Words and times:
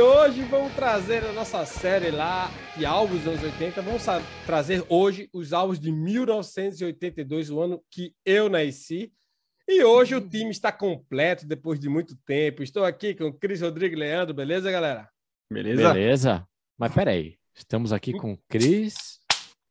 hoje 0.00 0.42
vamos 0.44 0.72
trazer 0.74 1.24
a 1.24 1.32
nossa 1.32 1.64
série 1.66 2.10
lá 2.10 2.50
de 2.76 2.86
álbuns 2.86 3.24
dos 3.24 3.28
anos 3.28 3.42
80. 3.42 3.82
Vamos 3.82 4.02
trazer 4.46 4.84
hoje 4.88 5.28
os 5.32 5.52
álbuns 5.52 5.78
de 5.78 5.92
1982, 5.92 7.50
o 7.50 7.60
ano 7.60 7.82
que 7.90 8.14
eu 8.24 8.48
nasci. 8.48 9.12
E 9.68 9.84
hoje 9.84 10.14
o 10.14 10.20
time 10.20 10.50
está 10.50 10.72
completo 10.72 11.46
depois 11.46 11.78
de 11.78 11.88
muito 11.88 12.16
tempo. 12.24 12.62
Estou 12.62 12.84
aqui 12.84 13.14
com 13.14 13.32
Cris 13.32 13.60
Rodrigo 13.60 13.94
e 13.94 13.98
Leandro, 13.98 14.34
beleza, 14.34 14.70
galera? 14.70 15.08
Beleza. 15.52 15.92
Beleza. 15.92 16.48
Mas 16.78 16.94
peraí, 16.94 17.36
estamos 17.54 17.92
aqui 17.92 18.12
com 18.12 18.38
Cris, 18.48 19.20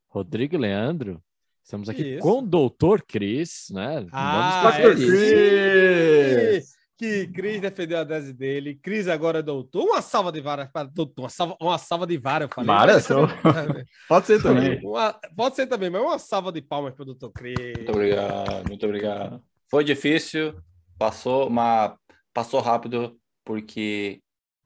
Rodrigo 0.08 0.54
e 0.54 0.58
Leandro. 0.58 1.22
Estamos 1.62 1.88
aqui 1.88 2.14
Isso. 2.14 2.22
com 2.22 2.38
o 2.38 2.42
Doutor 2.42 3.02
Cris, 3.02 3.66
né? 3.70 4.06
Ah, 4.12 4.62
Vamos 4.62 4.76
para 4.76 4.90
é 4.90 4.94
Cris! 4.94 6.79
Que 7.00 7.26
Cris 7.28 7.62
defendeu 7.62 7.98
a 7.98 8.04
tese 8.04 8.34
dele. 8.34 8.74
Cris 8.74 9.08
agora 9.08 9.38
é 9.38 9.42
doutor. 9.42 9.84
Uma 9.84 10.02
salva 10.02 10.30
de 10.30 10.38
varas 10.38 10.68
para 10.70 10.86
doutor. 10.86 11.22
Uma 11.22 11.30
salva, 11.30 11.56
uma 11.58 11.78
salva 11.78 12.06
de 12.06 12.18
varas, 12.18 12.46
eu 12.46 12.54
falei. 12.54 12.66
Varas? 12.66 13.08
pode 14.06 14.26
ser 14.26 14.42
também. 14.42 14.78
Uma, 14.84 15.18
pode 15.34 15.56
ser 15.56 15.66
também, 15.66 15.88
mas 15.88 16.02
uma 16.02 16.18
salva 16.18 16.52
de 16.52 16.60
palmas 16.60 16.92
para 16.92 17.04
o 17.04 17.06
doutor 17.06 17.32
Cris. 17.32 17.56
Muito 17.58 17.90
obrigado, 17.90 18.68
muito 18.68 18.84
obrigado. 18.84 19.42
Foi 19.70 19.82
difícil, 19.82 20.54
passou, 20.98 21.48
mas 21.48 21.94
passou 22.34 22.60
rápido, 22.60 23.18
porque 23.46 24.20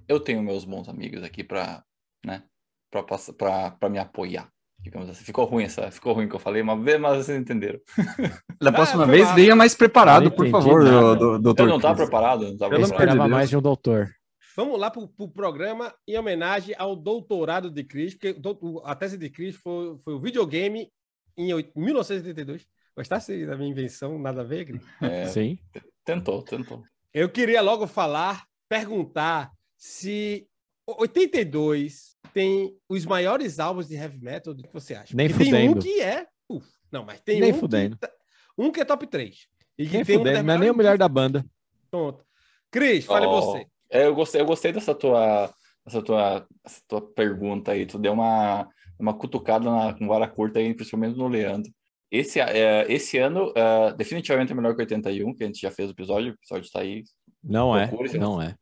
eu 0.09 0.19
tenho 0.19 0.43
meus 0.43 0.65
bons 0.65 0.89
amigos 0.89 1.23
aqui 1.23 1.45
para 1.45 1.85
né, 2.27 2.43
para 2.91 3.89
me 3.89 4.01
apoiar 4.01 4.53
digamos 4.85 5.09
assim. 5.09 5.25
Ficou 5.25 5.47
ruim 5.47 5.65
essa, 5.65 5.91
ficou 5.91 6.13
ruim 6.13 6.29
que 6.29 6.37
eu 6.37 6.39
falei, 6.39 6.63
mas, 6.63 6.79
mas 7.01 7.25
vocês 7.25 7.41
entenderam. 7.41 7.81
Da 8.61 8.73
próxima 8.73 9.03
ah, 9.03 9.07
vez, 9.07 9.31
venha 9.33 9.57
mais 9.57 9.75
preparado, 9.75 10.31
por 10.31 10.49
favor, 10.49 10.85
do, 10.85 11.17
do, 11.17 11.39
doutor. 11.39 11.65
Eu 11.65 11.69
não 11.69 11.77
estava 11.77 11.97
preparado, 11.97 12.45
não 12.45 12.53
estava 12.53 12.75
preparado. 12.75 13.19
Eu 13.19 13.29
mais 13.29 13.51
de 13.51 13.57
um 13.57 13.61
doutor. 13.61 14.09
Vamos 14.57 14.79
lá 14.79 14.91
para 14.91 15.03
o 15.03 15.09
pro 15.09 15.29
programa 15.29 15.93
em 16.07 16.17
homenagem 16.17 16.75
ao 16.79 16.95
doutorado 16.95 17.71
de 17.71 17.83
Cris, 17.85 18.15
porque 18.15 18.37
a 18.85 18.95
tese 18.95 19.19
de 19.19 19.29
Cris 19.29 19.57
foi, 19.57 19.99
foi 19.99 20.15
o 20.15 20.21
videogame 20.21 20.89
em 21.37 21.53
1982. 21.75 22.67
Gostasse 22.97 23.45
da 23.45 23.57
minha 23.57 23.71
invenção, 23.71 24.19
nada 24.19 24.43
a 24.43 24.45
ver, 24.45 24.65
Cris? 24.67 24.83
É, 25.03 25.27
Sim. 25.27 25.59
Tentou, 26.05 26.43
tentou. 26.43 26.83
Eu 27.13 27.29
queria 27.29 27.61
logo 27.61 27.87
falar, 27.87 28.45
perguntar 28.69 29.51
se 29.77 30.47
82 30.87 32.15
tem 32.33 32.77
os 32.89 33.07
maiores 33.07 33.59
álbuns 33.59 33.89
de 33.89 33.95
heavy 33.95 34.19
metal 34.21 34.53
do 34.53 34.63
que 34.63 34.73
você 34.73 34.95
acha. 34.95 35.17
Nem 35.17 35.29
Porque 35.29 35.45
fudendo. 35.45 35.57
Tem 35.57 35.71
um 35.71 35.79
que 35.79 36.01
é. 36.01 36.27
Uf, 36.49 36.67
não, 36.91 37.05
mas 37.05 37.21
tem 37.21 37.41
nem 37.41 37.53
um. 37.53 37.59
Fudendo. 37.59 37.97
Que, 37.97 38.07
tá, 38.07 38.13
um 38.59 38.71
que 38.71 38.81
é 38.81 38.85
top 38.85 39.07
3. 39.07 39.47
E 39.79 39.87
que 39.87 39.93
nem 39.93 40.05
tem 40.05 40.19
fudendo, 40.19 40.41
um 40.41 40.43
não 40.43 40.55
é 40.55 40.59
nem 40.59 40.71
o 40.71 40.77
melhor 40.77 40.99
da 40.99 41.09
banda. 41.09 41.45
Pronto. 41.91 42.25
Cris, 42.71 43.05
fale 43.05 43.27
oh, 43.27 43.41
você. 43.41 43.67
Eu 43.89 44.15
gostei, 44.15 44.41
eu 44.41 44.47
gostei 44.47 44.73
dessa 44.73 44.95
tua, 44.95 45.53
dessa 45.87 46.03
tua, 46.03 46.47
essa 46.65 46.81
tua 46.89 47.01
pergunta 47.01 47.71
aí. 47.71 47.87
Tu 47.87 47.99
deu 47.99 48.13
uma, 48.13 48.69
uma 48.99 49.15
cutucada 49.15 49.71
na, 49.71 49.95
com 49.95 50.09
vara 50.09 50.27
curta 50.27 50.59
aí, 50.59 50.75
principalmente 50.75 51.17
no 51.17 51.29
Leandro. 51.29 51.73
Esse, 52.11 52.41
é, 52.41 52.85
esse 52.93 53.19
ano, 53.19 53.53
é, 53.57 53.93
definitivamente 53.93 54.53
é 54.53 54.55
melhor 54.55 54.75
que 54.75 54.83
81, 54.83 55.35
que 55.35 55.45
a 55.45 55.47
gente 55.47 55.61
já 55.61 55.71
fez 55.71 55.89
o 55.89 55.93
episódio. 55.93 56.33
O 56.33 56.35
episódio 56.35 56.65
está 56.65 56.81
aí. 56.81 57.05
Não 57.43 57.77
é, 57.77 57.91
não 58.19 58.41
é. 58.41 58.57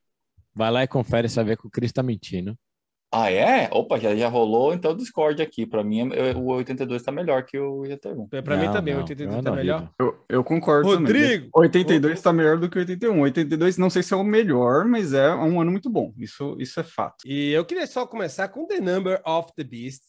Vai 0.54 0.70
lá 0.70 0.82
e 0.82 0.88
confere, 0.88 1.28
ver 1.28 1.56
que 1.56 1.66
o 1.66 1.70
Cris 1.70 1.90
está 1.90 2.02
mentindo. 2.02 2.56
Ah, 3.14 3.30
é? 3.30 3.68
Opa, 3.70 3.98
já, 3.98 4.16
já 4.16 4.26
rolou 4.26 4.72
então 4.72 4.92
o 4.92 4.96
Discord 4.96 5.42
aqui. 5.42 5.66
Para 5.66 5.84
mim, 5.84 6.08
o 6.34 6.52
82 6.52 7.02
está 7.02 7.12
melhor 7.12 7.44
que 7.44 7.58
o 7.58 7.80
81. 7.80 8.26
Para 8.26 8.56
mim 8.56 8.72
também, 8.72 8.94
o 8.94 9.00
82 9.00 9.38
está 9.38 9.52
melhor. 9.52 9.90
Eu, 9.98 10.24
eu 10.30 10.42
concordo 10.42 10.88
Rodrigo, 10.88 11.50
também. 11.50 11.50
82 11.54 12.12
está 12.14 12.32
melhor 12.32 12.58
do 12.58 12.70
que 12.70 12.78
o 12.78 12.80
81. 12.80 13.20
82 13.20 13.76
não 13.76 13.90
sei 13.90 14.02
se 14.02 14.14
é 14.14 14.16
o 14.16 14.24
melhor, 14.24 14.86
mas 14.86 15.12
é 15.12 15.28
um 15.34 15.60
ano 15.60 15.70
muito 15.70 15.90
bom. 15.90 16.14
Isso, 16.16 16.56
isso 16.58 16.80
é 16.80 16.82
fato. 16.82 17.16
E 17.26 17.50
eu 17.50 17.66
queria 17.66 17.86
só 17.86 18.06
começar 18.06 18.48
com 18.48 18.66
The 18.66 18.80
Number 18.80 19.20
of 19.26 19.52
the 19.54 19.64
Beast. 19.64 20.02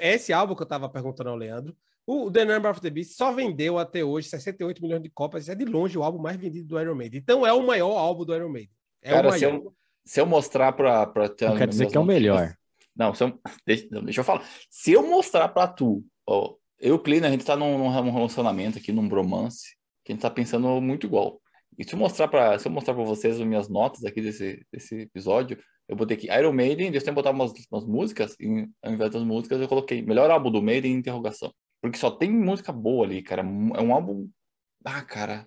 Esse 0.00 0.32
álbum 0.32 0.54
que 0.54 0.62
eu 0.62 0.64
estava 0.64 0.88
perguntando 0.88 1.28
ao 1.28 1.36
Leandro. 1.36 1.76
O 2.06 2.30
The 2.30 2.46
Number 2.46 2.70
of 2.70 2.80
the 2.80 2.88
Beast 2.88 3.18
só 3.18 3.32
vendeu 3.32 3.78
até 3.78 4.02
hoje 4.02 4.30
68 4.30 4.80
milhões 4.80 5.02
de 5.02 5.10
cópias. 5.10 5.50
É 5.50 5.54
de 5.54 5.66
longe 5.66 5.98
o 5.98 6.02
álbum 6.02 6.18
mais 6.18 6.38
vendido 6.38 6.68
do 6.68 6.80
Iron 6.80 6.94
Maiden. 6.94 7.20
Então 7.20 7.46
é 7.46 7.52
o 7.52 7.66
maior 7.66 7.98
álbum 7.98 8.24
do 8.24 8.34
Iron 8.34 8.48
Maiden. 8.48 8.77
É 9.02 9.10
Cara. 9.10 9.32
Se 9.32 9.44
eu 9.44 9.74
se 10.08 10.20
eu 10.22 10.24
mostrar 10.24 10.72
para 10.72 11.12
Não 11.42 11.56
quer 11.56 11.68
dizer 11.68 11.86
que 11.86 11.96
é 11.96 12.00
o 12.00 12.04
melhor. 12.04 12.54
Não, 12.96 13.14
se 13.14 13.22
eu, 13.22 13.38
deixa, 13.66 13.86
deixa 14.02 14.20
eu 14.20 14.24
falar. 14.24 14.42
Se 14.70 14.92
eu 14.92 15.06
mostrar 15.06 15.48
para 15.48 15.68
tu, 15.68 16.02
ó, 16.26 16.54
eu 16.80 16.94
e 16.94 16.96
o 16.96 16.98
Clino, 16.98 17.26
a 17.26 17.30
gente 17.30 17.44
tá 17.44 17.54
num, 17.54 17.76
num, 17.76 18.10
relacionamento 18.10 18.78
aqui, 18.78 18.90
num 18.90 19.06
bromance, 19.06 19.76
que 20.02 20.10
a 20.10 20.14
gente 20.14 20.22
tá 20.22 20.30
pensando 20.30 20.80
muito 20.80 21.06
igual. 21.06 21.38
E 21.78 21.84
se 21.84 21.92
eu 21.92 21.98
mostrar 21.98 22.26
para 22.26 22.58
se 22.58 22.66
eu 22.66 22.72
mostrar 22.72 22.94
para 22.94 23.04
vocês 23.04 23.38
as 23.38 23.46
minhas 23.46 23.68
notas 23.68 24.02
aqui 24.02 24.22
desse, 24.22 24.64
desse 24.72 25.02
episódio, 25.02 25.58
eu 25.86 25.94
botei 25.94 26.16
aqui 26.16 26.26
Iron 26.32 26.54
Maiden, 26.54 26.90
deixa 26.90 27.10
eu 27.10 27.14
botar 27.14 27.30
umas, 27.30 27.52
umas 27.70 27.84
músicas, 27.84 28.34
e 28.40 28.66
ao 28.82 28.92
invés 28.92 29.10
das 29.10 29.22
músicas 29.22 29.60
eu 29.60 29.68
coloquei 29.68 30.00
melhor 30.00 30.30
álbum 30.30 30.50
do 30.50 30.62
Maiden 30.62 30.94
interrogação. 30.94 31.52
Porque 31.82 31.98
só 31.98 32.10
tem 32.10 32.30
música 32.30 32.72
boa 32.72 33.04
ali, 33.04 33.22
cara. 33.22 33.42
É 33.42 33.80
um 33.82 33.92
álbum. 33.92 34.26
Ah, 34.84 35.02
cara. 35.02 35.46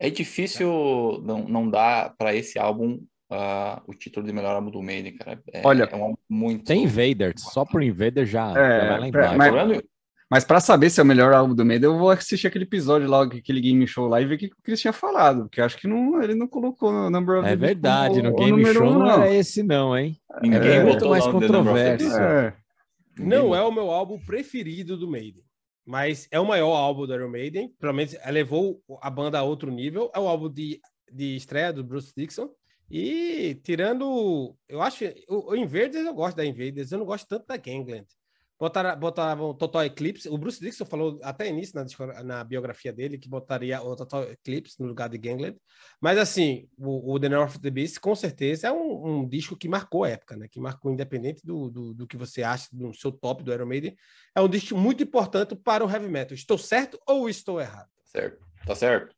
É 0.00 0.08
difícil 0.08 1.22
não, 1.22 1.46
não 1.46 1.68
dar 1.68 2.14
para 2.16 2.34
esse 2.34 2.58
álbum 2.58 2.94
uh, 3.30 3.82
o 3.86 3.92
título 3.92 4.24
de 4.24 4.32
melhor 4.32 4.56
álbum 4.56 4.70
do 4.70 4.82
Maiden, 4.82 5.14
cara. 5.14 5.38
É, 5.52 5.60
Olha, 5.62 5.84
é 5.84 5.94
um 5.94 6.14
muito. 6.26 6.64
Tem 6.64 6.84
Invader, 6.84 7.34
só 7.36 7.66
por 7.66 7.82
Invader 7.82 8.24
já, 8.24 8.50
é, 8.50 8.80
já 8.80 8.88
vai 8.88 9.00
lá 9.00 9.08
embaixo. 9.08 9.36
Mas, 9.36 9.82
mas 10.30 10.44
para 10.44 10.58
saber 10.58 10.88
se 10.88 11.00
é 11.00 11.02
o 11.02 11.06
melhor 11.06 11.34
álbum 11.34 11.54
do 11.54 11.66
Maiden, 11.66 11.90
eu 11.90 11.98
vou 11.98 12.08
assistir 12.08 12.46
aquele 12.46 12.64
episódio 12.64 13.06
lá, 13.06 13.24
aquele 13.24 13.60
game 13.60 13.86
show 13.86 14.08
lá 14.08 14.22
e 14.22 14.24
ver 14.24 14.36
o 14.36 14.38
que 14.38 14.46
o 14.46 14.62
Chris 14.62 14.80
tinha 14.80 14.92
falado, 14.92 15.42
porque 15.42 15.60
acho 15.60 15.76
que 15.76 15.86
não, 15.86 16.22
ele 16.22 16.34
não 16.34 16.48
colocou 16.48 16.90
no 16.90 17.10
Number 17.10 17.40
of 17.40 17.46
É 17.46 17.54
verdade, 17.54 18.22
no 18.22 18.34
game 18.34 18.64
show 18.72 18.86
não, 18.86 19.00
não 19.00 19.10
era 19.10 19.34
esse 19.34 19.62
não, 19.62 19.96
hein? 19.96 20.16
Ninguém 20.40 20.76
é 20.76 20.84
muito 20.84 21.06
mais 21.10 21.26
controverso. 21.26 22.16
É. 22.18 22.54
Não 23.18 23.54
é 23.54 23.62
o 23.62 23.70
meu 23.70 23.90
álbum 23.90 24.18
preferido 24.18 24.96
do 24.96 25.10
Maiden 25.10 25.44
mas 25.90 26.28
é 26.30 26.38
o 26.38 26.46
maior 26.46 26.72
álbum 26.76 27.04
do 27.04 27.12
Iron 27.12 27.28
Maiden, 27.28 27.74
pelo 27.80 27.92
menos 27.92 28.14
levou 28.26 28.80
a 29.02 29.10
banda 29.10 29.40
a 29.40 29.42
outro 29.42 29.72
nível. 29.72 30.08
É 30.14 30.20
o 30.20 30.28
álbum 30.28 30.48
de, 30.48 30.80
de 31.12 31.34
estreia 31.34 31.72
do 31.72 31.82
Bruce 31.82 32.12
Dixon. 32.16 32.48
E 32.88 33.56
tirando, 33.64 34.56
eu 34.68 34.80
acho, 34.80 35.04
o, 35.28 35.50
o 35.50 35.56
Invaders 35.56 36.06
eu 36.06 36.14
gosto 36.14 36.36
da 36.36 36.46
Invaders, 36.46 36.92
eu 36.92 36.98
não 37.00 37.04
gosto 37.04 37.26
tanto 37.26 37.44
da 37.44 37.56
Gangland. 37.56 38.06
Botaram, 38.60 39.00
botaram 39.00 39.40
o 39.44 39.54
Total 39.54 39.86
Eclipse, 39.86 40.28
o 40.28 40.36
Bruce 40.36 40.60
Dixon 40.60 40.84
falou 40.84 41.18
até 41.22 41.48
início 41.48 41.74
na, 41.74 42.22
na 42.22 42.44
biografia 42.44 42.92
dele 42.92 43.16
que 43.16 43.26
botaria 43.26 43.80
o 43.80 43.96
Total 43.96 44.24
Eclipse 44.24 44.78
no 44.78 44.86
lugar 44.86 45.08
de 45.08 45.16
Gangland. 45.16 45.56
Mas 45.98 46.18
assim, 46.18 46.68
o, 46.76 47.14
o 47.14 47.18
The 47.18 47.30
North 47.30 47.52
of 47.52 47.60
the 47.60 47.70
Beast 47.70 47.98
com 48.00 48.14
certeza 48.14 48.68
é 48.68 48.72
um, 48.72 49.20
um, 49.22 49.26
disco 49.26 49.56
que 49.56 49.66
marcou 49.66 50.04
a 50.04 50.10
época, 50.10 50.36
né? 50.36 50.46
Que 50.46 50.60
marcou, 50.60 50.92
independente 50.92 51.40
do, 51.42 51.70
do, 51.70 51.94
do 51.94 52.06
que 52.06 52.18
você 52.18 52.42
acha 52.42 52.68
do 52.70 52.92
seu 52.92 53.10
top 53.10 53.42
do 53.42 53.50
Iron 53.50 53.64
Maiden, 53.64 53.96
é 54.34 54.42
um 54.42 54.48
disco 54.48 54.76
muito 54.76 55.02
importante 55.02 55.56
para 55.56 55.82
o 55.82 55.90
heavy 55.90 56.08
metal. 56.08 56.34
Estou 56.34 56.58
certo 56.58 57.00
ou 57.06 57.30
estou 57.30 57.62
errado? 57.62 57.88
Certo, 58.04 58.46
tá 58.66 58.74
certo. 58.74 59.16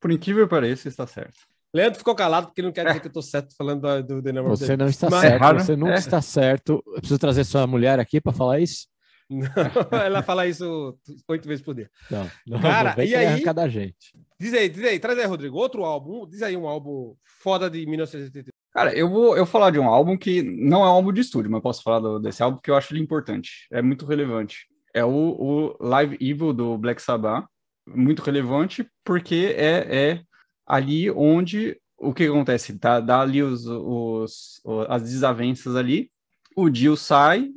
Por 0.00 0.10
incrível 0.10 0.46
que 0.46 0.50
pareça, 0.50 0.88
está 0.88 1.06
certo. 1.06 1.46
Leandro 1.74 1.98
ficou 1.98 2.14
calado 2.14 2.46
porque 2.46 2.62
não 2.62 2.72
quer 2.72 2.86
dizer 2.86 3.00
que 3.00 3.08
eu 3.08 3.12
tô 3.12 3.22
certo 3.22 3.54
falando 3.56 3.82
do, 3.82 4.02
do 4.02 4.22
The 4.22 4.32
Number 4.32 4.50
Você 4.50 4.76
não 4.76 4.86
está 4.86 5.10
Mas, 5.10 5.20
certo, 5.20 5.54
você 5.54 5.76
nunca 5.76 5.94
é. 5.94 5.98
está 5.98 6.22
certo. 6.22 6.82
Eu 6.86 6.94
preciso 6.94 7.18
trazer 7.18 7.44
sua 7.44 7.66
mulher 7.66 8.00
aqui 8.00 8.20
para 8.20 8.32
falar 8.32 8.60
isso? 8.60 8.86
Não, 9.30 9.46
ela 10.02 10.22
fala 10.22 10.46
isso 10.46 10.98
oito 11.28 11.46
vezes 11.46 11.62
por 11.62 11.74
dia. 11.74 11.90
Não, 12.10 12.30
não 12.46 12.60
Cara, 12.60 12.94
não 12.96 13.04
e 13.04 13.14
aí? 13.14 13.44
da 13.44 13.68
gente. 13.68 14.12
Diz 14.40 14.54
aí, 14.54 14.68
diz 14.68 14.84
aí, 14.84 14.98
traz 14.98 15.18
aí, 15.18 15.26
Rodrigo. 15.26 15.58
Outro 15.58 15.84
álbum, 15.84 16.26
diz 16.26 16.42
aí 16.42 16.56
um 16.56 16.66
álbum 16.66 17.14
foda 17.42 17.68
de 17.68 17.84
1983. 17.84 18.48
Cara, 18.72 18.94
eu 18.94 19.08
vou 19.08 19.36
eu 19.36 19.44
falar 19.44 19.70
de 19.70 19.78
um 19.78 19.88
álbum 19.88 20.16
que 20.16 20.42
não 20.42 20.82
é 20.82 20.88
um 20.88 20.92
álbum 20.92 21.12
de 21.12 21.20
estúdio, 21.20 21.50
mas 21.50 21.62
posso 21.62 21.82
falar 21.82 22.00
do, 22.00 22.18
desse 22.18 22.42
álbum 22.42 22.56
porque 22.56 22.70
eu 22.70 22.76
acho 22.76 22.94
ele 22.94 23.02
importante. 23.02 23.66
É 23.70 23.82
muito 23.82 24.06
relevante. 24.06 24.66
É 24.94 25.04
o, 25.04 25.10
o 25.10 25.76
Live 25.80 26.16
Evil 26.20 26.52
do 26.52 26.78
Black 26.78 27.02
Sabbath. 27.02 27.44
Muito 27.86 28.22
relevante 28.22 28.86
porque 29.04 29.54
é, 29.56 30.12
é 30.12 30.22
ali 30.68 31.10
onde 31.10 31.80
o 31.96 32.14
que 32.14 32.24
acontece? 32.24 32.78
Tá, 32.78 33.00
dá 33.00 33.20
ali 33.20 33.42
os, 33.42 33.66
os, 33.66 34.60
as 34.88 35.02
desavenças 35.02 35.74
ali, 35.74 36.10
o 36.54 36.72
Jill 36.72 36.96
sai, 36.96 37.50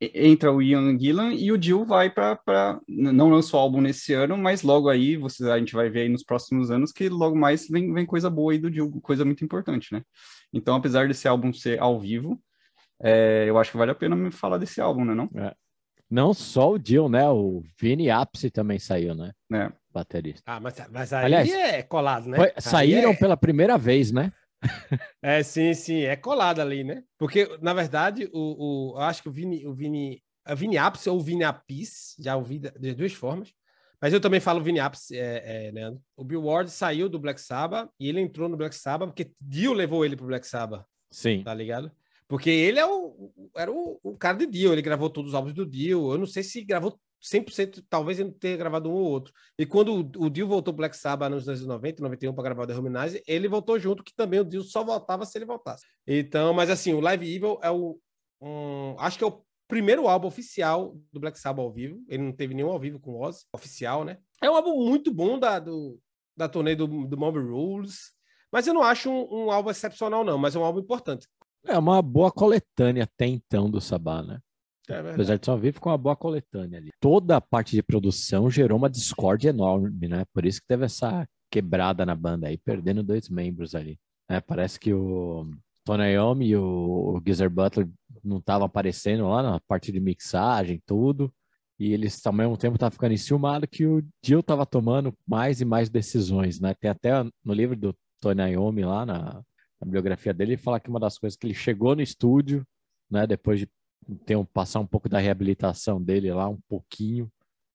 entra 0.00 0.52
o 0.52 0.62
Ian 0.62 0.96
Gillan 0.98 1.32
e 1.32 1.50
o 1.50 1.60
Jill 1.60 1.84
vai 1.84 2.10
para. 2.10 2.80
Não 2.86 3.30
lançou 3.30 3.58
álbum 3.58 3.80
nesse 3.80 4.12
ano, 4.12 4.36
mas 4.36 4.62
logo 4.62 4.88
aí 4.88 5.16
você, 5.16 5.50
a 5.50 5.58
gente 5.58 5.74
vai 5.74 5.90
ver 5.90 6.02
aí 6.02 6.08
nos 6.08 6.22
próximos 6.22 6.70
anos 6.70 6.92
que 6.92 7.08
logo 7.08 7.36
mais 7.36 7.68
vem, 7.68 7.92
vem 7.92 8.06
coisa 8.06 8.30
boa 8.30 8.52
aí 8.52 8.58
do 8.58 8.72
Jill, 8.72 8.90
coisa 9.00 9.24
muito 9.24 9.44
importante, 9.44 9.92
né? 9.92 10.02
Então, 10.52 10.76
apesar 10.76 11.08
desse 11.08 11.26
álbum 11.26 11.52
ser 11.52 11.80
ao 11.80 11.98
vivo, 11.98 12.40
é, 13.00 13.44
eu 13.48 13.58
acho 13.58 13.70
que 13.72 13.76
vale 13.76 13.90
a 13.90 13.94
pena 13.94 14.14
me 14.16 14.30
falar 14.30 14.58
desse 14.58 14.80
álbum, 14.80 15.04
né? 15.04 15.14
Não? 15.14 15.30
É. 15.36 15.54
Não 16.10 16.32
só 16.32 16.72
o 16.72 16.78
Jill, 16.82 17.08
né? 17.08 17.28
O 17.28 17.62
Vini 17.78 18.10
Apse 18.10 18.50
também 18.50 18.78
saiu, 18.78 19.14
né? 19.14 19.32
É. 19.52 19.70
Baterista. 19.92 20.42
Ah, 20.46 20.60
mas, 20.60 20.74
mas 20.90 21.12
aí 21.12 21.24
Aliás, 21.24 21.50
é 21.50 21.82
colado, 21.82 22.28
né? 22.28 22.36
Foi, 22.36 22.52
saíram 22.58 23.10
é... 23.10 23.16
pela 23.16 23.36
primeira 23.36 23.76
vez, 23.76 24.12
né? 24.12 24.32
é, 25.22 25.42
sim, 25.42 25.72
sim, 25.74 26.02
é 26.02 26.16
colado 26.16 26.60
ali, 26.60 26.82
né? 26.82 27.02
Porque, 27.18 27.48
na 27.60 27.72
verdade, 27.72 28.28
o, 28.32 28.92
o, 28.92 28.96
eu 28.96 29.02
acho 29.02 29.22
que 29.22 29.28
o 29.28 29.32
Vini, 29.32 29.66
o 29.66 29.72
Vini, 29.72 30.22
a 30.44 30.54
Vini 30.54 30.76
Apse 30.76 31.08
ou 31.08 31.20
Vini 31.20 31.44
Apis, 31.44 32.14
já 32.18 32.36
ouvi 32.36 32.58
de 32.58 32.94
duas 32.94 33.12
formas, 33.12 33.52
mas 34.00 34.12
eu 34.12 34.20
também 34.20 34.40
falo 34.40 34.62
Vini 34.62 34.80
Apse, 34.80 35.16
é, 35.16 35.66
é, 35.66 35.70
Leandro. 35.70 36.00
O 36.16 36.24
Bill 36.24 36.44
Ward 36.44 36.70
saiu 36.70 37.08
do 37.08 37.18
Black 37.18 37.40
Sabbath 37.40 37.90
e 37.98 38.08
ele 38.08 38.20
entrou 38.20 38.48
no 38.48 38.56
Black 38.56 38.74
Sabbath 38.74 39.08
porque 39.08 39.32
Dio 39.40 39.72
levou 39.72 40.04
ele 40.04 40.16
pro 40.16 40.26
Black 40.26 40.46
Sabbath. 40.46 40.84
Sim. 41.10 41.42
Tá 41.42 41.54
ligado? 41.54 41.90
Porque 42.28 42.50
ele 42.50 42.78
é 42.78 42.86
o, 42.86 43.32
era 43.56 43.72
o, 43.72 43.98
o 44.02 44.16
cara 44.16 44.36
de 44.36 44.46
Dio, 44.46 44.72
ele 44.72 44.82
gravou 44.82 45.08
todos 45.08 45.30
os 45.30 45.34
álbuns 45.34 45.54
do 45.54 45.66
Dio. 45.66 46.12
Eu 46.12 46.18
não 46.18 46.26
sei 46.26 46.42
se 46.42 46.62
gravou 46.62 47.00
100%, 47.22 47.84
talvez 47.88 48.20
ele 48.20 48.30
tenha 48.32 48.56
gravado 48.56 48.90
um 48.90 48.92
ou 48.92 49.04
outro. 49.04 49.32
E 49.58 49.64
quando 49.64 49.94
o, 49.94 50.26
o 50.26 50.30
Dio 50.30 50.46
voltou 50.46 50.74
Black 50.74 50.96
Sabbath 50.96 51.30
nos 51.30 51.48
anos 51.48 51.66
90, 51.66 52.02
91 52.02 52.34
para 52.34 52.44
gravar 52.44 52.64
o 52.64 52.66
The 52.66 52.74
Humanize, 52.74 53.22
ele 53.26 53.48
voltou 53.48 53.78
junto, 53.78 54.04
que 54.04 54.14
também 54.14 54.40
o 54.40 54.44
Dio 54.44 54.62
só 54.62 54.84
voltava 54.84 55.24
se 55.24 55.36
ele 55.38 55.46
voltasse. 55.46 55.84
Então, 56.06 56.52
mas 56.52 56.70
assim, 56.70 56.92
o 56.92 57.00
Live 57.00 57.34
Evil 57.34 57.58
é 57.62 57.70
o 57.70 57.98
um, 58.40 58.94
acho 58.98 59.18
que 59.18 59.24
é 59.24 59.26
o 59.26 59.42
primeiro 59.66 60.06
álbum 60.06 60.28
oficial 60.28 60.96
do 61.12 61.20
Black 61.20 61.38
Sabbath 61.38 61.64
ao 61.64 61.72
vivo. 61.72 62.00
Ele 62.08 62.22
não 62.22 62.32
teve 62.32 62.54
nenhum 62.54 62.70
ao 62.70 62.78
vivo 62.78 63.00
com 63.00 63.12
o 63.12 63.20
Oz, 63.20 63.46
oficial, 63.52 64.04
né? 64.04 64.18
É 64.42 64.50
um 64.50 64.54
álbum 64.54 64.84
muito 64.84 65.12
bom 65.12 65.38
da, 65.38 65.58
do, 65.58 65.98
da 66.36 66.48
turnê 66.48 66.76
do, 66.76 66.86
do 66.86 67.16
Mob 67.16 67.38
Rules, 67.38 68.12
mas 68.52 68.66
eu 68.66 68.74
não 68.74 68.82
acho 68.82 69.10
um, 69.10 69.46
um 69.46 69.50
álbum 69.50 69.70
excepcional, 69.70 70.24
não, 70.24 70.38
mas 70.38 70.54
é 70.54 70.58
um 70.58 70.64
álbum 70.64 70.80
importante. 70.80 71.26
É 71.66 71.78
uma 71.78 72.00
boa 72.00 72.30
coletânea 72.30 73.04
até 73.04 73.26
então 73.26 73.70
do 73.70 73.80
Sabá, 73.80 74.22
né? 74.22 74.38
É 74.88 74.98
Apesar 74.98 75.36
de 75.36 75.44
só 75.44 75.54
vir 75.54 75.78
com 75.78 75.90
uma 75.90 75.98
boa 75.98 76.16
coletânea 76.16 76.78
ali. 76.78 76.90
Toda 76.98 77.36
a 77.36 77.40
parte 77.40 77.76
de 77.76 77.82
produção 77.82 78.50
gerou 78.50 78.78
uma 78.78 78.88
discórdia 78.88 79.50
enorme, 79.50 80.08
né? 80.08 80.24
Por 80.32 80.46
isso 80.46 80.60
que 80.60 80.66
teve 80.66 80.86
essa 80.86 81.28
quebrada 81.50 82.06
na 82.06 82.14
banda 82.14 82.48
aí, 82.48 82.56
perdendo 82.56 83.02
dois 83.02 83.28
membros 83.28 83.74
ali. 83.74 83.98
É, 84.30 84.40
parece 84.40 84.80
que 84.80 84.92
o 84.92 85.50
Tony 85.84 86.12
Iommi 86.12 86.48
e 86.48 86.56
o, 86.56 87.20
Geezer 87.24 87.50
Butler 87.50 87.88
não 88.24 88.38
estavam 88.38 88.66
aparecendo 88.66 89.28
lá 89.28 89.42
na 89.42 89.60
parte 89.60 89.92
de 89.92 90.00
mixagem, 90.00 90.82
tudo. 90.86 91.32
E 91.78 91.92
eles, 91.92 92.26
ao 92.26 92.32
mesmo 92.32 92.56
tempo, 92.56 92.74
estavam 92.74 92.90
ficando 92.92 93.12
enciumados 93.14 93.68
que 93.70 93.86
o 93.86 94.02
Jill 94.24 94.40
estava 94.40 94.66
tomando 94.66 95.14
mais 95.26 95.60
e 95.60 95.64
mais 95.64 95.88
decisões, 95.88 96.60
né? 96.60 96.74
Tem 96.74 96.90
até 96.90 97.22
no 97.44 97.52
livro 97.52 97.76
do 97.76 97.94
Tony 98.20 98.52
Iommi 98.52 98.84
lá 98.84 99.06
na, 99.06 99.42
na 99.80 99.90
biografia 99.90 100.34
dele, 100.34 100.52
ele 100.52 100.62
fala 100.62 100.80
que 100.80 100.90
uma 100.90 101.00
das 101.00 101.18
coisas 101.18 101.36
que 101.36 101.46
ele 101.46 101.54
chegou 101.54 101.94
no 101.94 102.02
estúdio, 102.02 102.66
né, 103.10 103.26
depois 103.26 103.60
de 103.60 103.70
ter 104.24 104.36
um, 104.36 104.44
passar 104.44 104.80
um 104.80 104.86
pouco 104.86 105.08
da 105.08 105.18
reabilitação 105.18 106.02
dele 106.02 106.32
lá, 106.32 106.48
um 106.48 106.58
pouquinho, 106.68 107.30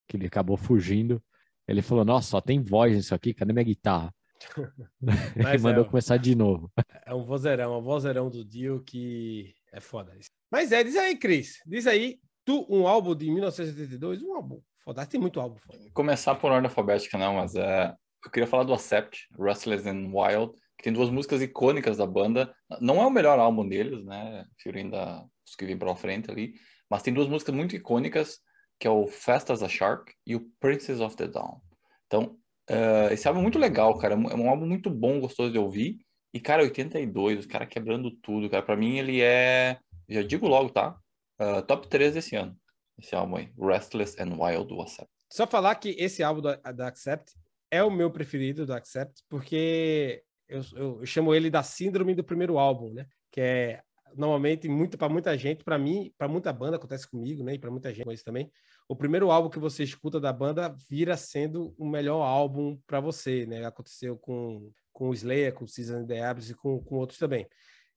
que 0.07 0.17
ele 0.17 0.27
acabou 0.27 0.57
fugindo, 0.57 1.21
ele 1.67 1.81
falou: 1.81 2.03
Nossa, 2.03 2.29
só 2.29 2.41
tem 2.41 2.61
voz 2.61 2.95
nisso 2.95 3.15
aqui, 3.15 3.33
cadê 3.33 3.53
minha 3.53 3.63
guitarra? 3.63 4.13
ele 5.35 5.61
mandou 5.61 5.83
é, 5.83 5.88
começar 5.88 6.17
de 6.17 6.35
novo. 6.35 6.71
É 7.05 7.13
um 7.13 7.25
vozeirão, 7.25 7.73
é 7.73 7.77
um 7.77 7.81
vozeirão 7.81 8.29
do 8.29 8.45
Dio 8.45 8.81
que 8.81 9.53
é 9.73 9.81
foda. 9.81 10.15
Isso. 10.17 10.29
Mas 10.50 10.71
é, 10.71 10.83
diz 10.83 10.95
aí, 10.95 11.17
Cris, 11.17 11.59
diz 11.65 11.85
aí, 11.85 12.17
tu, 12.45 12.65
um 12.69 12.88
álbum 12.88 13.13
de 13.13 13.29
1982, 13.29 14.23
um 14.23 14.35
álbum 14.35 14.61
foda, 14.77 15.05
tem 15.05 15.19
muito 15.19 15.39
álbum 15.39 15.57
foda. 15.57 15.79
Começar 15.94 16.35
por 16.35 16.51
ordem 16.51 16.69
alfabética, 16.69 17.17
não, 17.17 17.35
mas 17.35 17.55
é, 17.55 17.94
eu 18.23 18.31
queria 18.31 18.47
falar 18.47 18.63
do 18.63 18.73
Accept, 18.73 19.27
Restless 19.38 19.88
and 19.88 20.11
Wild, 20.13 20.53
que 20.77 20.83
tem 20.83 20.93
duas 20.93 21.09
músicas 21.09 21.41
icônicas 21.41 21.97
da 21.97 22.05
banda. 22.05 22.53
Não 22.81 23.01
é 23.01 23.05
o 23.05 23.11
melhor 23.11 23.39
álbum 23.39 23.67
deles, 23.67 24.03
né? 24.05 24.45
Fio 24.57 24.75
ainda 24.75 25.25
os 25.45 25.55
que 25.55 25.65
vêm 25.65 25.77
pela 25.77 25.95
frente 25.95 26.31
ali, 26.31 26.53
mas 26.89 27.03
tem 27.03 27.13
duas 27.13 27.27
músicas 27.27 27.53
muito 27.53 27.75
icônicas, 27.75 28.39
que 28.79 28.87
é 28.87 28.89
o 28.89 29.07
Fast 29.07 29.51
as 29.51 29.63
a 29.63 29.69
Shark 29.69 30.13
e 30.25 30.35
o 30.35 30.49
Princess 30.59 30.99
of 30.99 31.15
the 31.15 31.27
Dawn. 31.27 31.59
Então, 32.07 32.37
uh, 32.69 33.11
esse 33.11 33.27
álbum 33.27 33.39
é 33.39 33.43
muito 33.43 33.59
legal, 33.59 33.97
cara. 33.97 34.13
É 34.13 34.17
um 34.17 34.49
álbum 34.49 34.65
muito 34.65 34.89
bom, 34.89 35.19
gostoso 35.19 35.51
de 35.51 35.57
ouvir. 35.57 35.99
E, 36.33 36.39
cara, 36.39 36.63
82, 36.63 37.39
os 37.39 37.45
caras 37.45 37.67
quebrando 37.69 38.09
tudo, 38.21 38.49
cara. 38.49 38.63
Pra 38.63 38.75
mim, 38.75 38.97
ele 38.97 39.21
é, 39.21 39.79
já 40.09 40.23
digo 40.23 40.47
logo, 40.47 40.69
tá? 40.69 40.97
Uh, 41.39 41.61
top 41.63 41.87
3 41.87 42.13
desse 42.13 42.35
ano. 42.35 42.57
Esse 42.97 43.15
álbum 43.15 43.37
aí, 43.37 43.51
Restless 43.57 44.21
and 44.21 44.35
Wild 44.37 44.67
do 44.67 44.81
Accept. 44.81 45.11
Só 45.31 45.47
falar 45.47 45.75
que 45.75 45.95
esse 45.97 46.23
álbum 46.23 46.41
da 46.41 46.87
Accept 46.87 47.33
é 47.71 47.83
o 47.83 47.89
meu 47.89 48.11
preferido 48.11 48.65
do 48.65 48.73
Accept, 48.73 49.23
porque 49.27 50.23
eu, 50.47 50.61
eu, 50.75 51.05
chamo 51.05 51.33
ele 51.33 51.49
da 51.49 51.63
síndrome 51.63 52.13
do 52.15 52.23
primeiro 52.23 52.57
álbum, 52.57 52.93
né? 52.93 53.05
Que 53.31 53.41
é 53.41 53.83
normalmente 54.15 54.67
muito 54.69 54.97
para 54.97 55.09
muita 55.09 55.37
gente, 55.37 55.63
para 55.63 55.77
mim, 55.77 56.13
para 56.17 56.27
muita 56.27 56.53
banda 56.53 56.77
acontece 56.77 57.09
comigo, 57.09 57.43
né? 57.43 57.55
E 57.55 57.59
para 57.59 57.71
muita 57.71 57.93
gente 57.93 58.05
com 58.05 58.11
isso 58.11 58.23
também. 58.23 58.51
O 58.87 58.95
primeiro 58.95 59.31
álbum 59.31 59.49
que 59.49 59.59
você 59.59 59.83
escuta 59.83 60.19
da 60.19 60.31
banda 60.31 60.75
vira 60.89 61.17
sendo 61.17 61.73
o 61.77 61.87
melhor 61.87 62.21
álbum 62.21 62.77
para 62.85 62.99
você, 62.99 63.45
né? 63.45 63.65
Aconteceu 63.65 64.17
com 64.17 64.71
com 64.93 65.09
o 65.09 65.13
Slayer, 65.13 65.53
com 65.53 65.65
o 65.65 65.67
Season 65.67 66.05
the 66.05 66.23
Abyss 66.23 66.51
e 66.51 66.53
com, 66.53 66.79
com 66.79 66.95
outros 66.95 67.17
também. 67.17 67.47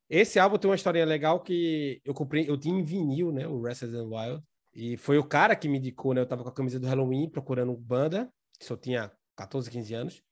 Esse 0.08 0.38
álbum 0.38 0.56
tem 0.56 0.68
uma 0.68 0.76
historinha 0.76 1.04
legal 1.04 1.40
que 1.40 2.00
eu 2.04 2.14
comprei, 2.14 2.48
eu 2.48 2.56
tinha 2.56 2.74
em 2.74 2.82
vinil, 2.82 3.30
né? 3.30 3.46
O 3.46 3.66
and 3.66 4.08
Wild. 4.08 4.42
E 4.74 4.96
foi 4.96 5.18
o 5.18 5.24
cara 5.24 5.54
que 5.54 5.68
me 5.68 5.78
indicou, 5.78 6.14
né? 6.14 6.22
Eu 6.22 6.26
tava 6.26 6.42
com 6.42 6.48
a 6.48 6.54
camisa 6.54 6.80
do 6.80 6.86
Halloween 6.86 7.28
procurando 7.28 7.76
banda, 7.76 8.30
só 8.60 8.76
tinha 8.76 9.12
14, 9.36 9.70
15 9.70 9.94
anos. 9.94 10.22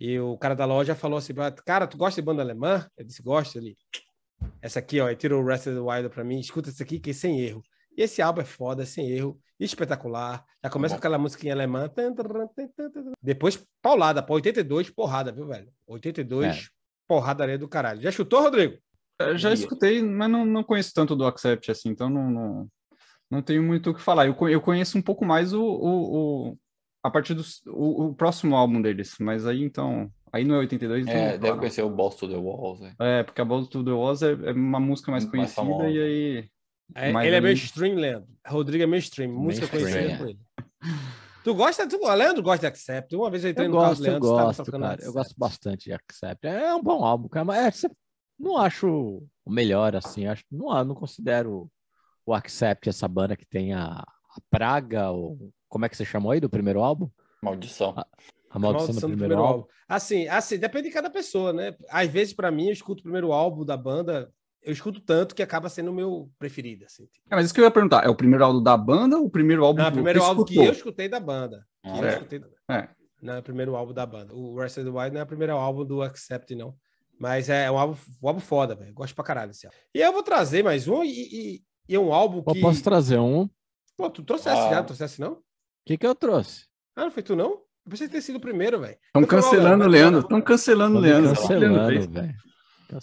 E 0.00 0.18
o 0.18 0.38
cara 0.38 0.56
da 0.56 0.64
loja 0.64 0.94
falou 0.94 1.18
assim: 1.18 1.34
Cara, 1.66 1.86
tu 1.86 1.98
gosta 1.98 2.20
de 2.20 2.24
banda 2.24 2.40
alemã? 2.40 2.88
Eu 2.96 3.04
disse: 3.04 3.22
Gosto. 3.22 3.58
Ele, 3.58 3.76
essa 4.62 4.78
aqui, 4.78 4.98
ó, 4.98 5.08
ele 5.08 5.16
tirou 5.16 5.42
o 5.42 5.46
Rest 5.46 5.66
of 5.66 5.76
the 5.76 5.80
Wild 5.80 6.08
pra 6.08 6.24
mim. 6.24 6.40
Escuta 6.40 6.70
isso 6.70 6.82
aqui, 6.82 6.98
que 6.98 7.10
é 7.10 7.12
sem 7.12 7.38
erro. 7.40 7.62
E 7.94 8.02
esse 8.02 8.22
álbum 8.22 8.40
é 8.40 8.44
foda, 8.44 8.86
sem 8.86 9.10
erro, 9.10 9.38
espetacular. 9.58 10.42
Já 10.64 10.70
começa 10.70 10.94
com 10.94 10.98
aquela 10.98 11.18
música 11.18 11.46
em 11.46 11.50
alemã. 11.50 11.90
Depois, 13.20 13.62
paulada, 13.82 14.22
pô, 14.22 14.34
82, 14.34 14.88
porrada, 14.88 15.30
viu, 15.30 15.46
velho? 15.46 15.70
82, 15.86 16.46
é. 16.46 16.60
porradaria 17.06 17.58
do 17.58 17.68
caralho. 17.68 18.00
Já 18.00 18.10
chutou, 18.10 18.40
Rodrigo? 18.40 18.78
Eu 19.18 19.36
já 19.36 19.52
escutei, 19.52 20.02
mas 20.02 20.30
não, 20.30 20.46
não 20.46 20.64
conheço 20.64 20.94
tanto 20.94 21.14
do 21.14 21.26
Accept 21.26 21.70
assim, 21.70 21.90
então 21.90 22.08
não, 22.08 22.30
não, 22.30 22.68
não 23.30 23.42
tenho 23.42 23.62
muito 23.62 23.90
o 23.90 23.94
que 23.94 24.00
falar. 24.00 24.26
Eu, 24.26 24.48
eu 24.48 24.62
conheço 24.62 24.96
um 24.96 25.02
pouco 25.02 25.26
mais 25.26 25.52
o, 25.52 25.62
o, 25.62 26.48
o 26.50 26.58
a 27.02 27.10
partir 27.10 27.34
do 27.34 27.42
o, 27.66 28.06
o, 28.06 28.14
próximo 28.14 28.54
álbum 28.56 28.80
deles, 28.80 29.14
mas 29.20 29.46
aí 29.46 29.62
então. 29.62 30.10
Aí 30.32 30.44
não 30.44 30.54
é 30.54 30.58
82, 30.58 31.02
então. 31.02 31.14
É, 31.14 31.38
deve 31.38 31.58
conhecer 31.58 31.82
o 31.82 31.90
Balls 31.90 32.16
to 32.16 32.28
the 32.28 32.36
Walls. 32.36 32.80
É, 33.00 33.20
é 33.20 33.22
porque 33.22 33.40
a 33.40 33.44
Balls 33.44 33.68
to 33.68 33.84
the 33.84 33.90
Walls 33.90 34.22
é, 34.22 34.32
é 34.32 34.52
uma 34.52 34.78
música 34.78 35.10
mais 35.10 35.24
conhecida 35.24 35.64
mais 35.64 35.94
e 35.94 35.98
aí. 35.98 36.50
É, 36.94 37.10
ele 37.26 37.36
é 37.36 37.40
meio 37.40 37.54
stream, 37.54 37.94
Leandro. 37.94 38.28
Rodrigo 38.46 38.84
é 38.84 38.86
meio 38.86 39.00
stream, 39.00 39.32
música 39.32 39.66
conhecida 39.66 40.12
é. 40.12 40.16
por 40.16 40.28
ele. 40.28 40.38
Tu 41.42 41.54
gosta? 41.54 41.88
Tu, 41.88 41.98
Leandro 41.98 42.42
gosta 42.42 42.60
de 42.60 42.66
Accept. 42.66 43.16
Uma 43.16 43.30
vez 43.30 43.44
eu 43.44 43.50
entrei 43.50 43.66
eu 43.66 43.70
no 43.70 43.78
gosto, 43.78 43.96
do 43.96 44.02
Leandro, 44.02 44.28
eu 44.28 44.32
gosto, 44.32 44.72
cara, 44.72 45.02
eu 45.02 45.12
gosto 45.12 45.34
bastante 45.38 45.84
de 45.84 45.92
Accept. 45.92 46.46
É 46.46 46.74
um 46.74 46.82
bom 46.82 47.04
álbum, 47.04 47.28
cara, 47.28 47.44
mas 47.44 47.84
é, 47.84 47.88
não 48.38 48.58
acho 48.58 49.22
o 49.44 49.50
melhor, 49.50 49.96
assim. 49.96 50.26
Acho, 50.26 50.44
não, 50.50 50.84
não 50.84 50.94
considero 50.94 51.70
o 52.26 52.34
Accept 52.34 52.88
essa 52.88 53.08
banda 53.08 53.36
que 53.36 53.46
tem 53.46 53.72
a, 53.72 54.00
a 54.00 54.40
praga, 54.50 55.10
ou 55.10 55.50
como 55.70 55.86
é 55.86 55.88
que 55.88 55.96
você 55.96 56.04
chamou 56.04 56.32
aí 56.32 56.40
do 56.40 56.50
primeiro 56.50 56.82
álbum? 56.82 57.08
Maldição. 57.40 57.94
A, 57.96 58.06
a 58.50 58.58
maldição, 58.58 58.88
maldição, 58.88 59.08
do, 59.08 59.14
do 59.14 59.18
primeiro, 59.18 59.40
álbum. 59.40 59.60
álbum. 59.60 59.68
Assim, 59.88 60.28
assim, 60.28 60.58
depende 60.58 60.88
de 60.88 60.94
cada 60.94 61.08
pessoa, 61.08 61.52
né? 61.52 61.74
Às 61.88 62.10
vezes, 62.10 62.34
para 62.34 62.50
mim, 62.50 62.66
eu 62.66 62.72
escuto 62.72 63.00
o 63.00 63.04
primeiro 63.04 63.32
álbum 63.32 63.64
da 63.64 63.76
banda, 63.76 64.30
eu 64.62 64.72
escuto 64.72 65.00
tanto 65.00 65.34
que 65.34 65.42
acaba 65.42 65.68
sendo 65.68 65.90
o 65.90 65.94
meu 65.94 66.30
preferido. 66.38 66.84
Assim. 66.84 67.08
É, 67.30 67.36
mas 67.36 67.46
isso 67.46 67.54
que 67.54 67.60
eu 67.60 67.64
ia 67.64 67.70
perguntar, 67.70 68.04
é 68.04 68.08
o 68.08 68.14
primeiro 68.14 68.44
álbum 68.44 68.62
da 68.62 68.76
banda 68.76 69.16
ou 69.16 69.26
o 69.26 69.30
primeiro 69.30 69.64
álbum 69.64 69.80
Não, 69.80 69.88
o 69.88 69.92
primeiro 69.92 70.22
álbum 70.22 70.44
que 70.44 70.56
eu 70.56 70.72
escutei 70.72 71.08
da 71.08 71.20
banda. 71.20 71.64
Ah, 71.82 72.04
é. 72.04 72.12
Escutei... 72.14 72.42
é. 72.68 72.88
Não 73.22 73.34
é 73.34 73.38
o 73.38 73.42
primeiro 73.42 73.76
álbum 73.76 73.92
da 73.92 74.04
banda. 74.04 74.34
O 74.34 74.58
Rest 74.58 74.78
of 74.78 74.90
the 74.90 74.98
Wild 74.98 75.14
não 75.14 75.20
é 75.20 75.24
o 75.24 75.26
primeiro 75.26 75.52
álbum 75.54 75.84
do 75.84 76.02
Accept, 76.02 76.54
não. 76.54 76.74
Mas 77.18 77.48
é 77.48 77.70
um 77.70 77.78
álbum, 77.78 77.96
um 78.22 78.28
álbum 78.28 78.40
foda, 78.40 78.74
velho. 78.74 78.94
Gosto 78.94 79.14
pra 79.14 79.22
caralho 79.22 79.50
desse 79.50 79.66
álbum. 79.66 79.76
E 79.94 80.00
eu 80.00 80.12
vou 80.12 80.22
trazer 80.22 80.64
mais 80.64 80.88
um 80.88 81.04
e, 81.04 81.10
e, 81.10 81.62
e 81.86 81.94
é 81.94 81.98
um 81.98 82.12
álbum 82.14 82.42
que... 82.42 82.58
Eu 82.58 82.62
posso 82.62 82.82
trazer 82.82 83.18
um. 83.18 83.48
Pô, 83.96 84.08
tu 84.08 84.22
trouxesse 84.22 84.58
ah. 84.58 84.70
já, 84.70 84.82
trouxesse 84.82 85.20
não? 85.20 85.42
Que, 85.84 85.98
que 85.98 86.06
eu 86.06 86.14
trouxe? 86.14 86.66
Ah, 86.96 87.04
não 87.04 87.10
foi 87.10 87.22
tu, 87.22 87.34
não? 87.34 87.50
Eu 87.50 87.90
pensei 87.90 88.08
ter 88.08 88.20
sido 88.20 88.36
o 88.36 88.40
primeiro, 88.40 88.80
velho. 88.80 88.96
Estão 89.06 89.24
cancelando 89.24 89.84
o 89.84 89.88
Leandro. 89.88 90.20
Estão 90.20 90.40
cancelando 90.40 90.98
o 90.98 91.00
Leandro. 91.00 91.34
Cancelando, 91.34 92.10
velho. 92.10 92.34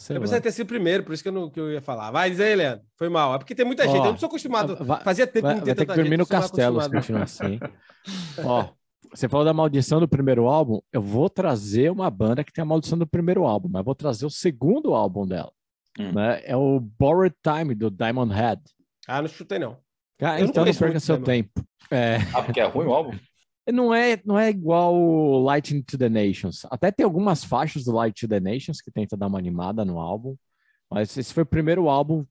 Eu 0.09 0.21
pensei 0.21 0.41
ter 0.41 0.51
sido 0.51 0.65
o 0.65 0.67
primeiro, 0.67 1.03
por 1.03 1.13
isso 1.13 1.23
que 1.23 1.29
eu, 1.29 1.33
não, 1.33 1.49
que 1.49 1.59
eu 1.59 1.71
ia 1.71 1.81
falar. 1.81 2.11
Vai, 2.11 2.29
diz 2.29 2.39
aí, 2.39 2.55
Leandro. 2.55 2.85
Foi 2.97 3.07
mal. 3.07 3.33
É 3.33 3.37
porque 3.37 3.55
tem 3.55 3.65
muita 3.65 3.85
gente. 3.85 3.97
Eu 3.97 4.11
não 4.11 4.17
sou 4.17 4.27
acostumado. 4.27 4.75
Vai, 4.83 5.01
Fazia 5.01 5.25
tempo 5.25 5.47
que 5.47 5.53
não 5.53 5.61
tem 5.61 5.73
vai 5.73 5.75
ter 5.75 5.85
que 5.85 5.95
dormir 5.95 6.09
gente, 6.09 6.19
no 6.19 6.27
castelo 6.27 6.81
se 6.81 6.89
continuar 6.89 7.23
assim. 7.23 7.59
Ó, 8.43 8.69
você 9.13 9.29
falou 9.29 9.45
da 9.45 9.53
maldição 9.53 9.99
do 9.99 10.07
primeiro 10.07 10.47
álbum. 10.47 10.79
Eu 10.91 11.01
vou 11.01 11.29
trazer 11.29 11.89
uma 11.89 12.09
banda 12.09 12.43
que 12.43 12.51
tem 12.51 12.61
a 12.61 12.65
maldição 12.65 12.97
do 12.97 13.07
primeiro 13.07 13.45
álbum, 13.45 13.69
mas 13.71 13.83
vou 13.83 13.95
trazer 13.95 14.25
o 14.25 14.29
segundo 14.29 14.93
álbum 14.93 15.25
dela. 15.25 15.51
Hum. 15.97 16.11
Né? 16.11 16.41
É 16.43 16.55
o 16.55 16.79
Borrowed 16.79 17.35
Time 17.41 17.73
do 17.73 17.89
Diamond 17.89 18.33
Head. 18.33 18.61
Ah, 19.07 19.21
não 19.21 19.29
chutei, 19.29 19.57
não. 19.57 19.77
Ah, 20.21 20.39
então 20.41 20.65
não, 20.65 20.71
não 20.71 20.79
perca 20.79 20.99
seu 20.99 21.21
tempo. 21.21 21.63
É... 21.91 22.17
Ah, 22.33 22.41
porque 22.41 22.59
é 22.59 22.65
ruim 22.65 22.87
o 22.87 22.93
álbum? 22.93 23.11
Não 23.69 23.93
é, 23.93 24.17
não 24.23 24.39
é 24.39 24.49
igual 24.49 25.43
Light 25.43 25.83
to 25.83 25.97
the 25.97 26.07
Nations. 26.07 26.65
Até 26.71 26.89
tem 26.89 27.03
algumas 27.03 27.43
faixas 27.43 27.83
do 27.83 27.91
Light 27.91 28.17
to 28.17 28.25
the 28.25 28.39
Nations 28.39 28.79
que 28.79 28.89
tenta 28.89 29.17
dar 29.17 29.27
uma 29.27 29.37
animada 29.37 29.83
no 29.83 29.99
álbum. 29.99 30.37
Mas 30.89 31.17
esse 31.17 31.33
foi 31.33 31.43
o 31.43 31.45
primeiro 31.45 31.89
álbum 31.89 32.25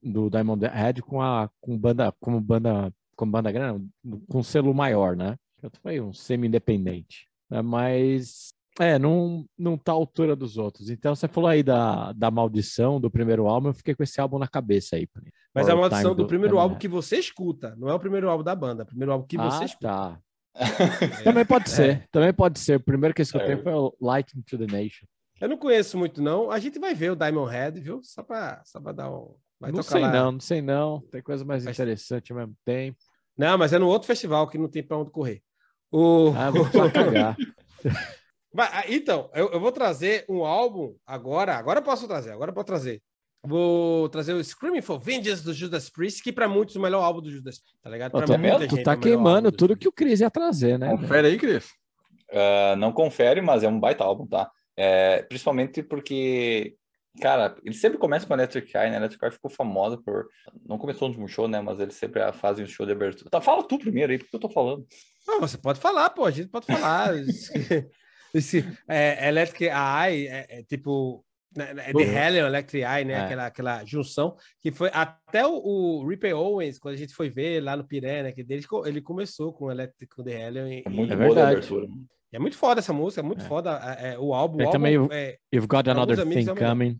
do 0.00 0.30
Diamond 0.30 0.64
Head 0.64 1.02
com 1.02 1.20
a 1.20 1.50
com 1.60 1.76
banda 1.76 2.14
como 2.20 2.40
banda 2.40 2.94
com 3.16 3.28
banda 3.28 3.50
grande, 3.50 3.88
com 4.28 4.44
selo 4.44 4.72
maior, 4.72 5.16
né? 5.16 5.36
Foi 5.82 6.00
um 6.00 6.12
semi-independente. 6.12 7.26
É, 7.50 7.60
mas 7.60 8.53
é, 8.78 8.98
não, 8.98 9.44
não 9.56 9.78
tá 9.78 9.92
à 9.92 9.94
altura 9.94 10.34
dos 10.34 10.56
outros. 10.56 10.90
Então 10.90 11.14
você 11.14 11.28
falou 11.28 11.48
aí 11.48 11.62
da, 11.62 12.12
da 12.12 12.30
maldição 12.30 13.00
do 13.00 13.10
primeiro 13.10 13.46
álbum, 13.46 13.68
eu 13.68 13.74
fiquei 13.74 13.94
com 13.94 14.02
esse 14.02 14.20
álbum 14.20 14.38
na 14.38 14.48
cabeça 14.48 14.96
aí. 14.96 15.08
Mas 15.54 15.68
a 15.68 15.76
maldição 15.76 16.14
do, 16.14 16.24
do, 16.24 16.26
primeiro 16.26 16.58
álbum 16.58 16.76
que 16.76 16.88
você 16.88 17.16
escuta, 17.16 17.76
não 17.76 17.88
é 17.88 17.94
o 17.94 18.00
primeiro 18.00 18.28
álbum 18.28 18.42
da 18.42 18.54
banda, 18.54 18.82
é 18.82 18.84
o 18.84 18.86
primeiro 18.86 19.12
álbum 19.12 19.26
que 19.26 19.36
você 19.36 19.62
ah, 19.62 19.66
escuta. 19.66 19.88
Tá. 19.88 20.20
também 21.24 21.44
pode 21.44 21.70
ser, 21.70 21.90
é. 21.90 22.04
também 22.10 22.32
pode 22.32 22.58
ser. 22.58 22.76
O 22.76 22.80
primeiro 22.80 23.14
que 23.14 23.20
eu 23.20 23.24
escutei 23.24 23.52
é. 23.52 23.56
foi 23.56 23.72
o 23.72 23.94
Lightning 24.00 24.42
to 24.42 24.58
the 24.58 24.66
Nation. 24.66 25.06
Eu 25.40 25.48
não 25.48 25.56
conheço 25.56 25.98
muito, 25.98 26.22
não. 26.22 26.50
A 26.50 26.58
gente 26.58 26.78
vai 26.78 26.94
ver 26.94 27.10
o 27.10 27.16
Diamond 27.16 27.50
Head, 27.50 27.80
viu? 27.80 28.00
Só 28.02 28.22
para 28.22 28.62
só 28.64 28.80
pra 28.80 28.92
dar 28.92 29.10
um. 29.10 29.34
Vai 29.60 29.72
não 29.72 29.82
sei 29.82 30.00
lá. 30.00 30.12
não, 30.12 30.32
não 30.32 30.40
sei 30.40 30.62
não. 30.62 31.00
Tem 31.10 31.22
coisa 31.22 31.44
mais 31.44 31.64
Mas- 31.64 31.74
interessante 31.74 32.32
ao 32.32 32.38
mesmo 32.38 32.56
tempo. 32.64 32.98
Não, 33.36 33.58
mas 33.58 33.72
é 33.72 33.78
no 33.78 33.88
outro 33.88 34.06
festival 34.06 34.48
que 34.48 34.58
não 34.58 34.68
tem 34.68 34.82
pra 34.82 34.96
onde 34.96 35.10
correr. 35.10 35.42
O... 35.90 36.32
Ah, 36.36 36.50
vou 36.50 36.64
cagar. 36.92 37.36
Mas, 38.54 38.70
ah, 38.72 38.84
então, 38.88 39.28
eu, 39.34 39.50
eu 39.50 39.58
vou 39.58 39.72
trazer 39.72 40.24
um 40.28 40.44
álbum 40.44 40.94
agora. 41.04 41.56
Agora 41.56 41.80
eu 41.80 41.82
posso 41.82 42.06
trazer, 42.06 42.30
agora 42.30 42.50
eu 42.50 42.54
posso 42.54 42.66
trazer. 42.66 43.02
Vou 43.42 44.08
trazer 44.08 44.32
o 44.32 44.42
Screaming 44.42 44.80
for 44.80 44.98
Vengeance 44.98 45.44
do 45.44 45.52
Judas 45.52 45.90
Priest, 45.90 46.22
que 46.22 46.32
pra 46.32 46.48
muitos 46.48 46.76
é 46.76 46.78
o 46.78 46.82
melhor 46.82 47.02
álbum 47.02 47.20
do 47.20 47.30
Judas 47.30 47.58
Priest, 47.58 47.76
tá 47.82 47.90
ligado? 47.90 48.12
Pra 48.12 48.24
tu, 48.24 48.38
muita 48.38 48.66
tu 48.68 48.76
gente 48.76 48.84
tá 48.84 48.92
é 48.92 48.96
queimando 48.96 49.50
tudo 49.50 49.70
Judas 49.70 49.80
que 49.80 49.88
o 49.88 49.92
Cris 49.92 50.20
ia 50.20 50.30
trazer, 50.30 50.78
né? 50.78 50.90
Confere 50.90 51.26
aí, 51.26 51.36
Cris. 51.36 51.66
Ah, 52.32 52.76
não 52.76 52.92
confere, 52.92 53.40
mas 53.40 53.64
é 53.64 53.68
um 53.68 53.78
baita 53.78 54.04
álbum, 54.04 54.24
tá? 54.24 54.48
É, 54.76 55.22
principalmente 55.22 55.82
porque, 55.82 56.76
cara, 57.20 57.56
ele 57.64 57.74
sempre 57.74 57.98
começa 57.98 58.24
com 58.24 58.34
Electric 58.34 58.76
Eye, 58.76 58.90
né? 58.90 58.96
Electric 58.96 59.24
Eye 59.24 59.32
ficou 59.32 59.50
famosa 59.50 59.98
por. 59.98 60.28
Não 60.64 60.78
começou 60.78 61.08
no 61.08 61.14
último 61.14 61.28
show, 61.28 61.48
né? 61.48 61.60
Mas 61.60 61.80
eles 61.80 61.94
sempre 61.94 62.22
fazem 62.32 62.64
o 62.64 62.68
show 62.68 62.86
de 62.86 62.92
abertura. 62.92 63.30
Tá, 63.30 63.40
fala 63.40 63.64
tu 63.64 63.78
primeiro 63.78 64.12
aí, 64.12 64.18
porque 64.18 64.34
eu 64.34 64.40
tô 64.40 64.48
falando. 64.48 64.86
Não, 65.26 65.40
você 65.40 65.58
pode 65.58 65.80
falar, 65.80 66.10
pô, 66.10 66.24
a 66.24 66.30
gente 66.30 66.48
pode 66.48 66.66
falar. 66.66 67.14
Esse- 68.34 68.64
é, 68.88 69.28
Electric 69.28 69.64
Eye, 69.64 70.26
é, 70.28 70.46
é 70.58 70.62
tipo. 70.64 71.24
né, 71.56 71.70
É 71.70 71.92
The 71.92 71.98
Uhum. 71.98 72.18
Hellion, 72.18 72.46
Electric 72.48 72.84
Eye, 72.84 73.04
né? 73.04 73.12
É. 73.14 73.20
Aquela, 73.20 73.46
aquela 73.46 73.84
junção 73.84 74.36
que 74.60 74.72
foi 74.72 74.90
até 74.92 75.46
o, 75.46 75.52
o 75.54 76.08
Rippey 76.08 76.32
Owens, 76.32 76.78
quando 76.80 76.94
a 76.94 76.98
gente 76.98 77.14
foi 77.14 77.30
ver 77.30 77.60
lá 77.62 77.76
no 77.76 77.86
Piré, 77.86 78.24
né? 78.24 78.32
Que 78.32 78.42
dele, 78.42 78.64
ele 78.86 79.00
começou 79.00 79.52
com 79.52 79.66
o 79.66 79.70
Electric 79.70 80.14
com 80.16 80.24
The 80.24 80.32
Hellion. 80.48 80.66
E, 80.66 80.82
É 80.84 80.88
muito 80.90 81.12
É 81.12 81.16
verdade. 81.16 81.52
abertura. 81.56 81.86
e 82.32 82.36
é 82.36 82.38
muito 82.40 82.56
foda 82.56 82.80
essa 82.80 82.92
música, 82.92 83.20
é 83.20 83.24
muito 83.24 83.44
É. 83.44 83.46
foda 83.48 83.80
é, 84.00 84.14
é, 84.14 84.18
o 84.18 84.34
álbum. 84.34 84.66
O 84.66 84.70
também 84.72 84.96
álbum 84.96 85.08
o- 85.14 85.16
é, 85.16 85.36
You've 85.54 85.68
got 85.68 85.88
another 85.88 86.16
thing 86.26 86.44
coming. 86.56 86.98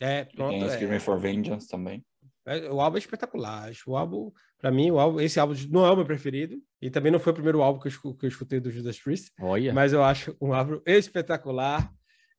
é, 0.00 0.24
pronto. 0.24 0.50
tem 0.52 0.62
é. 0.64 0.68
Screaming 0.70 1.00
for 1.00 1.18
Vengeance 1.18 1.66
também. 1.68 2.04
É, 2.46 2.70
O 2.70 2.80
álbum 2.80 2.96
é 2.96 3.00
espetacular. 3.00 3.68
Acho 3.68 3.90
o 3.90 3.96
álbum, 3.96 4.30
para 4.58 4.70
mim, 4.70 4.90
o 4.90 4.98
álbum, 4.98 5.20
esse 5.20 5.38
álbum 5.40 5.54
não 5.70 5.84
é 5.84 5.90
o 5.90 5.96
meu 5.96 6.04
preferido. 6.06 6.56
E 6.80 6.90
também 6.90 7.10
não 7.12 7.18
foi 7.18 7.32
o 7.32 7.34
primeiro 7.34 7.62
álbum 7.62 7.80
que 7.80 7.88
eu, 7.88 8.14
que 8.14 8.26
eu 8.26 8.28
escutei 8.28 8.60
do 8.60 8.70
Judas 8.70 8.98
Priest. 8.98 9.32
Olha. 9.40 9.72
Mas 9.74 9.92
eu 9.92 10.02
acho 10.04 10.36
um 10.40 10.52
álbum 10.52 10.80
espetacular. 10.86 11.90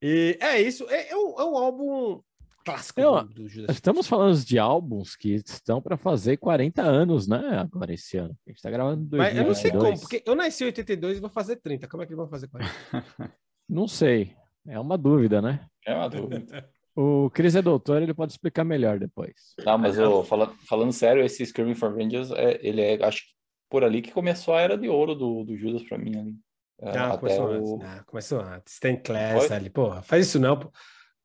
E 0.01 0.37
é 0.41 0.61
isso. 0.61 0.85
É, 0.89 1.09
é 1.11 1.15
um, 1.17 1.39
é 1.39 1.43
um 1.45 1.57
álbum 1.57 2.21
clássico 2.63 2.99
Eu- 3.01 3.23
do, 3.23 3.33
do 3.33 3.47
Judas 3.47 3.65
Priest. 3.67 3.71
Estamos 3.79 4.07
falando 4.07 4.37
de 4.45 4.57
álbuns 4.59 5.15
que 5.15 5.35
estão 5.35 5.81
para 5.81 5.97
fazer 5.97 6.37
40 6.37 6.81
anos, 6.83 7.27
né? 7.27 7.41
Agora 7.59 7.93
esse 7.93 8.17
ano. 8.17 8.37
A 8.45 8.49
gente 8.51 8.61
tá 8.61 8.69
gravando 8.69 9.15
em 9.15 9.17
Mas 9.19 9.35
eu 9.37 9.43
não 9.45 9.53
sei 9.53 9.71
2022. 9.71 9.81
como, 9.81 9.99
porque 9.99 10.23
eu 10.29 10.35
nasci 10.35 10.63
em 10.63 10.67
82 10.67 11.17
e 11.17 11.21
vou 11.21 11.29
fazer 11.29 11.55
30. 11.57 11.87
Como 11.87 12.03
é 12.03 12.05
que 12.05 12.11
eles 12.13 12.17
vão 12.17 12.29
fazer 12.29 12.47
40? 12.47 12.71
Não 13.69 13.87
sei. 13.87 14.33
É 14.65 14.79
uma 14.79 14.97
dúvida, 14.97 15.41
né? 15.41 15.65
É 15.85 15.93
uma 15.95 16.09
dúvida. 16.09 16.69
O 16.99 17.29
Cris 17.29 17.55
é 17.55 17.61
doutor, 17.61 18.01
ele 18.01 18.13
pode 18.13 18.31
explicar 18.31 18.63
melhor 18.63 18.97
depois. 18.97 19.33
Não, 19.63 19.77
mas 19.77 19.99
eu, 19.99 20.23
fala- 20.23 20.51
falando 20.67 20.91
sério, 20.91 21.23
esse 21.23 21.45
Screaming 21.45 21.75
for 21.75 21.93
Vengeance, 21.93 22.33
é, 22.33 22.59
ele 22.67 22.81
é, 22.81 23.05
acho 23.05 23.19
que 23.19 23.27
por 23.69 23.83
ali 23.83 24.01
que 24.01 24.11
começou 24.11 24.55
a 24.55 24.61
era 24.61 24.75
de 24.77 24.89
ouro 24.89 25.13
do, 25.13 25.43
do 25.43 25.55
Judas 25.55 25.83
pra 25.83 25.97
mim 25.97 26.17
ali. 26.17 26.35
É, 26.81 26.97
Não, 26.97 27.05
até 27.13 27.17
começou 27.19 27.45
o... 27.45 27.51
antes. 27.51 27.69
Não, 27.97 28.03
começou 28.05 28.39
antes. 28.41 28.79
Tem 28.79 28.95
class 28.99 29.51
ali. 29.51 29.69
Porra, 29.69 30.01
faz 30.01 30.25
isso 30.27 30.39
não, 30.39 30.57
pô. 30.57 30.71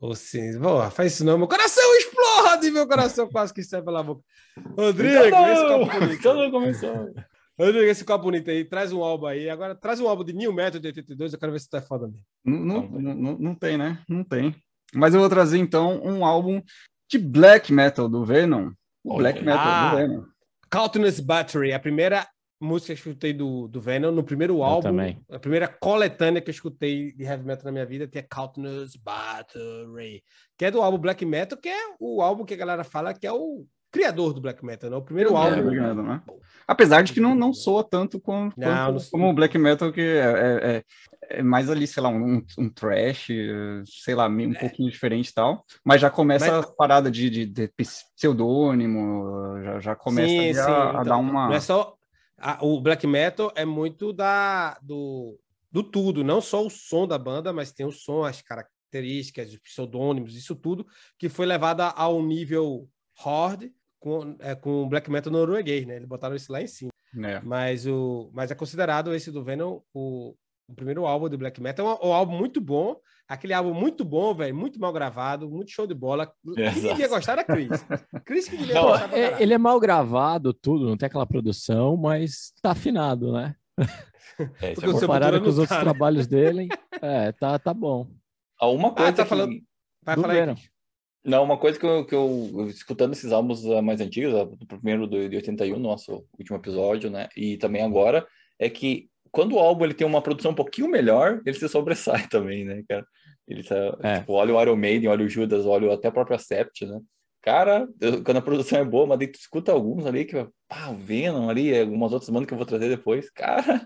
Ou 0.01 0.15
sim, 0.15 0.61
porra, 0.61 0.91
faz 0.91 1.13
isso 1.15 1.25
não. 1.25 1.39
Meu 1.39 1.47
coração 1.49 1.97
explode, 1.97 2.71
meu 2.71 2.87
coração 2.89 3.29
quase 3.29 3.55
que 3.55 3.63
sai 3.63 3.81
pela 3.83 4.03
boca. 4.03 4.23
Rodrigo, 4.77 5.17
esse 5.17 5.67
copo 5.69 5.87
bonito. 5.87 6.13
Então 6.21 6.35
não 6.35 6.51
começou. 6.51 7.15
Rodrigo, 7.59 7.85
esse 7.85 8.05
copo 8.05 8.25
bonito 8.25 8.51
aí. 8.51 8.65
Traz 8.65 8.93
um 8.93 9.03
álbum 9.03 9.27
aí. 9.27 9.49
Agora, 9.49 9.75
traz 9.75 10.01
um 10.01 10.09
álbum 10.09 10.25
de 10.25 10.33
New 10.33 10.53
Metal 10.53 10.81
de 10.81 10.89
82. 10.89 11.33
Eu 11.33 11.39
quero 11.39 11.53
ver 11.53 11.61
se 11.61 11.69
tu 11.71 11.77
é 11.77 11.81
foda 11.81 12.07
mesmo. 12.09 12.25
Não, 12.45 12.59
não, 12.59 12.89
não, 13.01 13.15
não- 13.15 13.39
não 13.39 13.55
tem, 13.55 13.79
né? 13.79 14.03
Não 14.09 14.25
tem. 14.25 14.55
Mas 14.95 15.15
eu 15.15 15.21
vou 15.21 15.29
trazer 15.29 15.59
então 15.59 16.01
um 16.05 16.25
álbum 16.25 16.63
de 17.11 17.19
black 17.19 17.73
metal 17.73 18.09
do 18.09 18.25
Venom. 18.25 18.71
O 19.05 19.13
Olha 19.15 19.19
black 19.19 19.45
metal 19.45 19.61
Ah. 19.65 19.91
do 19.91 19.97
Venom. 19.97 20.25
Countless 20.71 21.21
Battery, 21.21 21.73
a 21.73 21.79
primeira 21.81 22.27
música 22.61 22.87
que 22.87 22.93
eu 22.93 23.11
escutei 23.11 23.33
do, 23.33 23.67
do 23.69 23.81
Venom, 23.81 24.13
no 24.13 24.23
primeiro 24.23 24.63
álbum, 24.63 24.83
também. 24.83 25.21
a 25.31 25.39
primeira 25.39 25.67
coletânea 25.67 26.41
que 26.41 26.49
eu 26.49 26.53
escutei 26.53 27.13
de 27.13 27.25
heavy 27.25 27.45
metal 27.45 27.65
na 27.67 27.73
minha 27.73 27.85
vida, 27.85 28.07
tinha 28.07 28.23
Countless 28.23 28.97
Battery, 29.03 30.23
que 30.57 30.65
é 30.65 30.71
do 30.71 30.81
álbum 30.81 30.99
Black 30.99 31.25
Metal, 31.27 31.59
que 31.59 31.69
é 31.69 31.79
o 31.99 32.23
álbum 32.23 32.45
que 32.45 32.55
a 32.55 32.57
galera 32.57 32.85
fala 32.85 33.13
que 33.13 33.27
é 33.27 33.33
o 33.33 33.67
criador 33.91 34.33
do 34.33 34.41
Black 34.41 34.65
Metal, 34.65 34.89
né? 34.89 34.97
O 34.97 35.03
primeiro 35.03 35.33
É, 35.33 35.37
álbum. 35.37 35.63
black 35.63 35.81
metal, 35.81 36.03
né? 36.05 36.23
Apesar 36.67 37.03
de 37.03 37.13
que 37.13 37.21
não, 37.21 37.35
não 37.35 37.53
soa 37.53 37.85
tanto 37.85 38.19
com, 38.21 38.45
Não, 38.57 38.69
quanto- 38.69 38.93
não- 38.95 39.11
como 39.11 39.29
o 39.29 39.35
black 39.35 39.59
metal, 39.59 39.93
que 39.93 40.01
é, 40.01 40.61
é- 40.79 40.85
é- 41.33 41.41
é 41.41 41.43
mais 41.43 41.69
ali, 41.71 41.87
sei 41.87 42.03
lá, 42.03 42.09
um, 42.09 42.43
um 42.59 42.69
trash, 42.69 43.29
sei 43.87 44.15
lá, 44.15 44.27
um 44.29 44.55
pouquinho 44.55 44.91
diferente 44.91 45.29
e 45.29 45.35
tal. 45.35 45.65
Mas 45.85 46.01
já 46.01 46.11
começa 46.11 46.51
Mas- 46.51 46.65
a 46.67 46.73
parada 46.73 47.11
de, 47.11 47.29
de, 47.31 47.47
de 47.47 47.69
pseudônimo, 47.69 49.61
já, 49.63 49.81
já 49.81 49.97
começa 49.97 50.29
Sim, 50.29 50.51
a, 50.51 50.55
sim, 50.55 50.61
a 50.71 50.89
então, 50.91 51.05
dar 51.05 51.17
uma. 51.17 51.49
Não 51.49 51.55
é 51.55 51.61
só. 51.61 51.95
a- 52.39 52.59
o 52.65 52.81
black 52.81 53.07
metal 53.07 53.53
é 53.55 53.65
muito 53.65 54.13
da 54.13 54.79
do, 54.83 55.39
do 55.71 55.83
tudo, 55.83 56.25
não 56.25 56.41
só 56.41 56.65
o 56.65 56.71
som 56.71 57.07
da 57.07 57.19
banda, 57.19 57.53
mas 57.53 57.73
tem 57.73 57.87
o 57.87 57.93
som, 57.93 58.25
as 58.25 58.43
características, 58.43 59.51
os 59.53 59.59
pseudônimos, 59.59 60.35
isso 60.37 60.55
tudo 60.55 60.87
que 61.19 61.29
foi 61.29 61.47
levado 61.47 61.81
a 61.83 62.09
um 62.09 62.25
nível 62.27 62.89
hard 63.19 63.71
com, 64.01 64.37
é, 64.41 64.55
com 64.55 64.83
o 64.83 64.89
black 64.89 65.11
metal 65.11 65.33
norueguês, 65.33 65.87
né? 65.87 65.97
Eles 65.97 66.09
botaram 66.09 66.35
isso 66.35 66.51
lá 66.53 66.61
em 66.61 66.67
cima. 66.67 66.91
né? 67.15 67.41
Mas, 67.45 67.87
o, 67.87 68.31
mas 68.35 68.51
é 68.51 68.55
considerado 68.55 69.15
esse 69.15 69.31
do 69.31 69.45
Venom 69.45 69.81
o, 69.95 70.35
o 70.73 70.75
primeiro 70.75 71.07
álbum 71.07 71.29
do 71.29 71.39
black 71.39 71.61
metal. 71.61 71.87
É 71.87 72.07
um, 72.07 72.09
um 72.11 72.13
álbum 72.13 72.37
muito 72.37 72.61
bom, 72.61 72.97
aquele 73.29 73.53
álbum 73.53 73.75
muito 73.75 74.05
bom, 74.05 74.35
velho, 74.35 74.55
muito 74.55 74.81
mal 74.81 74.93
gravado, 74.93 75.49
muito 75.49 75.71
show 75.71 75.87
de 75.87 75.95
bola. 75.95 76.33
Quem 76.55 76.73
devia 76.73 77.09
gostar 77.09 77.33
era 77.33 77.45
Chris. 77.45 77.85
Chris 78.25 78.49
que 78.49 78.57
devia 78.57 78.75
Não, 78.75 78.85
gostar 78.85 79.17
É, 79.17 79.43
ele 79.43 79.55
é 79.55 79.59
mal 79.59 79.79
gravado, 79.79 80.53
tudo, 80.53 80.89
não 80.89 80.97
tem 80.97 81.07
aquela 81.07 81.27
produção, 81.27 81.97
mas 81.97 82.53
tá 82.63 82.73
afinado, 82.73 83.33
né? 83.33 83.55
É, 84.61 84.73
isso 84.73 84.81
Porque 84.81 84.87
é 84.87 84.89
o 84.95 85.01
Comparado 85.01 85.41
com 85.43 85.49
os 85.49 85.59
outros 85.59 85.69
tá, 85.69 85.85
né? 85.85 85.91
trabalhos 85.91 86.27
dele, 86.27 86.69
é, 87.01 87.33
tá, 87.33 87.59
tá 87.59 87.75
bom. 87.75 88.09
Ah, 88.59 88.69
Uma 88.69 88.95
coisa 88.95 89.13
tá 89.13 89.23
que... 89.25 89.29
falando- 89.29 89.61
Vai 90.05 90.17
do 90.17 90.23
falar 90.23 90.35
aí. 90.35 90.55
Não, 91.25 91.45
uma 91.45 91.57
coisa 91.57 91.79
que 91.79 91.87
eu, 91.87 92.05
que 92.05 92.15
eu 92.15 92.67
escutando 92.69 93.13
esses 93.13 93.31
álbuns 93.31 93.65
ah, 93.67 93.81
mais 93.81 94.01
antigos, 94.01 94.35
ah, 94.35 94.45
do 94.45 94.67
primeiro 94.67 95.07
de 95.07 95.37
81, 95.37 95.79
nosso 95.79 96.25
último 96.37 96.57
episódio, 96.57 97.09
né? 97.11 97.29
E 97.37 97.57
também 97.59 97.83
agora, 97.83 98.27
é 98.59 98.69
que 98.69 99.09
quando 99.33 99.55
o 99.55 99.59
álbum 99.59 99.85
ele 99.85 99.95
tem 99.95 100.07
uma 100.07 100.23
produção 100.23 100.53
um 100.53 100.55
pouquinho 100.55 100.89
melhor, 100.89 101.41
ele 101.45 101.59
se 101.59 101.69
sobressai 101.69 102.27
também, 102.31 102.65
né, 102.65 102.83
cara? 102.89 103.05
Ele 103.49 103.65
tá, 103.65 103.99
É. 104.03 104.19
tipo, 104.21 104.35
olha 104.35 104.55
o 104.55 104.61
Iron 104.63 104.77
Maiden, 104.77 105.09
olha 105.09 105.25
o 105.25 105.29
Judas, 105.29 105.67
olha 105.67 105.93
até 105.93 106.07
a 106.09 106.13
própria 106.13 106.39
Sept, 106.39 106.87
né? 106.87 107.01
Cara, 107.43 107.89
eu- 108.01 108.23
quando 108.23 108.37
a 108.37 108.43
produção 108.43 108.79
é 108.79 108.85
boa, 108.85 109.05
mas 109.07 109.19
daí 109.19 109.27
tu 109.27 109.35
escuta 109.35 109.73
alguns 109.73 110.07
ali 110.07 110.25
que, 110.25 110.37
pá, 110.69 110.91
o 110.91 110.95
Venom 110.97 111.49
ali, 111.51 111.77
algumas 111.77 112.13
outras 112.13 112.31
bandas 112.31 112.47
que 112.47 112.55
eu 112.55 112.59
vou 112.59 112.67
trazer 112.67 112.89
depois, 112.89 113.29
cara, 113.35 113.85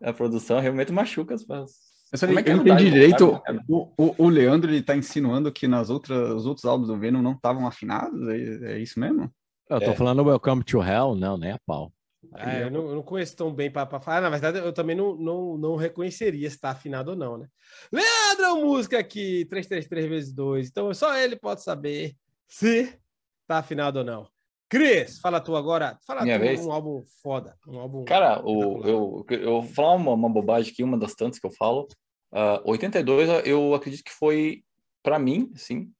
a 0.00 0.12
produção 0.12 0.60
realmente 0.60 0.92
machuca 0.92 1.34
as 1.34 1.42
as- 1.50 1.94
Eu, 2.12 2.18
só 2.18 2.26
é 2.26 2.30
eu 2.30 2.36
é 2.38 2.40
entendi 2.52 2.90
direito. 2.90 3.40
cara? 3.40 3.60
O, 3.68 3.90
o, 3.98 4.14
o 4.26 4.28
Leandro 4.28 4.70
ele 4.70 4.82
tá 4.82 4.94
insinuando 4.96 5.50
que 5.50 5.66
nas 5.66 5.90
outras, 5.90 6.30
os 6.34 6.46
outros 6.46 6.64
álbuns 6.64 6.86
do 6.88 6.96
Venom 6.96 7.20
não 7.22 7.32
estavam 7.32 7.66
afinados? 7.66 8.28
É, 8.28 8.74
é 8.74 8.78
isso 8.78 9.00
mesmo? 9.00 9.28
Eu 9.68 9.80
tô 9.80 9.90
É. 9.90 9.94
falando 9.96 10.22
Welcome 10.22 10.62
to 10.62 10.80
Hell, 10.80 11.16
não, 11.16 11.36
nem 11.36 11.50
a 11.50 11.58
pau. 11.66 11.90
É, 12.36 12.62
eu, 12.62 12.70
não, 12.70 12.88
eu 12.88 12.94
não 12.96 13.02
conheço 13.02 13.36
tão 13.36 13.52
bem 13.52 13.70
para 13.70 14.00
falar. 14.00 14.20
Na 14.20 14.30
verdade, 14.30 14.58
eu 14.58 14.72
também 14.72 14.96
não, 14.96 15.16
não, 15.16 15.58
não 15.58 15.76
reconheceria 15.76 16.48
se 16.48 16.56
está 16.56 16.70
afinado 16.70 17.10
ou 17.10 17.16
não, 17.16 17.38
né? 17.38 17.48
Leandro, 17.92 18.66
música 18.66 18.98
aqui, 18.98 19.44
333 19.46 20.06
vezes 20.06 20.32
2. 20.32 20.68
Então 20.68 20.92
só 20.94 21.16
ele 21.16 21.36
pode 21.36 21.62
saber 21.62 22.14
se 22.46 22.98
tá 23.46 23.58
afinado 23.58 24.00
ou 24.00 24.04
não. 24.04 24.28
Cris, 24.68 25.20
fala 25.20 25.40
tu 25.40 25.54
agora. 25.54 25.98
Fala 26.06 26.22
Minha 26.22 26.38
tu 26.38 26.42
vez? 26.42 26.60
um 26.60 26.72
álbum 26.72 27.04
foda. 27.22 27.56
Um 27.66 27.78
álbum. 27.78 28.04
Cara, 28.04 28.42
o, 28.44 28.84
eu, 28.84 29.26
eu 29.30 29.62
vou 29.62 29.72
falar 29.72 29.94
uma, 29.94 30.12
uma 30.12 30.28
bobagem 30.28 30.72
aqui, 30.72 30.82
uma 30.82 30.98
das 30.98 31.14
tantas 31.14 31.38
que 31.38 31.46
eu 31.46 31.52
falo. 31.52 31.86
Ah, 32.32 32.60
82, 32.64 33.46
eu 33.46 33.74
acredito 33.74 34.02
que 34.02 34.12
foi, 34.12 34.64
pra 35.02 35.20
mim, 35.20 35.52
assim, 35.54 35.92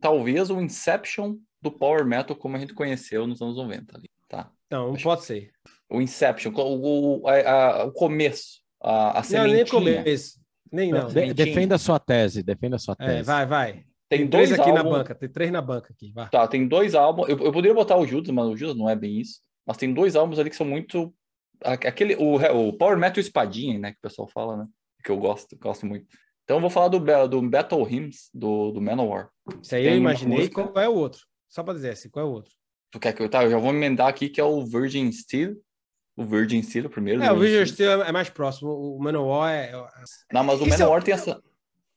talvez 0.00 0.48
o 0.48 0.60
Inception 0.60 1.36
do 1.60 1.72
Power 1.72 2.06
Metal 2.06 2.36
como 2.36 2.56
a 2.56 2.60
gente 2.60 2.72
conheceu 2.72 3.26
nos 3.26 3.42
anos 3.42 3.56
90 3.56 3.96
ali, 3.96 4.08
tá? 4.32 4.50
Não, 4.70 4.92
não 4.92 4.96
pode 4.96 5.22
ser. 5.24 5.50
O 5.90 6.00
Inception, 6.00 6.52
o, 6.54 7.20
o, 7.22 7.28
a- 7.28 7.50
a- 7.82 7.84
o 7.84 7.92
começo, 7.92 8.60
a, 8.82 9.18
a 9.20 9.22
Não, 9.22 9.44
nem 9.44 9.66
sementinha. 9.66 9.66
começo. 9.66 10.40
Nem 10.72 10.90
não. 10.90 11.06
De- 11.06 11.12
sementinha. 11.12 11.34
defenda 11.34 11.74
a 11.74 11.78
sua 11.78 11.98
tese, 11.98 12.42
defenda 12.42 12.76
a 12.76 12.78
sua 12.78 12.96
tese. 12.96 13.18
É, 13.18 13.22
vai, 13.22 13.44
vai. 13.46 13.72
Tem, 14.08 14.20
Tem 14.20 14.26
dois 14.26 14.48
três 14.48 14.60
aqui 14.60 14.72
na 14.72 14.80
álbuns, 14.80 14.96
banca. 14.98 15.14
Tem 15.14 15.28
três 15.28 15.50
na 15.52 15.60
banca 15.62 15.92
aqui. 15.92 16.12
Vai. 16.14 16.28
Tá, 16.30 16.48
tem 16.48 16.66
dois 16.66 16.94
álbuns. 16.94 17.28
Eu, 17.28 17.38
eu 17.38 17.52
poderia 17.52 17.74
botar 17.74 17.96
o 17.96 18.06
Judas, 18.06 18.30
mas 18.34 18.46
o 18.46 18.56
Judas 18.56 18.76
não 18.76 18.88
é 18.88 18.96
bem 18.96 19.20
isso. 19.20 19.40
Mas 19.66 19.76
tem 19.76 19.92
dois 19.92 20.16
álbuns 20.16 20.38
ali 20.38 20.48
que 20.50 20.56
são 20.56 20.66
muito. 20.66 21.14
Aquele, 21.62 22.16
o, 22.16 22.36
o 22.36 22.72
Power 22.72 22.98
Metal 22.98 23.20
Espadinha, 23.20 23.78
né? 23.78 23.92
Que 23.92 23.98
o 23.98 24.02
pessoal 24.02 24.26
fala, 24.28 24.56
né? 24.56 24.66
Que 25.04 25.10
eu 25.10 25.16
gosto, 25.18 25.56
gosto 25.58 25.86
muito. 25.86 26.06
Então 26.44 26.56
eu 26.56 26.60
vou 26.60 26.70
falar 26.70 26.88
do, 26.88 26.98
do 27.28 27.42
Battle 27.48 27.86
Hymns 27.88 28.28
do, 28.34 28.72
do 28.72 28.80
Manowar. 28.80 29.28
Isso 29.62 29.74
aí 29.74 29.84
Tem 29.84 29.92
eu 29.92 29.98
imaginei. 29.98 30.38
música? 30.38 30.66
Qual 30.66 30.84
é 30.84 30.88
o 30.88 30.94
outro? 30.94 31.20
Só 31.48 31.62
para 31.62 31.74
dizer 31.74 31.90
assim, 31.90 32.08
qual 32.10 32.26
é 32.26 32.28
o 32.28 32.32
outro? 32.32 32.52
Tu 32.92 33.00
quer 33.00 33.12
que 33.12 33.22
eu. 33.22 33.28
Tá, 33.28 33.42
eu 33.42 33.50
já 33.50 33.58
vou 33.58 33.70
emendar 33.70 34.06
aqui 34.06 34.28
que 34.28 34.40
é 34.40 34.44
o 34.44 34.64
Virgin 34.64 35.10
Steel. 35.10 35.56
O 36.16 36.24
Virgin 36.24 36.62
Steel, 36.62 36.86
o 36.86 36.90
primeiro. 36.90 37.22
É, 37.22 37.32
o 37.32 37.38
Virgin 37.38 37.66
Steel. 37.72 38.02
É 38.02 38.12
mais 38.12 38.28
próximo. 38.30 38.70
O 38.70 39.02
Manowar 39.02 39.50
é. 39.52 39.72
Não, 40.32 40.44
mas 40.44 40.60
o 40.60 40.64
Isso 40.64 40.74
é 40.74 40.78
Manowar 40.78 41.00
o- 41.00 41.04
tem 41.04 41.14
essa. 41.14 41.42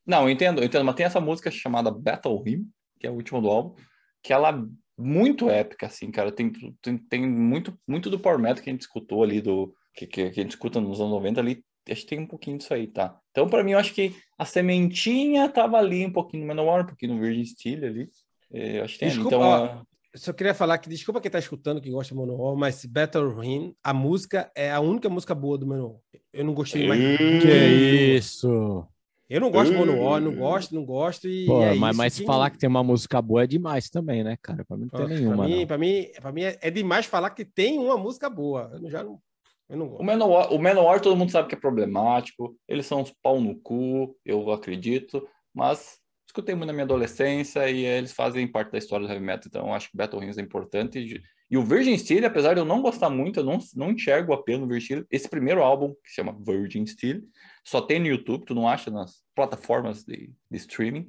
Não, 0.08 0.24
eu 0.24 0.30
entendo, 0.30 0.62
eu 0.62 0.66
entendo, 0.66 0.86
mas 0.86 0.96
tem 0.96 1.06
essa 1.06 1.20
música 1.20 1.52
chamada 1.52 1.92
Battle 1.92 2.42
Hymn, 2.46 2.66
que 3.00 3.08
é 3.08 3.10
a 3.10 3.14
última 3.14 3.42
do 3.42 3.50
álbum, 3.50 3.76
que 4.24 4.32
ela 4.32 4.64
muito 4.98 5.50
épica, 5.50 5.88
assim, 5.88 6.10
cara. 6.12 6.32
Tem, 6.32 6.52
tem, 6.82 6.98
tem 6.98 7.28
muito, 7.28 7.78
muito 7.88 8.10
do 8.10 8.20
Power 8.20 8.40
Metal 8.40 8.64
que 8.64 8.70
a 8.70 8.74
gente 8.74 8.82
escutou 8.84 9.24
ali, 9.24 9.42
do 9.42 9.74
que, 9.94 10.06
que, 10.08 10.30
que 10.30 10.40
a 10.40 10.44
gente 10.44 10.52
escuta 10.52 10.80
nos 10.80 11.02
anos 11.02 11.12
90 11.12 11.42
ali, 11.42 11.64
acho 11.90 12.02
que 12.02 12.08
tem 12.08 12.20
um 12.20 12.28
pouquinho 12.28 12.58
disso 12.58 12.74
aí, 12.74 12.88
tá? 12.88 13.20
Então, 13.32 13.50
para 13.50 13.64
mim, 13.64 13.72
eu 13.72 13.80
acho 13.80 13.94
que 13.94 14.16
a 14.38 14.46
sementinha 14.46 15.50
tava 15.50 15.78
ali 15.78 16.06
um 16.06 16.12
pouquinho 16.14 16.44
no 16.44 16.48
Manowar, 16.48 16.84
um 16.84 16.88
pouquinho 16.88 17.16
no 17.16 17.20
Virgin 17.20 17.44
Steel 17.46 17.84
ali. 17.86 18.10
É, 18.54 18.80
eu 18.80 18.84
acho 18.86 18.94
que 18.94 19.00
tem 19.00 19.10
Desculpa. 19.10 19.36
Então, 19.36 19.42
ó, 19.42 19.82
só 20.16 20.34
queria 20.34 20.54
falar 20.54 20.78
que, 20.78 20.90
desculpa 20.90 21.20
quem 21.22 21.30
tá 21.32 21.40
escutando, 21.40 21.82
que 21.82 21.90
gosta 21.92 22.14
do 22.16 22.20
Manowar, 22.22 22.56
mas 22.56 22.86
Battle 22.86 23.40
Ring, 23.40 23.76
a 23.84 23.94
música 23.94 24.52
é 24.56 24.72
a 24.72 24.80
única 24.80 25.10
música 25.10 25.36
boa 25.36 25.58
do 25.58 25.68
Manowar. 25.68 26.00
Eu 26.34 26.44
não 26.46 26.54
gostei 26.54 26.88
mais. 26.88 27.00
Que 27.00 28.16
isso? 28.18 28.86
Eu 29.28 29.42
não 29.42 29.50
gosto 29.50 29.72
de 29.74 29.78
Manowar, 29.78 30.22
não 30.22 30.36
gosto, 30.36 30.76
não 30.76 30.86
gosto. 30.86 31.28
E 31.28 31.46
Pô, 31.48 31.62
é 31.64 31.74
mas, 31.74 31.90
isso 31.92 31.98
mas 31.98 32.20
que- 32.20 32.26
falar 32.26 32.50
que 32.52 32.58
tem 32.60 32.70
uma 32.70 32.84
música 32.84 33.22
boa 33.22 33.44
é 33.44 33.48
demais 33.48 33.90
também, 33.90 34.24
né, 34.24 34.38
cara? 34.42 34.64
Pra 34.64 34.78
mim 34.78 34.84
não 34.84 34.90
tem 34.90 35.08
Pra 35.08 35.16
nenhuma. 35.16 35.46
mim, 35.46 35.60
não. 35.62 35.68
pra 35.68 35.78
mim, 35.78 36.08
pra 36.22 36.32
mim 36.32 36.42
é, 36.44 36.58
é 36.62 36.70
demais 36.70 37.06
falar 37.08 37.32
que 37.32 37.44
tem 37.44 37.80
uma 37.80 37.98
música 37.98 38.30
boa. 38.30 38.72
Eu 38.82 38.90
já 38.90 39.04
não, 39.04 39.20
eu 39.68 39.78
não 39.78 39.86
O 39.88 39.90
gosto. 39.90 40.04
Manowar, 40.04 40.54
o 40.54 40.60
Manowar 40.62 41.02
todo 41.02 41.16
mundo 41.16 41.32
sabe 41.32 41.48
que 41.48 41.56
é 41.56 41.60
problemático, 41.60 42.56
eles 42.68 42.86
são 42.86 43.02
uns 43.02 43.12
pau 43.24 43.42
no 43.42 43.56
cu, 43.56 44.16
eu 44.24 44.52
acredito, 44.52 45.28
mas 45.54 45.98
escutei 46.36 46.54
muito 46.54 46.68
na 46.68 46.74
minha 46.74 46.84
adolescência 46.84 47.70
e 47.70 47.86
eles 47.86 48.12
fazem 48.12 48.46
parte 48.46 48.72
da 48.72 48.78
história 48.78 49.08
do 49.08 49.12
heavy 49.12 49.26
metal, 49.26 49.48
então 49.48 49.74
acho 49.74 49.90
que 49.90 49.96
Battle 49.96 50.20
Rings 50.20 50.38
é 50.38 50.42
importante. 50.42 51.00
E, 51.00 51.22
e 51.50 51.58
o 51.58 51.64
Virgin 51.64 51.98
Steel, 51.98 52.26
apesar 52.26 52.54
de 52.54 52.60
eu 52.60 52.66
não 52.66 52.82
gostar 52.82 53.10
muito, 53.10 53.40
eu 53.40 53.44
não, 53.44 53.58
não 53.76 53.92
enxergo 53.92 54.32
o 54.32 54.36
apelo 54.36 54.62
no 54.62 54.68
Virgin 54.68 54.86
Steel, 54.86 55.06
esse 55.10 55.30
primeiro 55.30 55.64
álbum, 55.64 55.94
que 56.04 56.10
se 56.10 56.16
chama 56.16 56.38
Virgin 56.46 56.86
Steel, 56.86 57.22
só 57.64 57.82
tem 57.82 58.00
no 58.00 58.08
YouTube, 58.08 58.46
tu 58.46 58.54
não 58.54 58.68
acha 58.68 58.92
nas 58.92 59.24
plataformas 59.34 60.04
de, 60.04 60.34
de 60.52 60.58
streaming, 60.58 61.08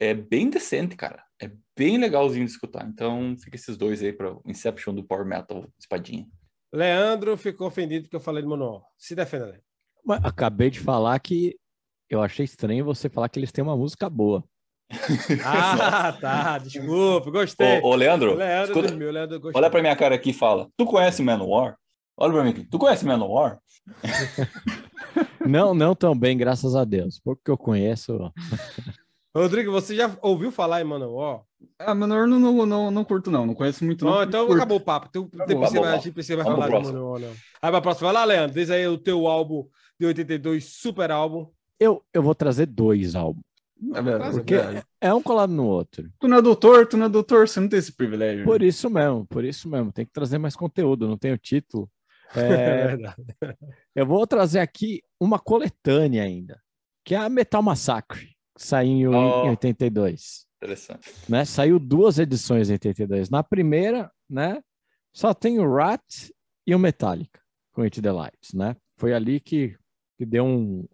é 0.00 0.14
bem 0.14 0.48
decente, 0.48 0.96
cara. 0.96 1.22
É 1.40 1.50
bem 1.76 1.98
legalzinho 1.98 2.44
de 2.44 2.50
escutar. 2.50 2.86
Então 2.86 3.36
fica 3.38 3.56
esses 3.56 3.76
dois 3.76 4.02
aí 4.02 4.12
para 4.12 4.32
o 4.32 4.42
Inception 4.46 4.94
do 4.94 5.04
Power 5.04 5.26
Metal 5.26 5.68
Espadinha. 5.78 6.26
Leandro 6.72 7.36
ficou 7.36 7.68
ofendido 7.68 8.04
porque 8.04 8.16
eu 8.16 8.20
falei 8.20 8.42
de 8.42 8.48
Manowar. 8.48 8.82
Se 8.98 9.14
defenda, 9.14 9.46
Leandro. 9.46 9.62
Acabei 10.26 10.70
de 10.70 10.80
falar 10.80 11.18
que 11.20 11.56
eu 12.10 12.20
achei 12.20 12.44
estranho 12.44 12.84
você 12.84 13.08
falar 13.08 13.28
que 13.28 13.38
eles 13.38 13.52
têm 13.52 13.62
uma 13.62 13.76
música 13.76 14.10
boa. 14.10 14.44
Ah, 15.44 16.12
tá. 16.20 16.58
Desculpa, 16.58 17.30
gostei. 17.30 17.80
Ô, 17.80 17.88
ô, 17.88 17.94
Leandro, 17.94 18.34
Leandro 18.34 18.72
escuta- 18.72 18.88
dormiu, 18.88 19.10
Leandro 19.10 19.40
gostou. 19.40 19.60
Olha 19.60 19.70
pra 19.70 19.80
minha 19.80 19.96
cara 19.96 20.14
aqui 20.14 20.30
e 20.30 20.34
fala: 20.34 20.68
Tu 20.76 20.84
conhece 20.86 21.22
Manowar? 21.22 21.76
Olha 22.16 22.32
pra 22.32 22.44
mim 22.44 22.50
aqui. 22.50 22.64
Tu 22.64 22.78
conhece 22.78 23.04
Manowar? 23.04 23.58
Não, 25.46 25.74
não 25.74 25.94
tão 25.94 26.16
bem, 26.18 26.38
graças 26.38 26.74
a 26.74 26.84
Deus. 26.84 27.20
Porque 27.22 27.50
eu 27.50 27.56
conheço. 27.58 28.32
Rodrigo, 29.36 29.70
você 29.72 29.94
já 29.94 30.10
ouviu 30.22 30.50
falar 30.50 30.80
em 30.80 30.84
Manowar? 30.84 31.42
Ah, 31.78 31.94
menor 31.94 32.26
não, 32.26 32.38
não, 32.38 32.64
não, 32.66 32.90
não 32.90 33.04
curto, 33.04 33.30
não. 33.30 33.44
Não 33.44 33.54
conheço 33.54 33.84
muito, 33.84 34.04
não. 34.04 34.12
Não, 34.14 34.22
então 34.22 34.46
Curto. 34.46 34.56
acabou 34.56 34.76
o 34.78 34.80
papo. 34.80 35.08
Tu, 35.12 35.28
Acabou, 35.34 35.46
depois 35.46 35.70
você 35.70 35.76
acabou, 35.78 35.82
vai, 35.90 35.92
a 35.92 35.96
gente 36.02 36.12
precisa 36.12 36.36
vai 36.42 36.44
falar 36.46 36.66
de. 36.68 36.72
Manowar, 36.86 37.20
não. 37.20 37.28
Aí 37.60 37.70
pra 37.70 37.80
próxima. 37.80 38.06
Vai 38.12 38.14
lá, 38.14 38.24
Leandro. 38.24 38.54
Diz 38.54 38.70
aí 38.70 38.86
o 38.86 38.96
teu 38.96 39.26
álbum 39.26 39.66
de 39.98 40.06
82, 40.06 40.64
super 40.64 41.10
álbum. 41.10 41.48
Eu, 41.80 42.02
eu 42.12 42.22
vou 42.22 42.34
trazer 42.34 42.66
dois 42.66 43.14
álbuns. 43.14 43.44
É 43.94 44.02
verdade, 44.02 44.36
Porque- 44.36 44.54
é 44.54 44.62
verdade. 44.62 44.86
É 45.00 45.12
um 45.14 45.22
colado 45.22 45.52
no 45.52 45.66
outro. 45.66 46.10
Tu 46.20 46.28
não 46.28 46.38
é 46.38 46.42
doutor, 46.42 46.86
tu 46.86 46.96
não 46.96 47.06
é 47.06 47.08
doutor, 47.08 47.46
você 47.48 47.60
não 47.60 47.68
tem 47.68 47.78
esse 47.78 47.92
privilégio. 47.92 48.44
Por 48.44 48.62
isso 48.62 48.88
mesmo, 48.88 49.26
por 49.26 49.44
isso 49.44 49.68
mesmo. 49.68 49.92
Tem 49.92 50.06
que 50.06 50.12
trazer 50.12 50.38
mais 50.38 50.56
conteúdo, 50.56 51.06
não 51.08 51.18
tem 51.18 51.32
o 51.32 51.38
título. 51.38 51.90
É 52.36 52.40
É, 52.40 52.86
verdade. 52.88 53.22
eu 53.94 54.06
vou 54.06 54.26
trazer 54.26 54.58
aqui 54.60 55.02
uma 55.20 55.38
coletânea 55.38 56.22
ainda, 56.24 56.60
que 57.04 57.14
é 57.14 57.18
a 57.18 57.28
Metal 57.28 57.62
Massacre, 57.62 58.26
que 58.56 58.62
saiu 58.64 59.12
em- 59.12 59.16
Oh. 59.16 59.46
em 59.46 59.50
82. 59.50 60.46
Interessante. 60.62 61.12
né? 61.28 61.44
Saiu 61.44 61.78
duas 61.78 62.18
edições 62.18 62.70
em 62.70 62.72
82. 62.72 63.28
Na 63.28 63.42
primeira, 63.44 64.10
né, 64.28 64.62
só 65.12 65.34
tem 65.34 65.58
o 65.60 65.70
Rat 65.74 66.02
e 66.66 66.74
o 66.74 66.78
Metallica 66.78 67.38
com 67.72 67.82
It 67.82 68.00
the 68.00 68.10
Lights, 68.10 68.54
né? 68.54 68.74
Foi 68.96 69.12
ali 69.12 69.38
que, 69.40 69.76
que 70.16 70.24
deu 70.24 70.44
um 70.44 70.86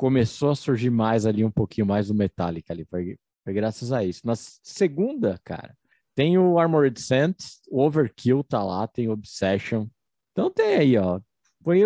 começou 0.00 0.48
a 0.50 0.54
surgir 0.56 0.88
mais 0.88 1.26
ali 1.26 1.44
um 1.44 1.50
pouquinho 1.50 1.86
mais 1.86 2.08
do 2.08 2.14
Metallica 2.14 2.72
ali, 2.72 2.86
foi, 2.86 3.18
foi 3.44 3.52
graças 3.52 3.92
a 3.92 4.02
isso. 4.02 4.22
Na 4.24 4.32
segunda, 4.34 5.38
cara, 5.44 5.76
tem 6.14 6.38
o 6.38 6.58
Armored 6.58 6.98
Saints, 6.98 7.60
o 7.70 7.82
Overkill 7.82 8.42
tá 8.42 8.64
lá, 8.64 8.86
tem 8.88 9.08
o 9.08 9.12
Obsession. 9.12 9.86
Então 10.32 10.50
tem 10.50 10.74
aí, 10.76 10.96
ó. 10.96 11.20
Foi 11.62 11.84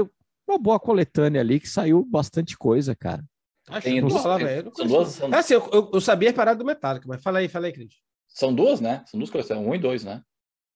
uma 0.48 0.58
boa 0.58 0.78
coletânea 0.78 1.40
ali 1.40 1.58
que 1.58 1.68
saiu 1.68 2.04
bastante 2.04 2.56
coisa, 2.56 2.94
cara. 2.94 3.24
Acho 3.68 3.82
Tem 3.82 3.94
que 3.96 4.00
não 4.02 4.08
duas- 4.10 4.22
falar, 4.22 4.38
velho. 4.38 4.70
São 4.76 4.86
duas, 4.86 5.08
são, 5.08 5.34
É 5.34 5.38
assim, 5.38 5.54
eu, 5.54 5.68
eu, 5.72 5.90
eu 5.94 6.00
sabia 6.00 6.30
a 6.30 6.34
parada 6.34 6.58
do 6.60 6.64
Metallica, 6.64 7.08
mas 7.08 7.20
fala 7.20 7.40
aí, 7.40 7.48
fala 7.48 7.66
aí, 7.66 7.72
Cris. 7.72 7.94
são 8.28 8.54
duas, 8.54 8.80
né? 8.80 9.02
São 9.08 9.18
duas 9.18 9.28
coleções, 9.30 9.58
um 9.58 9.74
e 9.74 9.78
dois, 9.78 10.04
né? 10.04 10.22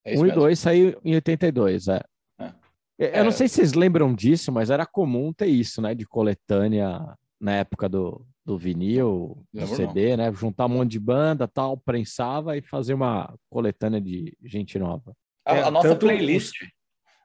É 0.04 0.18
Um 0.18 0.26
e 0.26 0.32
dois 0.32 0.58
saiu 0.58 0.98
em 1.04 1.14
82, 1.14 1.86
é. 1.86 2.00
É. 2.40 2.52
Eu 2.98 3.08
eu 3.10 3.22
não 3.22 3.28
É. 3.28 3.32
sei 3.32 3.46
se 3.46 3.54
vocês 3.56 3.74
lembram 3.74 4.12
disso, 4.12 4.50
mas 4.50 4.70
era 4.70 4.84
comum 4.84 5.32
ter 5.32 5.46
isso, 5.46 5.80
né? 5.80 5.94
De 5.94 6.04
coletânea 6.04 7.14
na 7.40 7.56
época 7.56 7.88
do, 7.88 8.26
do 8.44 8.58
vinil, 8.58 9.44
do 9.52 9.66
CD, 9.66 10.16
né? 10.16 10.32
Juntar 10.32 10.66
um 10.66 10.70
monte 10.70 10.92
de 10.92 10.98
banda, 10.98 11.46
tal, 11.46 11.76
prensava 11.76 12.56
e 12.56 12.62
fazer 12.62 12.94
uma 12.94 13.34
coletânea 13.50 14.00
de 14.00 14.36
gente 14.42 14.78
nova. 14.78 15.14
A, 15.44 15.56
É, 15.56 15.62
a 15.62 15.70
nossa 15.70 15.94
playlist. 15.96 16.54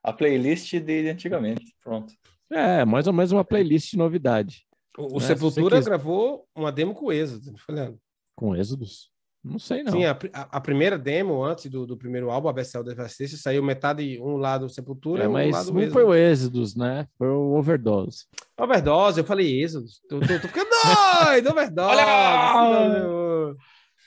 A 0.03 0.11
playlist 0.11 0.73
de 0.79 1.09
antigamente. 1.09 1.73
Pronto. 1.81 2.13
É, 2.51 2.83
mais 2.85 3.07
ou 3.07 3.13
menos 3.13 3.31
uma 3.31 3.43
playlist 3.43 3.91
de 3.91 3.97
novidade. 3.97 4.65
O, 4.97 5.15
o 5.15 5.17
É, 5.17 5.21
se 5.21 5.27
Sepultura 5.27 5.81
gravou 5.81 6.45
uma 6.55 6.71
demo 6.71 6.93
com 6.93 7.05
o 7.05 7.11
Êxodo, 7.11 7.55
Leandro? 7.69 7.99
Com 8.35 8.55
Êxodos? 8.55 9.12
Não 9.43 9.59
sei, 9.59 9.83
não. 9.83 9.91
Sim, 9.91 10.05
a, 10.05 10.11
a- 10.33 10.47
a 10.57 10.61
primeira 10.61 10.97
demo, 10.97 11.43
antes 11.43 11.69
do, 11.69 11.85
do 11.85 11.97
primeiro 11.97 12.31
álbum, 12.31 12.47
a 12.47 12.53
Bessel 12.53 12.83
Devastation, 12.83 13.35
saiu 13.35 13.61
metade, 13.61 14.17
um 14.21 14.37
lado 14.37 14.69
Sepultura 14.69 15.23
É, 15.23 15.25
e 15.25 15.27
um 15.27 15.33
mas 15.33 15.51
lado 15.51 15.73
não 15.73 15.79
Êxodo. 15.81 15.93
foi 15.93 16.03
o 16.05 16.13
Êxodos, 16.15 16.75
né? 16.75 17.07
Foi 17.17 17.27
o 17.27 17.53
Overdose. 17.53 18.25
Overdose, 18.57 19.19
eu 19.19 19.25
falei 19.25 19.61
Êxodo. 19.61 19.85
Tô, 20.07 20.19
tô, 20.21 20.27
tô 20.39 20.47
ficando 20.47 20.69
doido, 21.25 21.49
Overdose. 21.49 21.89
Olha! 21.99 23.55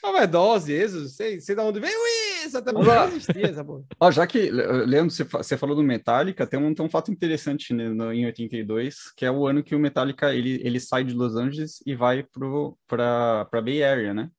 Overdose, 0.03 0.71
Êxodo, 0.73 1.07
sei, 1.09 1.39
sei 1.41 1.55
de 1.55 1.61
onde 1.61 1.79
veio 1.79 1.97
isso, 2.45 2.57
até 2.57 2.71
porque 2.71 2.87
Olha! 2.89 3.01
não 3.01 3.07
existia 3.09 3.47
essa 3.47 3.65
porra. 3.65 3.83
Ó, 3.99 4.11
já 4.11 4.25
que, 4.27 4.49
Le- 4.49 4.85
Leandro, 4.85 5.11
você, 5.11 5.25
fa- 5.25 5.43
você 5.43 5.57
falou 5.57 5.75
do 5.75 5.83
Metallica, 5.83 6.45
tem 6.47 6.59
um, 6.59 6.73
tem 6.73 6.85
um 6.85 6.89
fato 6.89 7.11
interessante 7.11 7.73
né, 7.73 7.89
no- 7.89 8.13
em 8.13 8.25
82, 8.25 9.11
que 9.15 9.25
é 9.25 9.31
o 9.31 9.45
ano 9.47 9.63
que 9.63 9.75
o 9.75 9.79
Metallica 9.79 10.33
ele, 10.33 10.61
ele 10.63 10.79
sai 10.79 11.03
de 11.03 11.13
Los 11.13 11.35
Angeles 11.35 11.81
e 11.85 11.93
vai 11.95 12.23
para 12.87 13.45
para 13.47 13.61
Bay 13.61 13.83
Area, 13.83 14.13
né? 14.13 14.29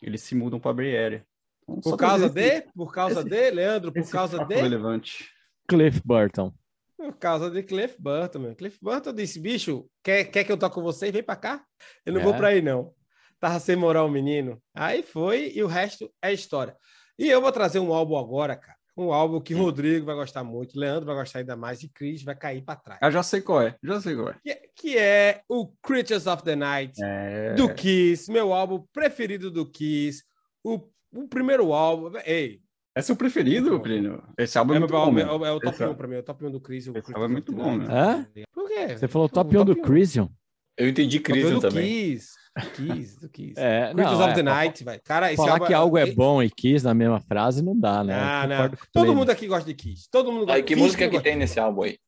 Eles 0.00 0.22
se 0.22 0.34
mudam 0.34 0.58
para 0.60 0.72
Bay 0.72 0.96
Area. 0.96 1.26
Então, 1.68 1.80
Por 1.92 1.96
causa 1.96 2.28
de, 2.28 2.62
por 2.74 2.92
causa 2.92 3.20
esse- 3.20 3.28
de, 3.28 3.50
Leandro, 3.50 3.92
por 3.92 4.00
esse 4.00 4.10
causa 4.12 4.44
de, 4.44 4.54
relevante. 4.54 5.28
Cliff 5.68 6.00
Burton. 6.04 6.52
por 6.96 7.16
causa 7.16 7.50
de 7.50 7.62
Cliff 7.62 7.96
Burton, 8.00 8.38
meu. 8.40 8.54
Cliff 8.56 8.78
Burton 8.82 9.12
disse, 9.14 9.38
bicho, 9.40 9.88
quer, 10.02 10.24
quer 10.24 10.44
que 10.44 10.50
eu 10.52 10.58
toque 10.58 10.74
com 10.74 10.82
você? 10.82 11.10
Vem 11.12 11.22
pra 11.22 11.36
cá. 11.36 11.64
Eu 12.04 12.12
não 12.12 12.20
É. 12.20 12.24
vou 12.24 12.34
pra 12.34 12.48
aí, 12.48 12.60
não. 12.60 12.92
Tava 13.38 13.58
sem 13.60 13.76
moral 13.76 14.06
o 14.06 14.10
menino. 14.10 14.60
Aí 14.74 15.02
foi, 15.02 15.50
e 15.54 15.62
o 15.62 15.66
resto 15.66 16.12
é 16.20 16.32
história. 16.32 16.76
E 17.18 17.26
eu 17.28 17.40
vou 17.40 17.52
trazer 17.52 17.78
um 17.78 17.92
álbum 17.94 18.16
agora, 18.18 18.54
cara. 18.56 18.76
Um 18.96 19.12
álbum 19.12 19.40
que 19.40 19.54
Rodrigo 19.54 20.04
vai 20.04 20.14
gostar 20.14 20.42
muito, 20.44 20.78
Leandro 20.78 21.06
vai 21.06 21.14
gostar 21.14 21.38
ainda 21.38 21.56
mais, 21.56 21.82
e 21.82 21.88
Chris 21.88 22.22
vai 22.22 22.34
cair 22.34 22.62
pra 22.62 22.76
trás. 22.76 22.98
Ah, 23.02 23.10
já 23.10 23.22
sei 23.22 23.40
qual 23.40 23.62
é, 23.62 23.76
já 23.82 24.00
sei 24.00 24.14
qual 24.16 24.30
é. 24.30 24.34
Que, 24.42 24.54
que 24.76 24.98
é 24.98 25.42
o 25.48 25.68
Creatures 25.82 26.26
of 26.26 26.42
the 26.42 26.56
Night, 26.56 27.02
É, 27.02 27.54
do 27.54 27.72
Kiss, 27.72 28.30
meu 28.30 28.52
álbum 28.52 28.84
preferido 28.92 29.50
do 29.50 29.64
Kiss. 29.64 30.22
O, 30.64 30.80
o 31.14 31.28
primeiro 31.28 31.72
álbum. 31.72 32.12
Ei, 32.26 32.60
É 32.94 33.00
seu 33.00 33.14
preferido, 33.16 33.80
Plínio? 33.80 34.22
Esse 34.36 34.58
álbum 34.58 34.74
é, 34.74 34.76
é, 34.76 34.78
muito 34.80 34.92
meu- 34.92 35.00
bom, 35.38 35.44
é, 35.46 35.48
é 35.48 35.52
o 35.52 35.60
top 35.60 35.74
Esse 35.74 35.84
1 35.84 35.94
pra 35.94 36.08
mim, 36.08 36.16
é 36.16 36.18
o 36.18 36.22
top 36.22 36.44
1 36.44 36.50
do 36.50 36.60
Chris. 36.60 36.86
o 36.88 36.98
Esse 36.98 37.12
álbum 37.14 37.24
é 37.24 37.28
muito 37.28 37.52
of 37.52 37.58
the 37.60 37.64
bom, 37.64 37.76
Night. 37.78 38.30
meu. 38.34 38.44
Por 38.52 38.68
quê? 38.68 38.88
Você 38.98 39.08
falou 39.08 39.28
top 39.28 39.56
1 39.56 39.64
do 39.64 39.76
Crisium? 39.76 40.28
Eu 40.76 40.88
entendi 40.88 41.20
Top 41.20 41.30
1 41.30 41.34
Crisium 41.34 41.58
do 41.60 41.68
também. 41.68 41.86
Kiss. 41.88 42.28
Kiss, 42.60 43.20
do 43.20 43.28
Kiss. 43.28 43.54
É, 43.60 43.92
Creatures 43.92 44.18
não, 44.18 44.24
of 44.26 44.32
é, 44.32 44.34
the 44.34 44.42
Night, 44.42 44.84
vai. 44.84 44.98
Cara, 45.00 45.28
esse 45.28 45.36
Falar 45.36 45.52
álbum 45.52 45.66
que 45.66 45.74
algo 45.74 45.98
é 45.98 46.06
bom 46.12 46.42
e 46.42 46.50
Kiss 46.50 46.84
na 46.84 46.94
mesma 46.94 47.20
frase 47.20 47.62
não 47.62 47.78
dá, 47.78 48.02
né? 48.04 48.14
Eu 48.44 48.48
Não, 48.48 48.70
Todo 48.92 49.14
mundo 49.14 49.30
aqui 49.30 49.46
gosta 49.46 49.64
de 49.66 49.74
Kiss. 49.74 50.08
Todo 50.10 50.30
mundo 50.32 50.40
gosta 50.46 50.54
Aí, 50.54 50.62
que 50.62 50.74
Kiss 50.74 50.82
música 50.82 51.04
que 51.04 51.10
gosta. 51.10 51.24
tem 51.24 51.36
nesse 51.36 51.58
álbum 51.60 51.82
aí? 51.82 51.98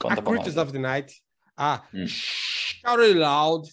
Conta 0.00 0.20
A. 0.20 0.22
Creatures 0.22 0.56
of 0.56 0.72
the 0.72 0.78
Night. 0.78 1.14
A 1.56 1.82
Hum. 1.94 2.04
Shout 2.06 3.00
It 3.00 3.14
Loud. 3.14 3.68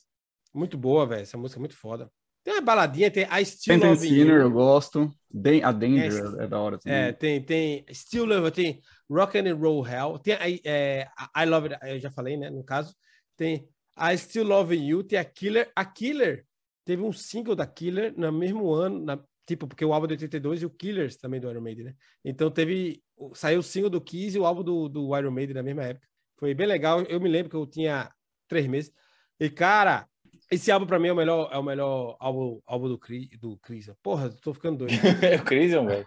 Muito 0.54 0.78
boa, 0.78 1.06
velho. 1.06 1.22
Essa 1.24 1.38
música 1.38 1.60
é 1.60 1.62
muito 1.62 1.76
foda. 1.76 2.10
Tem 2.44 2.54
uma 2.54 2.62
baladinha, 2.62 3.10
tem 3.10 3.24
I 3.24 3.46
Still 3.46 3.74
Phantom 3.76 3.90
Love 3.94 4.08
Sinner, 4.08 4.42
eu 4.42 4.52
gosto. 4.52 5.10
Dan- 5.32 5.66
a 5.66 5.72
Danger 5.72 6.08
Esse- 6.08 6.40
é, 6.42 6.48
da 6.48 6.60
hora 6.60 6.78
também. 6.78 6.98
É, 7.00 7.12
tem, 7.14 7.42
tem 7.42 7.86
Still 7.92 8.26
Love, 8.26 8.52
tem 8.52 8.82
Rock 9.10 9.38
and 9.38 9.56
Roll 9.56 9.88
Hell, 9.88 10.20
tem 10.20 10.36
aí, 10.36 10.60
é, 10.66 11.08
I 11.38 11.46
Love 11.46 11.70
It, 11.74 11.80
eu 11.90 12.00
já 12.00 12.12
falei, 12.12 12.36
né, 12.38 12.50
no 12.50 12.64
caso. 12.64 12.94
Tem 13.38 13.66
I 13.98 14.18
Still 14.18 14.48
Love 14.48 14.76
You, 14.76 15.04
tem 15.04 15.20
a 15.20 15.26
Killer. 15.26 15.72
A 15.76 15.86
Killer 15.86 16.46
teve 16.86 17.04
um 17.04 17.14
single 17.14 17.56
da 17.56 17.66
Killer 17.66 18.14
no 18.18 18.32
mesmo 18.32 18.72
ano, 18.72 19.04
na- 19.04 19.24
tipo, 19.46 19.68
porque 19.68 19.86
o 19.86 19.94
álbum 19.94 20.08
de 20.08 20.14
82 20.14 20.62
e 20.62 20.66
o 20.66 20.70
Killers 20.70 21.18
também 21.18 21.40
do 21.40 21.50
Iron 21.50 21.62
Maiden, 21.62 21.86
né? 21.86 21.96
Então 22.24 22.50
teve, 22.50 23.02
saiu 23.34 23.60
o 23.60 23.64
single 23.64 23.90
do 23.90 24.02
Kiss 24.02 24.36
e 24.36 24.40
o 24.40 24.46
álbum 24.46 24.64
do, 24.64 24.90
do 24.90 25.18
Iron 25.18 25.32
Maiden 25.32 25.56
na 25.56 25.64
mesma 25.64 25.84
época. 25.84 26.08
Foi 26.38 26.54
bem 26.54 26.68
legal, 26.68 27.02
eu 27.04 27.20
me 27.20 27.30
lembro 27.30 27.50
que 27.50 27.56
eu 27.56 27.66
tinha 27.66 28.12
três 28.48 28.68
meses. 28.68 28.92
E, 29.40 29.50
cara, 29.50 30.08
esse 30.52 30.72
álbum 30.72 30.86
pra 30.86 31.00
mim 31.00 31.08
é 31.08 31.14
o 31.14 31.16
melhor, 31.16 31.50
é 31.52 31.58
o 31.58 31.64
melhor 31.64 32.16
álbum, 32.20 32.62
álbum 32.66 32.88
do, 32.88 32.98
Chris, 32.98 33.30
do 33.40 33.58
Chris. 33.58 33.90
Porra, 34.02 34.30
tô 34.30 34.54
ficando 34.54 34.80
doido. 34.80 34.94
é 35.22 35.36
o 35.36 35.44
Chris, 35.44 35.72
velho. 35.72 36.06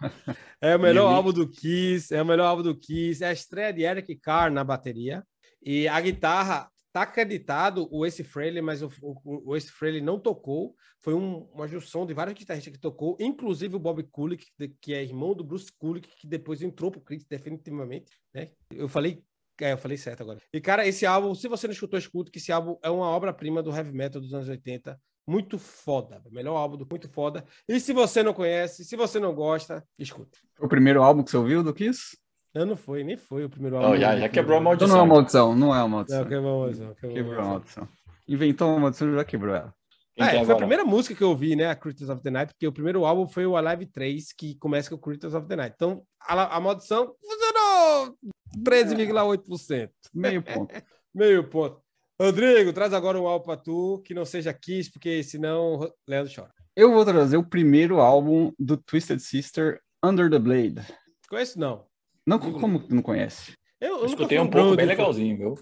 É 0.61 0.75
o 0.75 0.79
melhor 0.79 1.11
álbum 1.13 1.31
do 1.33 1.49
Kiss, 1.49 2.13
é 2.13 2.21
o 2.21 2.25
melhor 2.25 2.45
álbum 2.45 2.63
do 2.63 2.77
Kiss. 2.77 3.23
É 3.23 3.27
a 3.27 3.33
estreia 3.33 3.73
de 3.73 3.81
Eric 3.83 4.15
Carr 4.17 4.51
na 4.51 4.63
bateria. 4.63 5.23
E 5.61 5.87
a 5.87 5.99
guitarra 5.99 6.69
tá 6.97 7.03
acreditado 7.03 7.87
o 7.91 8.05
Ace 8.05 8.23
Frehley, 8.23 8.61
mas 8.61 8.81
o, 8.81 8.91
o, 9.01 9.51
o 9.51 9.55
Ace 9.55 9.71
Frehley 9.71 10.01
não 10.01 10.19
tocou. 10.19 10.75
Foi 10.99 11.13
um, 11.13 11.43
uma 11.53 11.67
junção 11.67 12.05
de 12.05 12.13
vários 12.13 12.35
guitarristas 12.37 12.73
que 12.73 12.79
tocou, 12.79 13.15
inclusive 13.19 13.75
o 13.75 13.79
Bob 13.79 14.01
Kulick, 14.03 14.47
que, 14.81 14.93
é 14.93 15.03
irmão 15.03 15.35
do 15.35 15.43
Bruce 15.43 15.71
Kulick, 15.77 16.09
que 16.17 16.27
depois 16.27 16.61
entrou 16.61 16.89
pro 16.89 17.01
Chris 17.01 17.23
definitivamente, 17.25 18.11
né? 18.33 18.49
Eu 18.71 18.87
falei 18.87 19.23
é, 19.59 19.73
eu 19.73 19.77
falei 19.77 19.97
certo 19.97 20.21
agora. 20.21 20.39
E, 20.53 20.61
cara, 20.61 20.87
esse 20.87 21.03
álbum, 21.03 21.33
se 21.33 21.47
você 21.47 21.65
não 21.65 21.73
escutou, 21.73 21.97
escuta, 21.97 22.31
que 22.31 22.37
esse 22.37 22.51
álbum 22.51 22.77
é 22.83 22.91
uma 22.91 23.07
obra-prima 23.07 23.63
do 23.63 23.75
heavy 23.75 23.91
metal 23.91 24.21
dos 24.21 24.31
anos 24.31 24.47
80. 24.47 24.99
Muito 25.25 25.57
foda. 25.57 26.21
Melhor 26.31 26.55
álbum 26.55 26.77
do 26.77 26.87
muito 26.87 27.09
foda. 27.09 27.43
E 27.67 27.79
se 27.79 27.91
você 27.91 28.21
não 28.21 28.35
conhece, 28.35 28.85
se 28.85 28.95
você 28.95 29.19
não 29.19 29.33
gosta, 29.33 29.83
escuta. 29.97 30.37
O 30.59 30.67
primeiro 30.67 31.01
álbum 31.01 31.23
que 31.23 31.31
você 31.31 31.37
ouviu 31.37 31.63
do 31.63 31.73
Kiss? 31.73 32.15
Não, 32.57 32.65
não 32.65 32.75
foi, 32.75 33.03
nem 33.03 33.17
foi 33.17 33.45
o 33.45 33.49
primeiro 33.49 33.77
álbum. 33.77 33.91
Oh, 33.91 33.97
já, 33.97 34.17
já 34.17 34.27
quebrou 34.27 34.57
a 34.57 34.61
maldição. 34.61 34.87
Então 34.87 34.97
não 34.97 35.03
é 35.03 35.05
uma 35.05 35.15
maldição, 35.15 35.55
não 35.55 35.75
é 35.75 35.77
uma 35.79 35.87
maldição. 35.87 36.19
Não, 36.19 36.27
quebrou 36.27 36.55
a 36.55 36.59
maldição. 36.59 36.95
Quebrou, 36.95 37.13
quebrou 37.13 37.39
a 37.39 37.45
maldição. 37.45 37.89
Inventou 38.27 38.69
uma 38.69 38.79
maldição 38.79 39.11
e 39.11 39.15
já 39.15 39.23
quebrou 39.23 39.55
ela. 39.55 39.73
É, 40.17 40.43
foi 40.43 40.55
a 40.55 40.57
primeira 40.57 40.83
música 40.83 41.13
que 41.13 41.23
eu 41.23 41.29
ouvi, 41.29 41.55
né? 41.55 41.69
A 41.69 41.75
Creatures 41.75 42.09
of 42.09 42.23
the 42.23 42.31
Night, 42.31 42.51
porque 42.51 42.65
o 42.65 42.71
primeiro 42.71 43.05
álbum 43.05 43.27
foi 43.27 43.45
o 43.45 43.55
Alive 43.55 43.85
3, 43.85 44.33
que 44.33 44.55
começa 44.55 44.89
com 44.89 44.95
o 44.95 44.99
Creatures 44.99 45.35
of 45.35 45.47
the 45.47 45.55
Night. 45.55 45.75
Então, 45.75 46.01
a, 46.19 46.57
a 46.57 46.59
maldição 46.59 47.13
funcionou 47.21 48.17
13,8%. 48.63 49.89
Meio 50.15 50.41
ponto. 50.41 50.73
Meio 51.13 51.47
ponto. 51.47 51.79
Rodrigo, 52.19 52.73
traz 52.73 52.93
agora 52.93 53.21
um 53.21 53.27
álbum 53.27 53.45
para 53.45 53.61
tu 53.61 54.01
que 54.03 54.15
não 54.15 54.25
seja 54.25 54.51
Kiss, 54.51 54.91
porque 54.91 55.21
senão 55.21 55.79
Leandro 56.07 56.33
chora. 56.33 56.51
Eu 56.75 56.91
vou 56.91 57.05
trazer 57.05 57.37
o 57.37 57.47
primeiro 57.47 57.99
álbum 57.99 58.51
do 58.57 58.75
Twisted 58.75 59.19
Sister, 59.19 59.79
Under 60.03 60.27
the 60.31 60.39
Blade. 60.39 60.81
Conheço 61.29 61.59
não. 61.59 61.85
Não, 62.27 62.37
como 62.37 62.83
não 62.89 63.01
conhece? 63.01 63.53
Eu, 63.79 63.99
eu 63.99 64.05
escutei 64.05 64.37
um 64.37 64.49
pouco, 64.49 64.75
bem 64.75 64.85
legalzinho, 64.85 65.37
viu? 65.37 65.55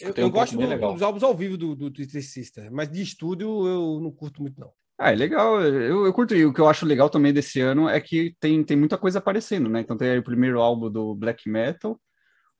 Eu, 0.00 0.12
eu 0.16 0.26
um 0.28 0.30
gosto 0.30 0.56
do, 0.56 0.92
dos 0.92 1.02
álbuns 1.02 1.22
ao 1.24 1.34
vivo 1.34 1.56
do, 1.56 1.74
do 1.74 1.90
Twisted 1.90 2.22
Sister, 2.22 2.72
mas 2.72 2.90
de 2.90 3.02
estúdio 3.02 3.66
eu 3.66 4.00
não 4.00 4.12
curto 4.12 4.40
muito, 4.40 4.60
não. 4.60 4.70
Ah, 4.96 5.12
é 5.12 5.16
legal. 5.16 5.60
Eu, 5.60 6.06
eu 6.06 6.12
curto. 6.12 6.36
E 6.36 6.44
o 6.44 6.52
que 6.52 6.60
eu 6.60 6.68
acho 6.68 6.86
legal 6.86 7.10
também 7.10 7.32
desse 7.32 7.60
ano 7.60 7.88
é 7.88 8.00
que 8.00 8.36
tem, 8.38 8.62
tem 8.62 8.76
muita 8.76 8.96
coisa 8.96 9.18
aparecendo, 9.18 9.68
né? 9.68 9.80
Então 9.80 9.96
tem 9.96 10.10
aí 10.10 10.18
o 10.18 10.24
primeiro 10.24 10.60
álbum 10.60 10.88
do 10.88 11.14
Black 11.16 11.48
Metal, 11.48 12.00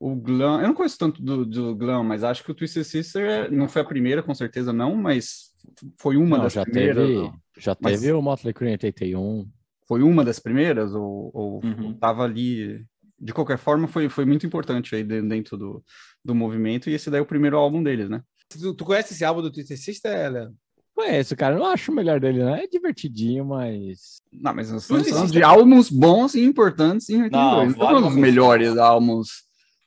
o 0.00 0.16
Glam. 0.16 0.60
Eu 0.60 0.68
não 0.68 0.74
conheço 0.74 0.98
tanto 0.98 1.22
do, 1.22 1.46
do 1.46 1.76
Glam, 1.76 2.02
mas 2.02 2.24
acho 2.24 2.42
que 2.42 2.50
o 2.50 2.54
Twisted 2.54 2.84
Sister 2.84 3.52
não 3.52 3.68
foi 3.68 3.82
a 3.82 3.86
primeira, 3.86 4.22
com 4.22 4.34
certeza 4.34 4.72
não, 4.72 4.96
mas 4.96 5.52
foi 5.96 6.16
uma 6.16 6.38
não, 6.38 6.44
das 6.44 6.54
já 6.54 6.62
primeiras. 6.62 7.06
Teve, 7.06 7.32
já 7.56 7.76
mas 7.80 8.00
teve 8.00 8.12
o 8.12 8.20
Motley 8.20 8.52
Crue 8.52 8.68
em 8.68 8.72
81. 8.72 9.48
Foi 9.86 10.02
uma 10.02 10.24
das 10.24 10.40
primeiras 10.40 10.92
ou, 10.92 11.30
ou 11.32 11.64
uhum. 11.64 11.94
tava 11.94 12.24
ali 12.24 12.84
de 13.24 13.32
qualquer 13.32 13.56
forma, 13.56 13.88
foi, 13.88 14.10
foi 14.10 14.26
muito 14.26 14.46
importante 14.46 14.94
aí 14.94 15.02
dentro 15.02 15.56
do, 15.56 15.82
do 16.22 16.34
movimento, 16.34 16.90
e 16.90 16.92
esse 16.92 17.08
daí 17.10 17.20
é 17.20 17.22
o 17.22 17.26
primeiro 17.26 17.56
álbum 17.56 17.82
deles, 17.82 18.10
né? 18.10 18.20
Tu, 18.50 18.74
tu 18.74 18.84
conhece 18.84 19.14
esse 19.14 19.24
álbum 19.24 19.40
do 19.40 19.50
Twitter 19.50 19.78
Sister, 19.78 20.30
Leandro? 20.30 20.54
Conheço, 20.94 21.34
cara. 21.34 21.56
Eu 21.56 21.60
não 21.60 21.66
acho 21.66 21.90
o 21.90 21.94
melhor 21.94 22.20
dele, 22.20 22.44
né? 22.44 22.64
É 22.64 22.66
divertidinho, 22.68 23.46
mas. 23.46 24.20
Não, 24.30 24.54
mas 24.54 24.70
nós 24.70 24.82
estamos 24.82 25.08
falando 25.08 25.32
de 25.32 25.42
álbuns 25.42 25.90
bons 25.90 26.34
e 26.34 26.44
importantes 26.44 27.08
em 27.08 27.22
82. 27.22 27.76
Não, 27.76 28.00
não 28.00 28.08
os 28.08 28.14
melhores 28.14 28.76
álbuns 28.76 29.28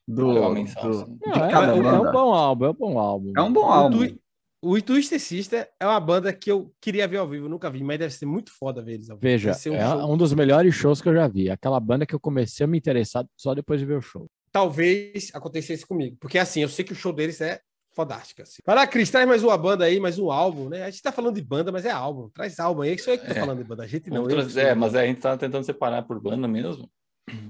do, 0.06 0.34
do, 0.34 0.42
não, 0.42 0.54
de 0.56 0.72
é, 0.72 1.48
cada 1.50 1.78
é, 1.78 1.82
banda. 1.82 2.08
É 2.08 2.10
um 2.10 2.12
bom 2.12 2.34
álbum, 2.34 2.66
é 2.66 2.70
um 2.70 2.74
bom 2.74 3.00
álbum. 3.00 3.34
É 3.38 3.42
um 3.42 3.54
bom 3.54 3.66
álbum. 3.66 4.18
O 4.62 4.82
Twisted 4.82 5.20
Sister 5.20 5.70
é 5.80 5.86
uma 5.86 6.00
banda 6.00 6.34
que 6.34 6.52
eu 6.52 6.74
queria 6.82 7.08
ver 7.08 7.18
ao 7.18 7.28
vivo, 7.28 7.48
nunca 7.48 7.70
vi, 7.70 7.84
mas 7.84 8.00
deve 8.00 8.14
ser 8.14 8.26
muito 8.26 8.52
foda 8.52 8.82
ver 8.82 8.94
eles 8.94 9.10
ao 9.10 9.18
vivo. 9.18 9.22
Veja, 9.22 9.52
um 9.70 9.76
é 9.76 9.88
show. 9.88 10.14
um 10.14 10.18
dos 10.18 10.34
melhores 10.34 10.74
shows 10.74 11.00
que 11.00 11.08
eu 11.08 11.14
já 11.14 11.28
vi. 11.28 11.50
Aquela 11.50 11.80
banda 11.80 12.08
que 12.08 12.16
eu 12.16 12.20
comecei 12.20 12.64
a 12.64 12.68
me 12.68 12.78
interessar 12.78 13.26
só 13.36 13.54
depois 13.54 13.80
de 13.80 13.86
ver 13.86 13.98
o 13.98 14.02
show. 14.02 14.26
Talvez 14.52 15.30
acontecesse 15.34 15.86
comigo, 15.86 16.18
porque 16.20 16.40
assim, 16.40 16.62
eu 16.62 16.70
sei 16.70 16.84
que 16.84 16.92
o 16.92 16.96
show 16.96 17.14
deles 17.14 17.40
é 17.40 17.62
fodástico. 17.94 18.42
Assim. 18.42 18.64
Vai 18.66 18.76
lá, 18.76 18.88
Cris, 18.88 19.12
traz 19.12 19.28
mais 19.28 19.44
uma 19.44 19.56
banda 19.56 19.86
aí, 19.86 20.00
mais 20.00 20.18
um 20.18 20.32
álbum, 20.32 20.70
né? 20.70 20.84
A 20.84 20.90
gente 20.90 21.04
tá 21.04 21.12
falando 21.12 21.36
de 21.36 21.42
banda, 21.44 21.72
mas 21.72 21.86
é 21.86 21.92
álbum. 21.92 22.28
Traz 22.30 22.60
álbum 22.60 22.82
aí, 22.82 22.96
isso 22.96 23.12
aí 23.12 23.20
que 23.20 23.28
tá 23.28 23.34
é. 23.34 23.40
falando 23.40 23.60
de 23.60 23.64
banda. 23.64 23.84
A 23.84 23.88
gente 23.88 24.10
não. 24.10 24.24
Outras, 24.24 24.58
é, 24.58 24.74
mas 24.74 24.96
a 24.96 25.06
gente 25.06 25.22
tá 25.22 25.38
tentando 25.38 25.66
separar 25.66 26.02
por 26.02 26.20
banda 26.20 26.48
mesmo. 26.48 26.90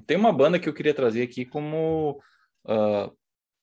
Tem 0.05 0.17
uma 0.17 0.33
banda 0.33 0.59
que 0.59 0.67
eu 0.67 0.73
queria 0.73 0.93
trazer 0.93 1.21
aqui 1.21 1.45
como. 1.45 2.21
Uh, 2.65 3.15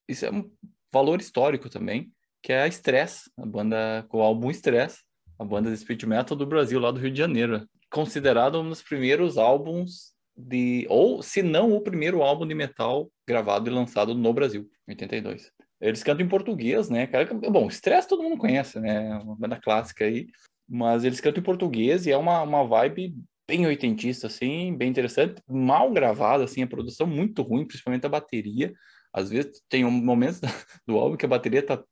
isso 0.09 0.25
é 0.25 0.31
um 0.31 0.51
valor 0.91 1.21
histórico 1.21 1.69
também 1.69 2.14
que 2.45 2.53
é 2.53 2.63
a 2.63 2.69
Stress, 2.69 3.31
a 3.39 3.47
banda 3.47 4.05
com 4.11 4.19
o 4.19 4.23
álbum 4.23 4.51
Stress, 4.51 4.99
a 5.39 5.45
banda 5.45 5.71
de 5.71 5.79
speed 5.79 6.03
metal 6.03 6.37
do 6.37 6.47
Brasil, 6.47 6.79
lá 6.79 6.91
do 6.91 7.01
Rio 7.01 7.11
de 7.11 7.17
Janeiro. 7.17 7.67
Considerado 7.91 8.61
um 8.61 8.69
dos 8.69 8.83
primeiros 8.83 9.39
álbuns 9.39 10.13
de. 10.37 10.87
Ou, 10.91 11.23
se 11.23 11.43
não, 11.43 11.73
o 11.73 11.81
primeiro 11.81 12.23
álbum 12.23 12.47
de 12.47 12.55
metal 12.55 13.11
gravado 13.27 13.71
e 13.71 13.73
lançado 13.73 14.15
no 14.15 14.33
Brasil, 14.35 14.69
em 14.87 14.93
82. 14.93 15.51
Eles 15.81 16.03
cantam 16.03 16.27
em 16.27 16.29
português, 16.29 16.91
né? 16.91 17.09
Bom, 17.51 17.67
Stress 17.69 18.07
todo 18.07 18.23
mundo 18.23 18.37
conhece, 18.37 18.79
né? 18.79 19.09
É 19.09 19.15
uma 19.15 19.37
banda 19.37 19.59
clássica 19.59 20.05
aí. 20.05 20.27
Mas 20.69 21.03
eles 21.03 21.23
cantam 21.23 21.41
em 21.41 21.45
português 21.45 22.05
e 22.05 22.13
é 22.13 22.17
uma, 22.17 22.43
uma 22.43 22.67
vibe 22.67 23.15
bem 23.49 23.65
oitentista, 23.65 24.27
assim, 24.27 24.77
bem 24.77 24.91
interessante. 24.91 25.41
Mal 25.49 25.91
gravada, 25.91 26.45
assim, 26.45 26.63
a 26.63 26.67
produção 26.67 27.07
muito 27.07 27.41
ruim, 27.41 27.67
principalmente 27.67 28.05
a 28.05 28.11
bateria. 28.11 28.75
Às 29.15 29.31
vezes 29.31 29.63
tem 29.67 29.85
um 29.87 29.91
momentos 29.91 30.43
do 30.87 30.99
álbum 30.99 31.17
que 31.17 31.25
a 31.25 31.29
bateria 31.29 31.65
tá 31.65 31.83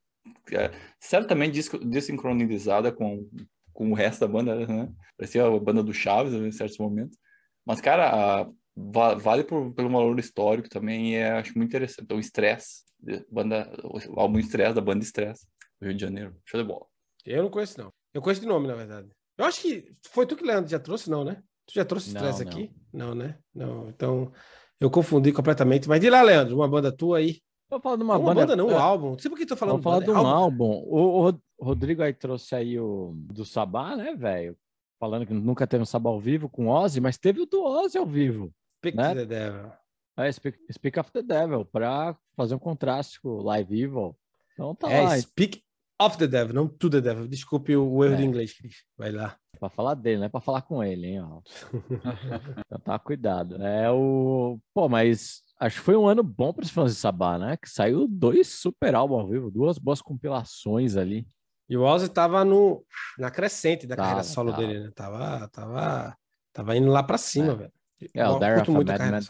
é, 0.50 0.70
certamente 0.98 1.60
desincronizada 1.84 2.90
com, 2.90 3.28
com 3.72 3.90
o 3.90 3.94
resto 3.94 4.20
da 4.20 4.28
banda, 4.28 4.66
né? 4.66 4.92
Parecia 5.16 5.46
a 5.46 5.60
banda 5.60 5.82
do 5.82 5.94
Chaves 5.94 6.32
em 6.32 6.50
certos 6.50 6.78
momentos. 6.78 7.16
Mas, 7.64 7.80
cara, 7.80 8.42
a, 8.42 8.50
vale 8.74 9.44
por, 9.44 9.72
pelo 9.72 9.90
valor 9.90 10.18
histórico 10.18 10.68
também 10.68 11.12
e 11.12 11.14
é, 11.16 11.32
acho 11.32 11.56
muito 11.56 11.70
interessante. 11.70 12.04
Então, 12.04 12.18
Stress, 12.18 12.84
banda, 13.30 13.70
o 13.84 14.20
álbum 14.20 14.38
Stress 14.38 14.74
da 14.74 14.80
banda 14.80 15.04
Stress, 15.04 15.46
do 15.80 15.86
Rio 15.86 15.94
de 15.94 16.00
Janeiro. 16.00 16.36
Show 16.44 16.60
de 16.60 16.66
bola. 16.66 16.86
Eu 17.24 17.42
não 17.42 17.50
conheço, 17.50 17.80
não. 17.80 17.92
Eu 18.12 18.20
conheço 18.20 18.40
de 18.40 18.46
nome, 18.46 18.66
na 18.66 18.74
verdade. 18.74 19.08
Eu 19.38 19.44
acho 19.44 19.62
que 19.62 19.94
foi 20.10 20.26
tu 20.26 20.36
que 20.36 20.44
Leandro 20.44 20.70
já 20.70 20.78
trouxe, 20.78 21.08
não, 21.08 21.24
né? 21.24 21.42
Tu 21.66 21.74
já 21.74 21.84
trouxe 21.84 22.08
Stress 22.08 22.44
não, 22.44 22.50
aqui? 22.50 22.70
Não, 22.92 23.14
né? 23.14 23.38
Não, 23.54 23.88
então 23.88 24.32
eu 24.78 24.90
confundi 24.90 25.32
completamente. 25.32 25.88
Mas 25.88 26.00
de 26.00 26.10
lá, 26.10 26.22
Leandro, 26.22 26.56
uma 26.56 26.68
banda 26.68 26.94
tua 26.94 27.18
aí. 27.18 27.40
Vou 27.72 27.80
falar 27.80 27.96
de 27.96 28.02
uma, 28.02 28.18
uma 28.18 28.34
banda, 28.34 28.40
banda 28.42 28.56
não, 28.56 28.66
um 28.66 28.70
é. 28.70 28.76
álbum. 28.76 29.10
Não 29.12 29.18
sei 29.18 29.30
por 29.30 29.38
que 29.38 29.46
tô 29.46 29.56
falando 29.56 29.76
Vou 29.76 29.82
falar 29.82 30.00
banda, 30.00 30.12
de 30.12 30.18
um 30.18 30.26
álbum. 30.26 30.64
álbum. 30.64 30.84
O, 30.86 31.30
o, 31.30 31.64
Rodrigo 31.64 32.02
aí 32.02 32.12
trouxe 32.12 32.54
aí 32.54 32.78
o 32.78 33.14
do 33.14 33.46
Sabá, 33.46 33.96
né, 33.96 34.14
velho? 34.14 34.54
Falando 35.00 35.24
que 35.24 35.32
nunca 35.32 35.66
teve 35.66 35.82
um 35.82 35.86
Sabá 35.86 36.10
ao 36.10 36.20
vivo 36.20 36.50
com 36.50 36.68
Ozzy, 36.68 37.00
mas 37.00 37.16
teve 37.16 37.40
o 37.40 37.46
do 37.46 37.64
Ozzy 37.64 37.96
ao 37.96 38.04
vivo. 38.04 38.52
Speak 38.76 38.94
né? 38.94 39.14
the 39.14 39.24
Devil. 39.24 39.72
É, 40.18 40.30
Speak, 40.32 40.58
Speak 40.70 41.00
of 41.00 41.10
the 41.12 41.22
Devil, 41.22 41.64
para 41.64 42.14
fazer 42.36 42.54
um 42.54 42.58
contraste 42.58 43.18
com 43.22 43.30
o 43.30 43.42
Live 43.42 43.80
Evil. 43.80 44.14
Então 44.52 44.74
tá 44.74 44.92
é, 44.92 45.00
lá. 45.04 45.18
Speak 45.18 45.62
of 46.06 46.18
the 46.18 46.26
Devil, 46.26 46.54
não 46.54 46.68
to 46.68 46.90
the 46.90 47.00
Devil. 47.00 47.28
Desculpe 47.28 47.76
o, 47.76 48.04
erro 48.04 48.14
é. 48.14 48.16
de 48.16 48.24
inglês, 48.24 48.52
Cris. 48.52 48.84
Vai 48.96 49.10
lá. 49.10 49.36
Para 49.58 49.68
falar 49.68 49.94
dele, 49.94 50.18
não 50.18 50.26
é 50.26 50.28
para 50.28 50.40
falar 50.40 50.62
com 50.62 50.82
ele, 50.82 51.06
hein? 51.06 51.22
Então 52.66 52.80
tá, 52.80 52.98
cuidado. 52.98 53.62
É 53.62 53.90
o. 53.90 54.58
Pô, 54.74 54.88
mas 54.88 55.42
acho 55.58 55.78
que 55.78 55.84
foi 55.84 55.96
um 55.96 56.08
ano 56.08 56.22
bom 56.22 56.52
para 56.52 56.64
os 56.64 56.70
fãs 56.70 56.92
de 56.92 56.98
Sabá, 56.98 57.38
né? 57.38 57.56
Que 57.56 57.68
saiu 57.68 58.08
dois 58.08 58.48
super 58.48 58.94
álbuns 58.94 59.20
ao 59.20 59.28
vivo, 59.28 59.50
duas 59.50 59.78
boas 59.78 60.02
compilações 60.02 60.96
ali. 60.96 61.26
E 61.68 61.76
o 61.76 61.82
Ozzy 61.82 62.08
tava 62.08 62.44
no, 62.44 62.84
na 63.18 63.30
crescente 63.30 63.86
da 63.86 63.96
tava, 63.96 64.08
carreira 64.08 64.28
solo 64.28 64.50
tava. 64.50 64.66
dele, 64.66 64.80
né? 64.80 64.90
Tava, 64.94 65.48
tava, 65.48 66.16
tava 66.52 66.76
indo 66.76 66.90
lá 66.90 67.02
para 67.02 67.16
cima, 67.16 67.52
é. 67.52 67.56
velho. 67.56 67.72
É, 68.14 68.28
o 68.28 68.38
Dire 68.38 68.60
of 68.60 68.70
a 68.70 69.20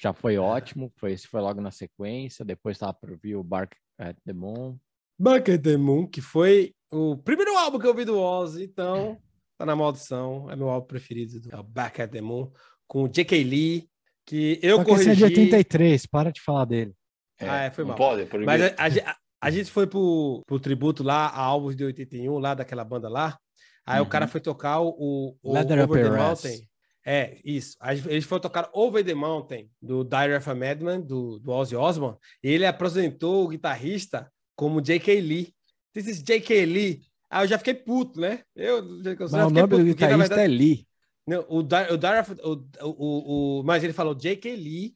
já 0.00 0.12
foi 0.12 0.36
é. 0.36 0.38
ótimo, 0.38 0.92
foi, 0.96 1.12
esse 1.12 1.26
foi 1.26 1.40
logo 1.40 1.60
na 1.60 1.70
sequência, 1.70 2.44
depois 2.44 2.78
tava 2.78 2.94
para 2.94 3.10
ouvir 3.10 3.34
o 3.34 3.42
Bark 3.42 3.74
at 3.98 4.16
the 4.24 4.32
Moon. 4.32 4.78
Bark 5.20 5.50
at 5.50 5.62
the 5.62 5.76
Moon, 5.76 6.06
que 6.06 6.22
foi 6.22 6.72
o 6.90 7.14
primeiro 7.14 7.54
álbum 7.58 7.78
que 7.78 7.84
eu 7.84 7.90
ouvi 7.90 8.06
do 8.06 8.18
Ozzy, 8.18 8.64
então 8.64 9.18
tá 9.58 9.66
na 9.66 9.76
maldição, 9.76 10.50
é 10.50 10.56
meu 10.56 10.70
álbum 10.70 10.86
preferido, 10.86 11.38
é 11.52 11.56
o 11.58 11.62
Back 11.62 12.00
at 12.00 12.10
the 12.10 12.22
Moon, 12.22 12.50
com 12.88 13.02
o 13.02 13.08
J.K. 13.08 13.44
Lee, 13.44 13.86
que 14.24 14.58
eu 14.62 14.78
Só 14.78 14.84
que 14.84 14.90
corrigi... 14.90 15.10
Esse 15.10 15.24
é 15.24 15.28
de 15.28 15.40
83, 15.40 16.06
para 16.06 16.32
de 16.32 16.40
falar 16.40 16.64
dele. 16.64 16.94
É, 17.38 17.48
ah, 17.48 17.62
é, 17.64 17.70
foi 17.70 17.84
mal. 17.84 17.96
Pode, 17.96 18.26
Mas 18.46 18.62
a, 18.62 19.10
a, 19.10 19.16
a, 19.42 19.50
gente 19.50 19.70
foi 19.70 19.86
pro, 19.86 20.42
pro 20.46 20.58
tributo 20.58 21.02
lá, 21.02 21.26
a 21.26 21.40
álbuns 21.40 21.76
de 21.76 21.84
81, 21.84 22.38
lá 22.38 22.54
daquela 22.54 22.82
banda 22.82 23.10
lá. 23.10 23.38
Aí 23.84 24.00
uhum. 24.00 24.06
o 24.06 24.08
cara 24.08 24.26
foi 24.26 24.40
tocar 24.40 24.80
o, 24.80 25.36
o 25.42 25.52
Leather 25.52 25.84
Over 25.84 26.02
the 26.02 26.16
Mountain. 26.16 26.68
É, 27.04 27.38
isso. 27.44 27.76
Eles 28.08 28.24
foram 28.24 28.40
tocar 28.40 28.70
Over 28.72 29.04
the 29.04 29.14
Mountain, 29.14 29.68
do 29.82 30.02
Dire 30.02 30.34
of 30.34 30.48
a 30.48 30.54
Madman, 30.54 31.02
do, 31.02 31.38
do 31.38 31.50
Ozzy 31.50 31.76
Osbourne. 31.76 32.16
E 32.42 32.48
ele 32.48 32.64
apresentou 32.64 33.44
o 33.44 33.48
guitarrista 33.48 34.30
como 34.60 34.82
J.K. 34.82 35.22
Lee. 35.22 35.54
This 35.94 36.06
is 36.06 36.22
J.K. 36.22 36.66
Lee. 36.66 37.00
Aí 37.30 37.44
eu 37.44 37.48
já 37.48 37.56
fiquei 37.56 37.72
puto, 37.72 38.20
né? 38.20 38.40
Eu, 38.54 38.76
eu 39.02 39.16
Mas 39.18 39.32
o 39.32 39.36
nome 39.38 39.62
puto, 39.62 39.78
do 39.78 39.84
guitarrista 39.84 40.18
verdade, 40.18 40.42
é 40.42 40.46
Lee. 40.46 40.86
Não, 41.26 41.46
o, 41.48 41.62
Dar, 41.62 41.90
o, 41.90 41.96
Dar, 41.96 42.26
o, 42.44 42.66
o, 42.82 43.60
o, 43.60 43.62
mas 43.64 43.82
ele 43.82 43.94
falou 43.94 44.14
J.K. 44.14 44.54
Lee. 44.54 44.94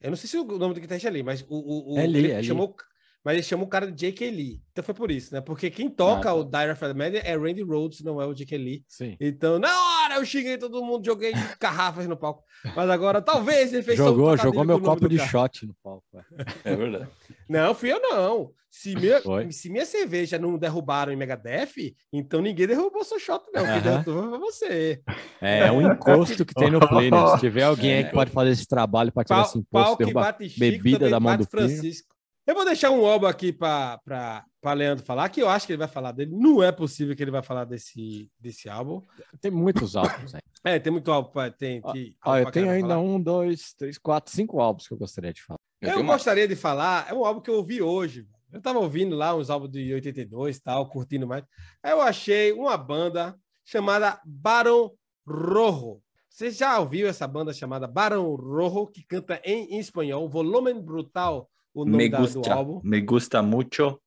Eu 0.00 0.10
não 0.10 0.16
sei 0.16 0.28
se 0.28 0.36
o 0.36 0.44
nome 0.44 0.74
do 0.74 0.80
guitarrista 0.80 1.08
é 1.08 1.12
Lee, 1.12 1.22
mas 1.22 1.46
o, 1.48 1.94
o, 1.94 1.98
é 2.00 2.04
Lee, 2.04 2.32
é 2.32 2.42
chamou. 2.42 2.74
mas 3.24 3.34
ele 3.34 3.44
chama 3.44 3.62
o 3.62 3.68
cara 3.68 3.92
de 3.92 3.96
J.K. 3.96 4.28
Lee. 4.28 4.60
Então 4.72 4.82
foi 4.82 4.94
por 4.94 5.12
isso, 5.12 5.32
né? 5.32 5.40
Porque 5.40 5.70
quem 5.70 5.88
toca 5.88 6.28
ah, 6.28 6.32
tá. 6.32 6.34
o 6.34 6.42
Dire 6.42 6.72
of 6.72 6.80
the 6.80 6.92
Media 6.94 7.20
é 7.20 7.36
Randy 7.36 7.62
Rhodes, 7.62 8.02
não 8.02 8.20
é 8.20 8.26
o 8.26 8.34
J.K. 8.34 8.58
Lee. 8.58 8.84
Sim. 8.88 9.16
Então, 9.20 9.60
hora 9.60 9.68
eu 10.16 10.24
xinguei 10.24 10.58
todo 10.58 10.84
mundo, 10.84 11.04
joguei 11.04 11.32
garrafas 11.60 12.06
no 12.06 12.16
palco. 12.16 12.44
Mas 12.74 12.90
agora, 12.90 13.22
talvez 13.22 13.72
ele 13.72 13.82
fez 13.82 13.96
Jogou, 13.96 14.36
jogou 14.36 14.64
meu 14.64 14.80
copo 14.80 15.08
de 15.08 15.18
shot 15.18 15.66
no 15.66 15.74
palco. 15.82 16.04
É. 16.64 16.72
é 16.72 16.76
verdade. 16.76 17.08
Não, 17.48 17.74
fui 17.74 17.92
eu 17.92 18.00
não. 18.00 18.52
Se 18.70 18.94
minha, 18.94 19.22
se 19.50 19.70
minha 19.70 19.86
cerveja 19.86 20.38
não 20.38 20.58
derrubaram 20.58 21.10
em 21.10 21.16
Megadeth, 21.16 21.94
então 22.12 22.42
ninguém 22.42 22.66
derrubou 22.66 23.04
seu 23.04 23.18
shot, 23.18 23.42
não. 23.50 23.64
Quem 23.64 23.80
derrubou 23.80 24.30
foi 24.30 24.38
você. 24.38 25.02
É, 25.40 25.68
é 25.68 25.72
um 25.72 25.80
encosto 25.80 26.44
que 26.44 26.52
tem 26.52 26.70
no 26.70 26.86
play, 26.86 27.10
né? 27.10 27.26
Se 27.28 27.40
tiver 27.40 27.62
alguém 27.62 27.92
é. 27.92 27.98
aí 27.98 28.04
que 28.04 28.12
pode 28.12 28.30
fazer 28.30 28.50
esse 28.50 28.66
trabalho 28.66 29.10
para 29.10 29.24
tirar 29.24 29.42
esse 29.42 29.58
imposto, 29.58 29.96
derrubar 29.96 30.36
bebida 30.58 31.08
da 31.08 31.18
mão 31.18 31.36
do 31.38 31.46
Francisco. 31.46 32.15
Eu 32.46 32.54
vou 32.54 32.64
deixar 32.64 32.92
um 32.92 33.04
álbum 33.04 33.26
aqui 33.26 33.52
para 33.52 34.44
Leandro 34.64 35.04
falar, 35.04 35.28
que 35.30 35.42
eu 35.42 35.48
acho 35.48 35.66
que 35.66 35.72
ele 35.72 35.80
vai 35.80 35.88
falar 35.88 36.12
dele. 36.12 36.30
Não 36.32 36.62
é 36.62 36.70
possível 36.70 37.16
que 37.16 37.22
ele 37.22 37.32
vai 37.32 37.42
falar 37.42 37.64
desse, 37.64 38.30
desse 38.38 38.68
álbum. 38.68 39.02
Tem 39.40 39.50
muitos 39.50 39.96
álbuns 39.96 40.32
aí. 40.32 40.40
É, 40.62 40.78
tem 40.78 40.92
muito 40.92 41.10
álbum. 41.10 41.30
Tem, 41.58 41.82
tem 41.82 42.16
ah, 42.22 42.40
eu 42.40 42.50
tenho 42.52 42.70
ainda 42.70 42.90
falar. 42.90 43.00
um, 43.00 43.20
dois, 43.20 43.74
três, 43.74 43.98
quatro, 43.98 44.32
cinco 44.32 44.60
álbuns 44.60 44.86
que 44.86 44.94
eu 44.94 44.98
gostaria 44.98 45.32
de 45.32 45.42
falar. 45.42 45.58
Eu, 45.80 45.90
eu 45.90 46.04
gostaria 46.04 46.46
de 46.46 46.54
falar, 46.54 47.08
é 47.10 47.14
um 47.14 47.24
álbum 47.24 47.40
que 47.40 47.50
eu 47.50 47.56
ouvi 47.56 47.82
hoje. 47.82 48.28
Eu 48.52 48.60
tava 48.60 48.78
ouvindo 48.78 49.16
lá 49.16 49.34
uns 49.34 49.50
álbuns 49.50 49.72
de 49.72 49.92
82 49.92 50.56
e 50.56 50.62
tal, 50.62 50.88
curtindo 50.88 51.26
mais. 51.26 51.44
Aí 51.82 51.90
eu 51.90 52.00
achei 52.00 52.52
uma 52.52 52.76
banda 52.76 53.36
chamada 53.64 54.20
Barão 54.24 54.92
Rojo. 55.26 56.00
Você 56.28 56.52
já 56.52 56.78
ouviu 56.78 57.08
essa 57.08 57.26
banda 57.26 57.52
chamada 57.52 57.88
Barão 57.88 58.36
Rojo, 58.36 58.86
que 58.86 59.02
canta 59.02 59.40
em, 59.44 59.74
em 59.74 59.78
espanhol, 59.80 60.28
Volumen 60.28 60.80
Brutal 60.80 61.50
o 61.76 61.84
nome 61.84 61.96
me 61.98 62.08
gusta, 62.08 62.40
do 62.40 62.50
álbum. 62.50 62.80
Me 62.82 63.00
gusta 63.02 63.42
mucho. 63.42 64.00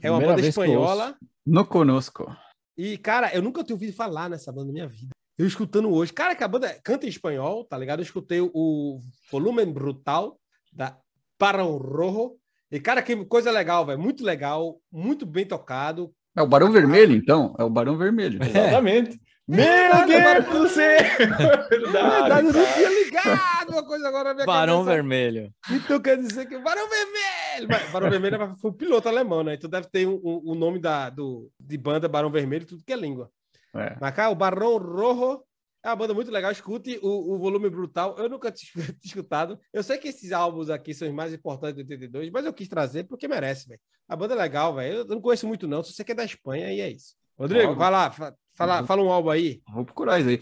É 0.00 0.10
uma 0.10 0.18
Primeira 0.18 0.36
banda 0.36 0.48
espanhola. 0.48 1.16
No 1.46 1.66
conosco. 1.66 2.34
E, 2.78 2.96
cara, 2.96 3.30
eu 3.34 3.42
nunca 3.42 3.62
tinha 3.62 3.74
ouvido 3.74 3.92
falar 3.92 4.30
nessa 4.30 4.50
banda 4.50 4.68
na 4.68 4.72
minha 4.72 4.88
vida. 4.88 5.10
Eu 5.36 5.46
escutando 5.46 5.90
hoje. 5.90 6.14
Cara, 6.14 6.34
que 6.34 6.42
a 6.42 6.48
banda 6.48 6.74
canta 6.82 7.04
em 7.04 7.10
espanhol, 7.10 7.64
tá 7.64 7.76
ligado? 7.76 8.00
Eu 8.00 8.04
escutei 8.04 8.40
o 8.40 9.00
Volumen 9.30 9.70
Brutal 9.70 10.38
da 10.72 10.96
Barão 11.38 11.76
Rojo. 11.76 12.36
E, 12.70 12.80
cara, 12.80 13.02
que 13.02 13.14
coisa 13.26 13.50
legal, 13.50 13.84
velho. 13.84 13.98
Muito 13.98 14.24
legal, 14.24 14.80
muito 14.90 15.26
bem 15.26 15.44
tocado. 15.44 16.10
É 16.34 16.40
o 16.40 16.46
Barão 16.46 16.72
Vermelho, 16.72 17.14
então? 17.14 17.54
É 17.58 17.64
o 17.64 17.70
Barão 17.70 17.98
Vermelho. 17.98 18.40
Exatamente. 18.42 19.20
Meu 19.50 20.06
Deus 20.06 20.44
do 20.46 20.68
céu! 20.68 21.00
Verdade, 21.68 22.46
eu 22.46 22.52
não 22.52 22.72
tinha 22.72 22.88
ligado 22.88 23.70
uma 23.70 23.84
coisa 23.84 24.06
agora 24.06 24.28
na 24.28 24.34
minha 24.34 24.46
Barão 24.46 24.84
cabeça. 24.84 24.94
Vermelho. 24.94 25.54
Então 25.68 26.00
quer 26.00 26.18
dizer 26.18 26.46
que 26.46 26.56
Barão 26.58 26.88
Vermelho! 26.88 27.90
Barão 27.92 28.10
Vermelho 28.10 28.42
é 28.42 28.54
foi 28.60 28.70
o 28.70 28.74
piloto 28.74 29.08
alemão, 29.08 29.42
né? 29.42 29.54
Então 29.54 29.68
deve 29.68 29.88
ter 29.88 30.06
o 30.06 30.20
um, 30.22 30.52
um, 30.52 30.54
nome 30.54 30.78
da, 30.78 31.10
do, 31.10 31.50
de 31.58 31.76
banda 31.76 32.08
Barão 32.08 32.30
Vermelho, 32.30 32.64
tudo 32.64 32.84
que 32.84 32.92
é 32.92 32.96
língua. 32.96 33.28
É. 33.74 33.96
Mas 34.00 34.14
cá, 34.14 34.30
o 34.30 34.36
Barão 34.36 34.78
Rojo 34.78 35.42
é 35.82 35.88
uma 35.88 35.96
banda 35.96 36.14
muito 36.14 36.30
legal. 36.30 36.52
Escute 36.52 37.00
o, 37.02 37.34
o 37.34 37.38
volume 37.38 37.68
brutal. 37.68 38.14
Eu 38.18 38.28
nunca 38.28 38.52
tinha 38.52 38.70
escutado. 39.04 39.58
Eu 39.72 39.82
sei 39.82 39.98
que 39.98 40.06
esses 40.06 40.30
álbuns 40.30 40.70
aqui 40.70 40.94
são 40.94 41.08
os 41.08 41.14
mais 41.14 41.32
importantes 41.32 41.74
de 41.74 41.82
82, 41.82 42.30
mas 42.30 42.44
eu 42.44 42.52
quis 42.52 42.68
trazer 42.68 43.02
porque 43.02 43.26
merece, 43.26 43.66
velho. 43.66 43.80
A 44.08 44.14
banda 44.14 44.34
é 44.34 44.36
legal, 44.36 44.76
velho. 44.76 44.98
Eu 44.98 45.04
não 45.06 45.20
conheço 45.20 45.48
muito, 45.48 45.66
não. 45.66 45.82
Só 45.82 45.92
sei 45.92 46.04
que 46.04 46.12
é 46.12 46.14
da 46.14 46.24
Espanha 46.24 46.72
e 46.72 46.80
é 46.80 46.88
isso. 46.88 47.18
Rodrigo, 47.40 47.74
vai 47.74 47.90
lá, 47.90 48.12
fala, 48.54 48.84
fala 48.84 49.02
um 49.02 49.10
álbum 49.10 49.30
aí. 49.30 49.60
Vou 49.72 49.84
procurar 49.84 50.20
isso 50.20 50.28
aí. 50.28 50.40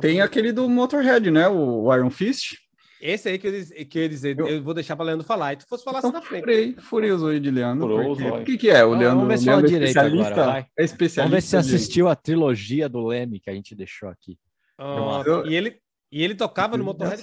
Tem 0.00 0.20
aquele 0.20 0.52
do 0.52 0.68
Motorhead, 0.68 1.30
né? 1.30 1.48
O 1.48 1.92
Iron 1.94 2.10
Fist. 2.10 2.56
Esse 3.00 3.28
aí 3.28 3.38
que 3.38 3.46
eu, 3.46 3.86
que 3.86 3.98
eu 3.98 4.02
ia 4.02 4.08
dizer, 4.08 4.38
eu, 4.38 4.48
eu 4.48 4.62
vou 4.62 4.72
deixar 4.72 4.96
para 4.96 5.04
Leandro 5.04 5.26
falar. 5.26 5.52
E 5.52 5.56
tu 5.56 5.66
fosse 5.68 5.84
falar 5.84 5.98
então, 5.98 6.10
assim 6.10 6.18
na 6.18 6.22
frente. 6.22 6.40
Furei, 6.40 6.76
furei 6.78 7.10
os 7.10 7.22
olhos 7.22 7.42
de 7.42 7.50
Leandro. 7.50 8.12
O 8.12 8.44
que, 8.44 8.56
que 8.56 8.70
é? 8.70 8.84
O 8.84 8.90
Leandro, 8.90 9.20
vamos 9.20 9.28
ver 9.28 9.38
se 9.38 9.46
Leandro 9.46 9.66
é 9.66 9.72
especialista, 9.72 10.32
agora, 10.32 10.46
vai. 10.46 10.66
é 10.78 10.84
especialista. 10.84 11.22
Vamos 11.22 11.34
ver 11.34 11.42
se 11.42 11.56
assistiu 11.56 12.08
a 12.08 12.16
trilogia 12.16 12.88
do 12.88 13.06
Leme 13.06 13.38
que 13.38 13.50
a 13.50 13.54
gente 13.54 13.74
deixou 13.74 14.08
aqui. 14.08 14.38
Ah, 14.78 15.22
eu, 15.26 15.46
e, 15.46 15.54
ele, 15.54 15.78
e 16.10 16.22
ele 16.22 16.34
tocava 16.34 16.76
no 16.76 16.84
Motorhead. 16.84 17.22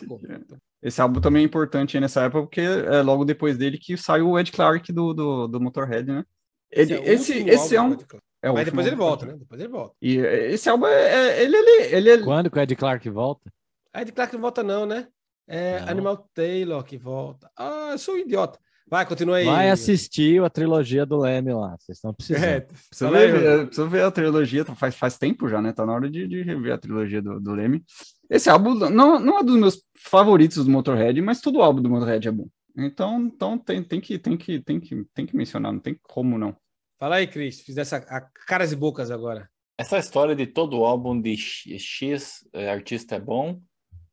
Esse 0.81 1.01
álbum 1.01 1.19
também 1.19 1.41
é 1.41 1.45
importante 1.45 1.99
nessa 1.99 2.23
época, 2.23 2.43
porque 2.43 2.61
é 2.61 3.01
logo 3.01 3.25
depois 3.25 3.57
dele 3.57 3.77
que 3.77 3.97
saiu 3.97 4.29
o 4.29 4.39
Ed 4.39 4.51
Clark 4.51 4.91
do, 4.91 5.13
do, 5.13 5.47
do 5.47 5.59
Motorhead, 5.59 6.11
né? 6.11 6.23
Ele, 6.71 6.93
esse, 6.95 7.33
esse, 7.33 7.49
é, 7.49 7.53
esse 7.53 7.75
é 7.75 7.81
um. 7.81 7.97
É 8.43 8.51
Mas 8.51 8.65
depois 8.65 8.85
ele 8.85 8.97
volta, 8.97 9.25
né? 9.25 9.35
Depois 9.37 9.61
ele 9.61 9.69
volta. 9.69 9.95
E 10.01 10.17
esse 10.17 10.69
álbum 10.69 10.85
é, 10.85 11.39
é 11.39 11.43
ele, 11.43 11.55
ele, 11.55 11.95
ele, 11.95 12.09
ele, 12.09 12.23
Quando 12.23 12.51
que 12.51 12.59
o 12.59 12.61
Ed 12.61 12.75
Clark 12.75 13.09
volta? 13.09 13.49
Ed 13.95 14.11
Clark 14.11 14.33
não 14.33 14.41
volta, 14.41 14.61
não, 14.61 14.85
né? 14.85 15.07
É 15.47 15.79
não. 15.79 15.87
Animal 15.87 16.29
Taylor 16.33 16.83
que 16.83 16.97
volta. 16.97 17.49
Ah, 17.57 17.91
eu 17.93 17.97
sou 17.97 18.15
um 18.15 18.17
idiota. 18.17 18.59
Vai, 18.85 19.05
continua 19.05 19.37
aí. 19.37 19.45
Vai 19.45 19.69
assistir 19.69 20.43
a 20.43 20.49
trilogia 20.49 21.05
do 21.05 21.17
Leme 21.17 21.53
lá. 21.53 21.77
Vocês 21.79 21.97
estão 21.97 22.13
precisando. 22.13 22.43
É, 22.43 22.59
precisa, 22.59 23.09
ver, 23.09 23.65
precisa 23.65 23.87
ver 23.87 24.03
a 24.03 24.11
trilogia. 24.11 24.65
Tá, 24.65 24.75
faz, 24.75 24.93
faz 24.93 25.17
tempo 25.17 25.47
já, 25.47 25.61
né? 25.61 25.71
Tá 25.71 25.85
na 25.85 25.93
hora 25.93 26.09
de, 26.09 26.27
de 26.27 26.41
rever 26.41 26.73
a 26.73 26.77
trilogia 26.77 27.21
do, 27.21 27.39
do 27.39 27.53
Leme. 27.53 27.81
Esse 28.29 28.49
álbum 28.49 28.75
não, 28.75 29.19
não 29.19 29.39
é 29.39 29.43
dos 29.43 29.55
meus 29.55 29.81
favoritos 29.97 30.65
do 30.65 30.69
Motorhead, 30.69 31.21
mas 31.21 31.39
todo 31.39 31.61
álbum 31.61 31.81
do 31.81 31.89
Motorhead 31.89 32.27
é 32.27 32.31
bom. 32.31 32.47
Então, 32.75 33.21
então 33.21 33.57
tem, 33.57 33.81
tem, 33.81 34.01
que, 34.01 34.19
tem, 34.19 34.35
que, 34.35 34.59
tem, 34.59 34.79
que, 34.79 35.05
tem 35.13 35.25
que 35.25 35.35
mencionar, 35.35 35.71
não 35.71 35.79
tem 35.79 35.97
como 36.03 36.37
não. 36.37 36.55
Fala 37.03 37.17
aí, 37.17 37.27
Cris, 37.27 37.59
fiz 37.59 37.75
essa 37.75 37.97
a 37.97 38.21
caras 38.47 38.71
e 38.71 38.77
bocas 38.77 39.11
agora. 39.11 39.49
Essa 39.77 39.97
história 39.97 40.33
de 40.33 40.47
todo 40.47 40.85
álbum 40.85 41.19
de 41.19 41.35
X 41.35 42.47
é, 42.53 42.71
artista 42.71 43.15
é 43.15 43.19
bom 43.19 43.59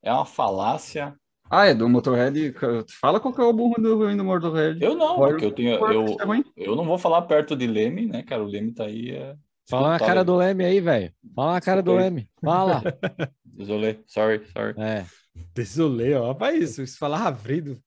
é 0.02 0.12
uma 0.12 0.24
falácia. 0.24 1.14
Ah, 1.48 1.66
é 1.66 1.72
do 1.72 1.88
Motorhead. 1.88 2.52
Fala 3.00 3.20
qual 3.20 3.32
que 3.32 3.40
é 3.40 3.44
o 3.44 3.46
álbum 3.46 3.70
do 3.74 3.96
ruim 3.96 4.16
do 4.16 4.24
Motorhead. 4.24 4.82
Eu 4.82 4.96
não, 4.96 5.18
porque 5.18 5.44
eu 5.44 5.52
tenho. 5.52 5.74
Eu, 5.74 6.16
eu 6.56 6.74
não 6.74 6.84
vou 6.84 6.98
falar 6.98 7.22
perto 7.22 7.54
de 7.54 7.64
Leme, 7.64 8.06
né, 8.06 8.24
cara? 8.24 8.42
O 8.42 8.48
Leme 8.48 8.74
tá 8.74 8.86
aí. 8.86 9.12
É... 9.12 9.36
Fala 9.68 9.90
na 9.90 9.98
cara 10.00 10.24
do 10.24 10.34
Leme 10.34 10.64
aí, 10.64 10.80
velho. 10.80 11.12
Fala 11.32 11.52
na 11.52 11.60
cara 11.60 11.84
do 11.84 11.94
Leme. 11.94 12.28
Fala. 12.42 12.82
Desolei, 13.44 14.00
sorry, 14.08 14.44
sorry. 14.48 14.74
É. 14.76 15.06
Desolei, 15.54 16.14
ó. 16.14 16.26
Rapaz, 16.26 16.60
isso, 16.60 16.82
isso 16.82 16.98
falar 16.98 17.18
ravrido. 17.18 17.78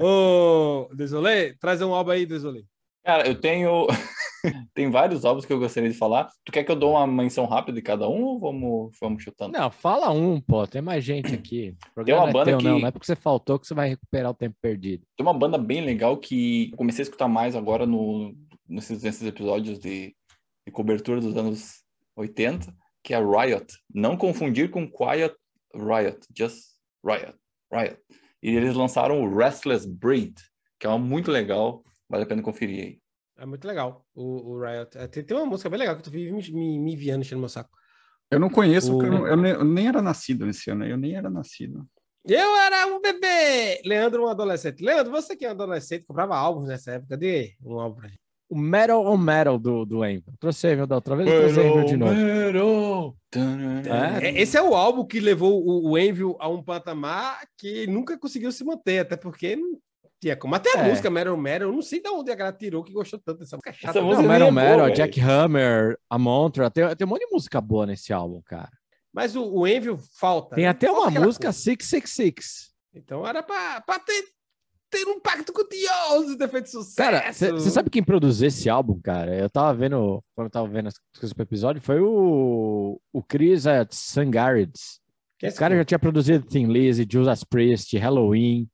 Ô, 0.00 0.88
Desolei, 0.94 1.52
traz 1.60 1.82
um 1.82 1.92
álbum 1.92 2.12
aí, 2.12 2.24
Desolei. 2.24 2.64
Cara, 3.04 3.28
eu 3.28 3.38
tenho. 3.38 3.86
Tem 4.74 4.90
vários 4.90 5.24
álbuns 5.24 5.44
que 5.44 5.52
eu 5.52 5.58
gostaria 5.58 5.90
de 5.90 5.96
falar. 5.96 6.28
Tu 6.44 6.52
quer 6.52 6.64
que 6.64 6.70
eu 6.70 6.76
dou 6.76 6.92
uma 6.92 7.06
menção 7.06 7.46
rápida 7.46 7.76
de 7.76 7.82
cada 7.82 8.08
um 8.08 8.22
ou 8.22 8.40
vamos, 8.40 8.96
vamos 9.00 9.22
chutando? 9.22 9.56
Não, 9.56 9.70
fala 9.70 10.10
um, 10.10 10.40
pô. 10.40 10.66
Tem 10.66 10.82
mais 10.82 11.04
gente 11.04 11.34
aqui. 11.34 11.76
Tem 12.04 12.14
uma 12.14 12.30
banda 12.30 12.50
é 12.50 12.52
teu, 12.52 12.58
que... 12.58 12.64
Não, 12.64 12.78
não 12.78 12.88
é 12.88 12.90
porque 12.90 13.06
você 13.06 13.16
faltou 13.16 13.58
que 13.58 13.66
você 13.66 13.74
vai 13.74 13.88
recuperar 13.88 14.30
o 14.30 14.34
tempo 14.34 14.56
perdido. 14.60 15.04
Tem 15.16 15.26
uma 15.26 15.34
banda 15.34 15.58
bem 15.58 15.80
legal 15.80 16.16
que 16.16 16.70
eu 16.70 16.76
comecei 16.76 17.02
a 17.02 17.04
escutar 17.04 17.28
mais 17.28 17.56
agora 17.56 17.86
no, 17.86 18.34
nesses, 18.68 19.02
nesses 19.02 19.26
episódios 19.26 19.78
de, 19.78 20.14
de 20.66 20.72
cobertura 20.72 21.20
dos 21.20 21.36
anos 21.36 21.82
80, 22.16 22.74
que 23.02 23.14
é 23.14 23.18
Riot. 23.18 23.66
Não 23.92 24.16
confundir 24.16 24.70
com 24.70 24.90
Quiet 24.90 25.34
Riot. 25.74 26.18
Just 26.36 26.64
Riot. 27.04 27.34
Riot. 27.72 27.98
E 28.42 28.50
eles 28.50 28.74
lançaram 28.74 29.22
o 29.22 29.36
Restless 29.36 29.88
Breed, 29.88 30.34
que 30.78 30.86
é 30.86 30.90
uma 30.90 30.98
muito 30.98 31.30
legal. 31.30 31.82
Vale 32.08 32.24
a 32.24 32.26
pena 32.26 32.42
conferir 32.42 32.84
aí. 32.84 33.00
É 33.38 33.46
muito 33.46 33.66
legal 33.66 34.04
o, 34.14 34.50
o 34.52 34.60
Riot. 34.60 34.98
É, 34.98 35.06
tem, 35.06 35.22
tem, 35.22 35.36
uma 35.36 35.46
música 35.46 35.70
bem 35.70 35.78
legal 35.78 35.96
que 35.96 36.02
tu 36.02 36.10
vive 36.10 36.32
me, 36.32 36.42
me, 36.50 36.78
me 36.80 36.92
enviando, 36.92 37.20
enchendo 37.20 37.38
meu 37.38 37.48
saco. 37.48 37.70
Eu 38.30 38.40
não 38.40 38.50
conheço, 38.50 38.96
o... 38.96 39.02
eu, 39.02 39.10
não, 39.10 39.26
eu, 39.26 39.36
nem, 39.36 39.52
eu, 39.52 39.64
nem, 39.64 39.86
era 39.86 40.02
nascido 40.02 40.44
nesse 40.44 40.70
ano, 40.70 40.84
eu 40.84 40.96
nem 40.96 41.14
era 41.14 41.30
nascido. 41.30 41.86
Eu 42.26 42.56
era 42.56 42.86
um 42.88 43.00
bebê! 43.00 43.80
Leandro, 43.84 44.24
um 44.24 44.28
adolescente. 44.28 44.84
Leandro, 44.84 45.12
você 45.12 45.36
que 45.36 45.46
é 45.46 45.48
um 45.48 45.52
adolescente, 45.52 46.04
comprava 46.04 46.36
álbuns 46.36 46.68
nessa 46.68 46.92
época, 46.92 47.16
dê 47.16 47.54
um 47.64 47.78
álbum 47.78 48.00
pra 48.00 48.08
gente. 48.08 48.20
O 48.50 48.58
Metal 48.58 49.06
on 49.06 49.16
Metal 49.16 49.58
do, 49.58 49.84
do 49.84 50.04
Envil. 50.04 50.32
Trouxe 50.40 50.72
Envil 50.72 50.86
da 50.86 50.96
outra 50.96 51.14
vez, 51.14 51.30
trouxe 51.30 51.60
Envil 51.60 51.84
de 51.84 51.96
novo. 51.96 53.16
É, 53.34 54.26
é, 54.26 54.40
esse 54.40 54.56
é 54.56 54.62
o 54.62 54.74
álbum 54.74 55.04
que 55.04 55.20
levou 55.20 55.62
o, 55.64 55.90
o 55.90 55.98
Envil 55.98 56.36
a 56.40 56.48
um 56.48 56.62
patamar 56.62 57.40
que 57.56 57.86
nunca 57.86 58.18
conseguiu 58.18 58.50
se 58.50 58.64
manter, 58.64 59.00
até 59.00 59.16
porque 59.16 59.54
não 59.54 59.78
tinha 60.20 60.36
como. 60.36 60.54
Até 60.54 60.76
a 60.78 60.82
é. 60.82 60.88
música 60.88 61.10
Meryl 61.10 61.36
Meryl, 61.36 61.68
eu 61.68 61.74
não 61.74 61.82
sei 61.82 62.00
de 62.00 62.08
onde 62.08 62.30
a 62.30 62.34
galera 62.34 62.56
tirou 62.56 62.82
que 62.82 62.92
gostou 62.92 63.18
tanto 63.18 63.40
dessa 63.40 63.56
música. 63.56 63.72
Chata, 63.72 63.98
Essa 63.98 64.02
música 64.02 64.22
não, 64.22 64.28
Meryl 64.28 64.52
Meryl, 64.52 64.84
a 64.84 64.90
Jack 64.90 65.20
Hammer, 65.20 65.98
a 66.08 66.18
Montra, 66.18 66.70
tem, 66.70 66.84
tem 66.96 67.06
um 67.06 67.10
monte 67.10 67.26
de 67.26 67.32
música 67.32 67.60
boa 67.60 67.86
nesse 67.86 68.12
álbum, 68.12 68.42
cara. 68.44 68.70
Mas 69.12 69.34
o, 69.34 69.44
o 69.44 69.66
Envio 69.66 69.98
falta. 70.18 70.54
Tem 70.54 70.64
né? 70.64 70.70
até 70.70 70.86
falta 70.88 71.08
uma 71.08 71.20
música 71.20 71.52
666. 71.52 72.72
Então 72.94 73.26
era 73.26 73.42
pra, 73.42 73.80
pra 73.80 73.98
ter, 73.98 74.24
ter 74.90 75.06
um 75.06 75.20
pacto 75.20 75.52
com 75.52 75.62
o 75.62 75.68
Dios 75.68 76.36
ter 76.36 76.48
feito 76.48 76.70
sucesso. 76.70 76.96
Cara, 76.96 77.32
você 77.32 77.70
sabe 77.70 77.90
quem 77.90 78.02
produziu 78.02 78.48
esse 78.48 78.68
álbum, 78.68 79.00
cara? 79.00 79.34
Eu 79.34 79.48
tava 79.48 79.74
vendo, 79.74 80.22
quando 80.34 80.46
eu 80.46 80.50
tava 80.50 80.68
vendo 80.68 80.88
as 80.88 80.94
coisas 81.14 81.32
pro 81.32 81.42
episódio, 81.42 81.80
foi 81.80 82.00
o, 82.00 83.00
o 83.12 83.22
Chris 83.22 83.64
Sangarides. 83.90 85.00
Esse 85.40 85.56
cara 85.56 85.76
já 85.76 85.84
tinha 85.84 85.98
produzido 85.98 86.44
Thin 86.44 86.66
Lizzy, 86.66 87.06
Judas 87.08 87.44
Priest, 87.44 87.96
Halloween, 87.96 88.68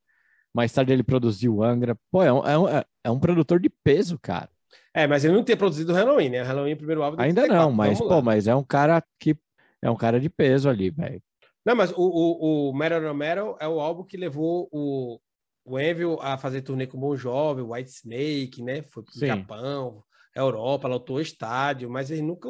mais 0.55 0.73
tarde 0.73 0.93
ele 0.93 1.03
produziu 1.03 1.63
Angra. 1.63 1.99
Pô, 2.11 2.23
é 2.23 2.33
um, 2.33 2.47
é 2.47 2.59
um, 2.59 2.69
é 3.05 3.11
um 3.11 3.19
produtor 3.19 3.59
de 3.59 3.69
peso, 3.69 4.19
cara. 4.19 4.49
É, 4.95 5.07
mas 5.07 5.25
ele 5.25 5.35
não 5.35 5.45
tinha 5.45 5.57
produzido 5.57 5.93
o 5.93 5.95
Halloween, 5.95 6.31
né? 6.31 6.43
O 6.43 6.47
Halloween 6.47 6.71
é 6.71 6.75
o 6.75 6.79
primeiro 6.79 7.03
álbum. 7.03 7.21
Ainda 7.21 7.47
não, 7.49 7.73
mas, 7.73 7.99
pô, 7.99 8.23
mas 8.23 8.47
é 8.47 8.55
um 8.55 8.63
cara 8.63 9.03
que 9.19 9.37
é 9.83 9.91
um 9.91 9.97
cara 9.97 10.21
de 10.21 10.31
peso 10.31 10.69
ali, 10.69 10.91
velho. 10.91 11.21
Não, 11.67 11.75
mas 11.75 11.91
o, 11.93 11.97
o, 11.97 12.71
o 12.71 12.75
Metal 12.75 13.01
No 13.01 13.15
Metal 13.15 13.57
é 13.61 13.67
o 13.67 13.81
álbum 13.81 14.05
que 14.05 14.17
levou 14.17 14.69
o, 14.71 15.19
o 15.65 15.81
Envil 15.81 16.19
a 16.21 16.39
fazer 16.39 16.63
turnê 16.63 16.87
com 16.87 16.97
o 16.97 17.01
Bon 17.01 17.17
Jovi, 17.17 17.63
White 17.63 17.91
Snake, 17.91 18.63
né? 18.63 18.83
Foi 18.83 19.03
pro 19.03 19.13
Sim. 19.13 19.27
Japão, 19.27 20.05
Europa, 20.35 20.87
lotou 20.87 21.17
o 21.17 21.21
estádio, 21.21 21.91
mas 21.91 22.11
ele 22.11 22.23
nunca 22.23 22.49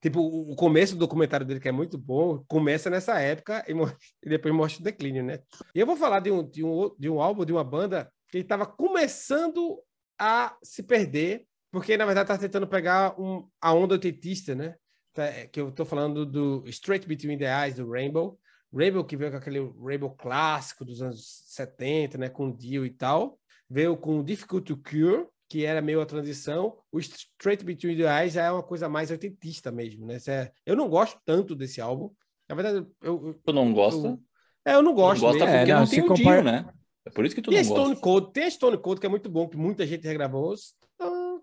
Tipo, 0.00 0.20
o 0.20 0.54
começo 0.54 0.94
do 0.94 1.00
documentário 1.00 1.44
dele, 1.44 1.58
que 1.58 1.68
é 1.68 1.72
muito 1.72 1.98
bom, 1.98 2.44
começa 2.46 2.88
nessa 2.88 3.18
época 3.20 3.64
e, 3.66 3.72
e 4.24 4.28
depois 4.28 4.54
mostra 4.54 4.80
o 4.80 4.84
declínio, 4.84 5.24
né? 5.24 5.40
E 5.74 5.80
eu 5.80 5.86
vou 5.86 5.96
falar 5.96 6.20
de 6.20 6.30
um, 6.30 6.48
de 6.48 6.64
um, 6.64 6.94
de 6.98 7.08
um 7.10 7.20
álbum, 7.20 7.44
de 7.44 7.52
uma 7.52 7.64
banda 7.64 8.10
que 8.28 8.38
estava 8.38 8.64
começando 8.64 9.82
a 10.18 10.56
se 10.62 10.82
perder, 10.82 11.46
porque 11.70 11.96
na 11.96 12.06
verdade 12.06 12.30
está 12.30 12.38
tentando 12.38 12.66
pegar 12.66 13.18
um, 13.20 13.48
a 13.60 13.72
onda 13.72 13.94
oitentista, 13.94 14.54
né? 14.54 14.76
Tá, 15.12 15.24
é, 15.24 15.46
que 15.46 15.60
eu 15.60 15.70
estou 15.70 15.84
falando 15.84 16.24
do 16.24 16.62
Straight 16.66 17.06
Between 17.06 17.38
the 17.38 17.64
Eyes, 17.64 17.76
do 17.76 17.90
Rainbow. 17.90 18.38
Rainbow 18.72 19.04
que 19.04 19.16
veio 19.16 19.30
com 19.32 19.38
aquele 19.38 19.58
Rainbow 19.82 20.10
clássico 20.10 20.84
dos 20.84 21.02
anos 21.02 21.42
70, 21.46 22.18
né? 22.18 22.28
Com 22.28 22.52
Dio 22.52 22.86
e 22.86 22.90
tal. 22.90 23.38
Veio 23.68 23.96
com 23.96 24.22
Difficult 24.22 24.64
to 24.64 24.76
Cure, 24.76 25.26
que 25.48 25.64
era 25.64 25.80
meio 25.80 26.00
a 26.00 26.06
transição, 26.06 26.76
o 26.92 26.98
Straight 26.98 27.64
Between 27.64 27.96
the 27.96 28.22
Eyes 28.22 28.34
já 28.34 28.44
é 28.44 28.50
uma 28.50 28.62
coisa 28.62 28.88
mais 28.88 29.10
oitentista 29.10 29.72
mesmo, 29.72 30.06
né? 30.06 30.18
É... 30.28 30.52
Eu 30.66 30.76
não 30.76 30.88
gosto 30.88 31.18
tanto 31.24 31.54
desse 31.54 31.80
álbum. 31.80 32.10
Na 32.48 32.54
verdade, 32.54 32.86
eu. 33.02 33.34
Tu 33.44 33.52
não 33.52 33.72
gosta? 33.72 34.08
Eu... 34.08 34.20
É, 34.64 34.74
eu 34.74 34.82
não 34.82 34.94
gosto. 34.94 35.22
Não 35.22 35.32
gosta 35.32 35.44
mesmo. 35.46 35.58
porque 35.58 35.70
é, 35.70 35.74
não, 35.74 35.80
não 35.80 35.88
tem 35.88 36.00
o 36.00 36.06
compara... 36.06 36.42
Dio, 36.42 36.52
né? 36.52 36.72
É 37.06 37.10
por 37.10 37.24
isso 37.24 37.34
que 37.34 37.40
tu 37.40 37.50
tem 37.50 37.58
não 37.58 37.64
Stone 37.64 37.88
gosta. 37.88 38.02
Cold, 38.02 38.32
tem 38.32 38.44
a 38.44 38.50
Stone 38.50 38.78
Cold, 38.78 39.00
que 39.00 39.06
é 39.06 39.10
muito 39.10 39.30
bom, 39.30 39.48
que 39.48 39.56
muita 39.56 39.86
gente 39.86 40.06
regravou. 40.06 40.54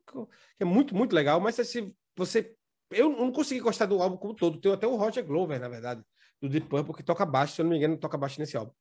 Que 0.08 0.28
é 0.60 0.66
muito, 0.66 0.96
muito 0.96 1.14
legal, 1.16 1.40
mas 1.40 1.56
se 1.56 1.94
você. 2.16 2.54
Eu 2.92 3.10
não 3.10 3.32
consegui 3.32 3.62
gostar 3.62 3.88
do 3.88 4.00
álbum 4.00 4.16
como 4.16 4.36
todo. 4.36 4.60
Tem 4.60 4.72
até 4.72 4.86
o 4.86 4.96
Roger 4.96 5.26
Glover, 5.26 5.60
na 5.60 5.68
verdade, 5.68 6.04
do 6.48 6.52
Deep 6.52 6.68
Purple, 6.68 6.94
que 6.94 7.04
toca 7.04 7.26
baixo, 7.26 7.54
se 7.54 7.62
eu 7.62 7.64
não 7.64 7.72
me 7.72 7.78
engano, 7.78 7.98
toca 7.98 8.18
baixo 8.18 8.40
nesse 8.40 8.56
álbum. 8.56 8.72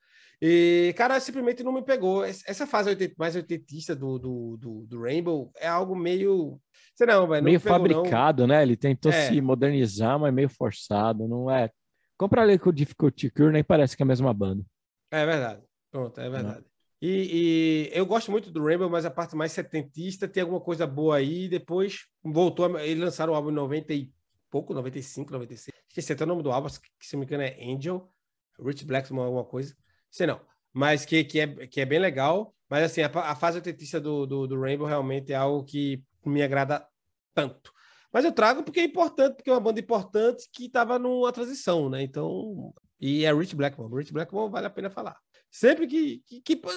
E, 0.41 0.95
cara, 0.97 1.19
simplesmente 1.21 1.63
não 1.63 1.73
me 1.73 1.83
pegou. 1.83 2.25
Essa 2.25 2.67
fase 2.67 3.15
mais 3.17 3.37
oitentista 3.37 3.95
do, 3.95 4.19
do, 4.19 4.57
do, 4.57 4.87
do 4.87 5.03
Rainbow 5.03 5.51
é 5.57 5.69
algo 5.69 5.95
meio. 5.95 6.59
Sei 6.95 7.07
não, 7.07 7.27
velho. 7.27 7.45
Meio 7.45 7.61
pegou, 7.61 7.79
fabricado, 7.79 8.43
não. 8.43 8.55
né? 8.55 8.63
Ele 8.63 8.77
tentou 8.77 9.13
é. 9.13 9.29
se 9.29 9.41
modernizar, 9.41 10.19
mas 10.19 10.35
meio 10.35 10.49
forçado. 10.49 11.27
Não 11.29 11.51
é. 11.51 11.71
Compra 12.17 12.43
ali 12.43 12.59
com 12.59 12.71
o 12.71 12.73
Difficulty 12.73 13.31
Cure, 13.31 13.53
nem 13.53 13.65
parece 13.65 13.97
que 13.97 14.03
é 14.03 14.05
a 14.05 14.07
mesma 14.07 14.33
banda. 14.33 14.65
É 15.11 15.25
verdade. 15.25 15.63
Pronto, 15.91 16.21
é 16.21 16.29
verdade. 16.29 16.65
E, 17.01 17.91
e, 17.93 17.99
eu 17.99 18.07
gosto 18.07 18.31
muito 18.31 18.51
do 18.51 18.65
Rainbow, 18.65 18.89
mas 18.89 19.05
a 19.05 19.11
parte 19.11 19.37
mais 19.37 19.53
setentista 19.53 20.27
tem 20.27 20.43
alguma 20.43 20.61
coisa 20.61 20.87
boa 20.87 21.17
aí. 21.17 21.49
Depois 21.49 22.07
voltou, 22.23 22.77
a, 22.77 22.85
eles 22.85 23.03
lançaram 23.03 23.33
o 23.33 23.37
álbum 23.37 23.51
em 23.51 23.55
90 23.55 23.93
e 23.95 24.11
pouco, 24.55 24.73
95, 24.73 25.33
96. 25.33 25.77
Esqueci 25.89 26.13
até 26.13 26.23
o 26.23 26.27
nome 26.27 26.43
do 26.43 26.53
álbum, 26.53 26.69
que 26.69 27.07
se 27.07 27.15
não 27.15 27.21
me 27.21 27.27
engano 27.27 27.43
é 27.43 27.57
Angel, 27.61 28.09
Rich 28.61 28.85
Blackmore, 28.85 29.27
alguma 29.27 29.45
coisa 29.45 29.75
sei 30.15 30.29
não. 30.29 30.41
Mas 30.73 31.05
que, 31.05 31.25
que, 31.25 31.41
é, 31.41 31.67
que 31.67 31.81
é 31.81 31.85
bem 31.85 31.99
legal. 31.99 32.55
Mas 32.71 32.85
assim, 32.85 33.03
a, 33.03 33.07
a 33.07 33.35
fase 33.35 33.59
oitentista 33.59 34.01
do, 34.01 34.27
do, 34.27 34.47
do, 34.47 34.61
Rainbow 34.61 34.87
realmente 34.87 35.33
é 35.33 35.37
algo 35.37 35.65
que 35.65 36.03
me 36.25 36.43
agrada 36.43 36.87
tanto. 37.35 37.73
Mas 38.13 38.25
eu 38.25 38.33
trago 38.33 38.63
porque 38.63 38.81
é 38.81 38.85
importante, 38.85 39.37
porque 39.37 39.51
é 39.51 39.53
uma 39.53 39.61
banda 39.61 39.81
importante 39.81 40.49
que 40.53 40.67
estava 40.67 40.99
numa 40.99 41.33
transição, 41.33 41.91
né? 41.91 42.03
Então. 42.03 42.73
E 43.01 43.25
é 43.25 43.33
Rich 43.33 43.57
Blackmore. 43.57 43.93
Rich 43.93 44.13
Blackmore 44.13 44.51
vale 44.51 44.67
a 44.67 44.71
pena 44.71 44.89
falar. 44.89 45.17
Sempre 45.55 45.87
que, 45.87 46.21
que, 46.27 46.41
que 46.41 46.57
pô, 46.57 46.69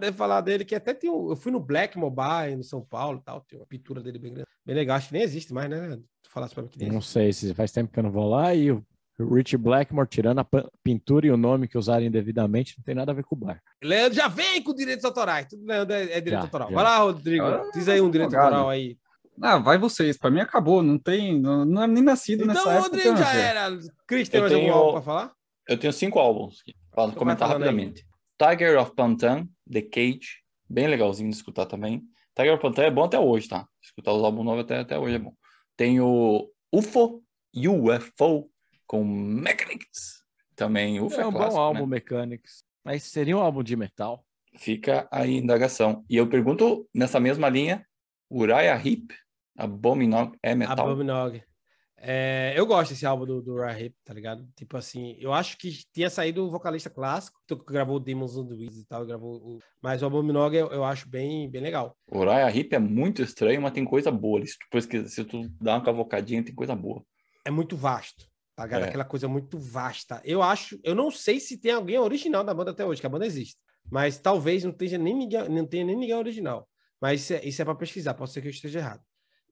deve 0.00 0.16
falar 0.16 0.40
dele, 0.40 0.64
que 0.64 0.74
até 0.74 0.94
tem 0.94 1.10
um, 1.10 1.28
Eu 1.28 1.36
fui 1.36 1.52
no 1.52 1.60
Blackmore 1.60 2.14
Bar 2.14 2.56
no 2.56 2.64
São 2.64 2.80
Paulo 2.80 3.18
e 3.18 3.22
tal, 3.22 3.42
tem 3.42 3.58
uma 3.58 3.66
pintura 3.66 4.00
dele 4.00 4.18
bem 4.18 4.32
grande. 4.32 4.48
Bem 4.64 4.74
legal, 4.74 4.96
acho 4.96 5.08
que 5.08 5.12
nem 5.12 5.22
existe 5.22 5.52
mais, 5.52 5.68
né? 5.68 5.98
Tu 6.22 6.30
falasse 6.30 6.54
pra 6.54 6.62
mim 6.62 6.70
que 6.70 6.78
nem 6.78 6.90
Não 6.90 7.02
sei, 7.02 7.30
se 7.34 7.52
faz 7.52 7.70
tempo 7.70 7.92
que 7.92 7.98
eu 7.98 8.02
não 8.02 8.10
vou 8.10 8.30
lá 8.30 8.54
e 8.54 8.70
o 8.72 8.82
Rich 9.18 9.54
Blackmore, 9.58 10.08
tirando 10.08 10.38
a 10.38 10.46
pintura 10.82 11.26
e 11.26 11.30
o 11.30 11.36
nome 11.36 11.68
que 11.68 11.76
usaram 11.76 12.06
indevidamente, 12.06 12.74
não 12.78 12.82
tem 12.82 12.94
nada 12.94 13.12
a 13.12 13.14
ver 13.14 13.22
com 13.22 13.34
o 13.34 13.38
bar. 13.38 13.62
Leandro 13.84 14.14
já 14.14 14.28
vem 14.28 14.62
com 14.62 14.74
direitos 14.74 15.04
autorais. 15.04 15.46
Tudo 15.46 15.66
Leandro 15.66 15.94
é, 15.94 16.02
é 16.04 16.06
direito 16.06 16.30
já, 16.30 16.40
autoral. 16.40 16.70
Já. 16.70 16.74
Vai 16.74 16.84
lá, 16.84 16.96
Rodrigo. 17.00 17.44
Ah, 17.44 17.70
Diz 17.74 17.86
aí 17.86 18.00
um 18.00 18.10
direito 18.10 18.34
autoral 18.34 18.70
aí. 18.70 18.96
Ah, 19.42 19.58
vai 19.58 19.76
vocês. 19.76 20.16
Para 20.16 20.30
mim 20.30 20.40
acabou. 20.40 20.82
Não 20.82 20.98
tem. 20.98 21.38
Não, 21.38 21.66
não 21.66 21.82
é 21.82 21.86
nem 21.86 22.02
nascido 22.02 22.44
então, 22.44 22.54
nessa 22.54 22.72
época. 22.72 22.96
Então, 22.96 23.12
Rodrigo 23.12 23.16
já 23.18 23.34
era. 23.34 23.78
Cris, 24.06 24.30
tem 24.30 24.40
mais 24.40 24.54
algum 24.54 24.72
álbum 24.72 24.92
para 24.92 25.02
falar? 25.02 25.32
Eu 25.68 25.78
tenho 25.78 25.92
cinco 25.92 26.18
álbuns 26.18 26.62
para 26.90 27.04
então 27.04 27.18
comentar 27.18 27.46
rapidamente. 27.46 28.02
Aí. 28.06 28.11
Tiger 28.38 28.78
of 28.80 28.94
Pantan, 28.94 29.48
The 29.70 29.82
Cage. 29.82 30.42
Bem 30.68 30.86
legalzinho 30.86 31.30
de 31.30 31.36
escutar 31.36 31.66
também. 31.66 32.02
Tiger 32.34 32.54
of 32.54 32.62
Pantan 32.62 32.84
é 32.84 32.90
bom 32.90 33.04
até 33.04 33.18
hoje, 33.18 33.48
tá? 33.48 33.66
Escutar 33.82 34.12
os 34.12 34.22
álbuns 34.22 34.44
novos 34.44 34.64
até, 34.64 34.78
até 34.78 34.98
hoje 34.98 35.16
é 35.16 35.18
bom. 35.18 35.34
Tem 35.76 36.00
o 36.00 36.50
UFO, 36.72 37.22
UFO, 37.54 38.50
com 38.86 39.04
Mechanics. 39.04 40.22
Também 40.54 41.00
ufa, 41.00 41.22
é 41.22 41.26
um 41.26 41.32
clássico, 41.32 41.56
bom 41.56 41.60
álbum 41.60 41.86
né? 41.86 41.96
Mechanics. 41.96 42.64
Mas 42.84 43.04
seria 43.04 43.36
um 43.36 43.40
álbum 43.40 43.62
de 43.62 43.76
metal? 43.76 44.24
Fica 44.56 45.08
a 45.10 45.26
indagação. 45.26 46.04
E 46.08 46.16
eu 46.16 46.28
pergunto, 46.28 46.88
nessa 46.94 47.18
mesma 47.18 47.48
linha, 47.48 47.86
Uriah 48.30 48.76
Heep, 48.76 49.14
Abominog 49.56 50.36
é 50.42 50.54
metal? 50.54 50.86
Abominog. 50.88 51.42
É, 52.04 52.52
eu 52.56 52.66
gosto 52.66 52.90
desse 52.90 53.06
álbum 53.06 53.24
do, 53.24 53.40
do 53.40 53.64
Heep, 53.64 53.94
tá 54.04 54.12
ligado? 54.12 54.44
Tipo 54.56 54.76
assim, 54.76 55.16
eu 55.20 55.32
acho 55.32 55.56
que 55.56 55.70
tinha 55.92 56.10
saído 56.10 56.44
o 56.44 56.50
vocalista 56.50 56.90
clássico, 56.90 57.40
que 57.46 57.54
gravou 57.64 57.96
o 57.96 58.00
Demons 58.00 58.36
on 58.36 58.48
the 58.48 58.54
Weeds 58.54 58.78
e 58.78 58.84
tal, 58.84 59.06
gravou 59.06 59.36
o... 59.36 59.58
mas 59.80 60.02
o 60.02 60.06
Abominog 60.06 60.52
eu, 60.56 60.66
eu 60.72 60.82
acho 60.82 61.08
bem, 61.08 61.48
bem 61.48 61.62
legal. 61.62 61.96
O 62.10 62.24
Heep 62.24 62.74
é 62.74 62.78
muito 62.80 63.22
estranho, 63.22 63.62
mas 63.62 63.72
tem 63.72 63.84
coisa 63.84 64.10
boa. 64.10 64.44
Se 64.44 64.58
tu, 64.68 65.08
se 65.08 65.24
tu 65.24 65.48
dá 65.60 65.76
uma 65.76 65.84
cavocadinha, 65.84 66.42
tem 66.42 66.52
coisa 66.52 66.74
boa. 66.74 67.04
É 67.44 67.52
muito 67.52 67.76
vasto. 67.76 68.26
Tá 68.56 68.64
é. 68.64 68.84
Aquela 68.84 69.04
coisa 69.04 69.28
muito 69.28 69.56
vasta. 69.56 70.20
Eu 70.24 70.42
acho, 70.42 70.80
eu 70.82 70.96
não 70.96 71.08
sei 71.08 71.38
se 71.38 71.56
tem 71.56 71.70
alguém 71.70 71.98
original 72.00 72.42
da 72.42 72.52
banda 72.52 72.72
até 72.72 72.84
hoje, 72.84 73.00
que 73.00 73.06
a 73.06 73.10
banda 73.10 73.26
existe. 73.26 73.56
Mas 73.88 74.18
talvez 74.18 74.64
não 74.64 74.72
tenha 74.72 74.98
nem 74.98 75.14
ninguém, 75.14 75.48
não 75.48 75.66
tenha 75.66 75.84
nem 75.84 75.96
ninguém 75.96 76.16
original. 76.16 76.68
Mas 77.00 77.20
isso 77.20 77.34
é, 77.34 77.44
isso 77.44 77.62
é 77.62 77.64
para 77.64 77.74
pesquisar, 77.76 78.14
pode 78.14 78.32
ser 78.32 78.40
que 78.40 78.48
eu 78.48 78.50
esteja 78.50 78.80
errado. 78.80 79.02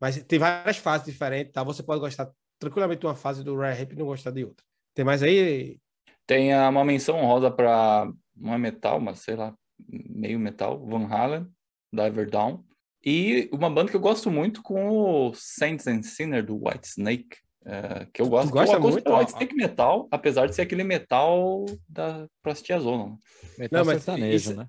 Mas 0.01 0.23
tem 0.25 0.39
várias 0.39 0.79
fases 0.79 1.07
diferentes, 1.07 1.53
tá? 1.53 1.63
Você 1.63 1.83
pode 1.83 2.01
gostar 2.01 2.31
tranquilamente 2.61 3.05
uma 3.05 3.17
fase 3.17 3.43
do 3.43 3.57
Rare 3.57 3.77
Rap 3.77 3.93
e 3.93 3.97
não 3.97 4.07
gostar 4.07 4.31
de 4.31 4.45
outra. 4.45 4.65
Tem 4.95 5.05
mais 5.05 5.23
aí? 5.23 5.79
Tem 6.27 6.55
uma 6.55 6.85
menção 6.85 7.17
honrosa 7.17 7.51
para 7.51 8.13
não 8.37 8.55
é 8.55 8.59
metal, 8.59 9.01
mas 9.01 9.21
sei 9.21 9.35
lá, 9.35 9.55
meio 9.89 10.39
metal, 10.39 10.79
Van 10.87 11.07
Halen, 11.07 11.47
Diver 11.93 12.31
Down. 12.31 12.65
E 13.05 13.49
uma 13.53 13.71
banda 13.71 13.91
que 13.91 13.97
eu 13.97 14.01
gosto 14.01 14.31
muito 14.31 14.63
com 14.63 14.91
o 14.91 15.33
Saints 15.35 15.87
and 15.87 16.03
Sinner 16.03 16.45
do 16.45 16.55
White 16.55 16.87
Snake. 16.87 17.39
É, 17.65 18.07
que 18.13 18.23
eu 18.23 18.29
gosto. 18.29 18.49
Tu 18.49 18.53
gosta 18.53 18.77
eu 18.77 18.81
muito? 18.81 19.03
Pode 19.03 19.33
ser 19.33 19.47
que 19.47 19.55
metal, 19.55 20.09
apesar 20.11 20.47
de 20.47 20.55
ser 20.55 20.63
aquele 20.63 20.85
metal 20.85 21.65
da 21.89 22.27
Prostia 22.43 22.79
Zona. 22.79 23.17
Metal 23.59 23.81
não, 23.81 23.87
mas 23.87 24.03
sertanejo, 24.03 24.37
isso... 24.37 24.57
né? 24.57 24.69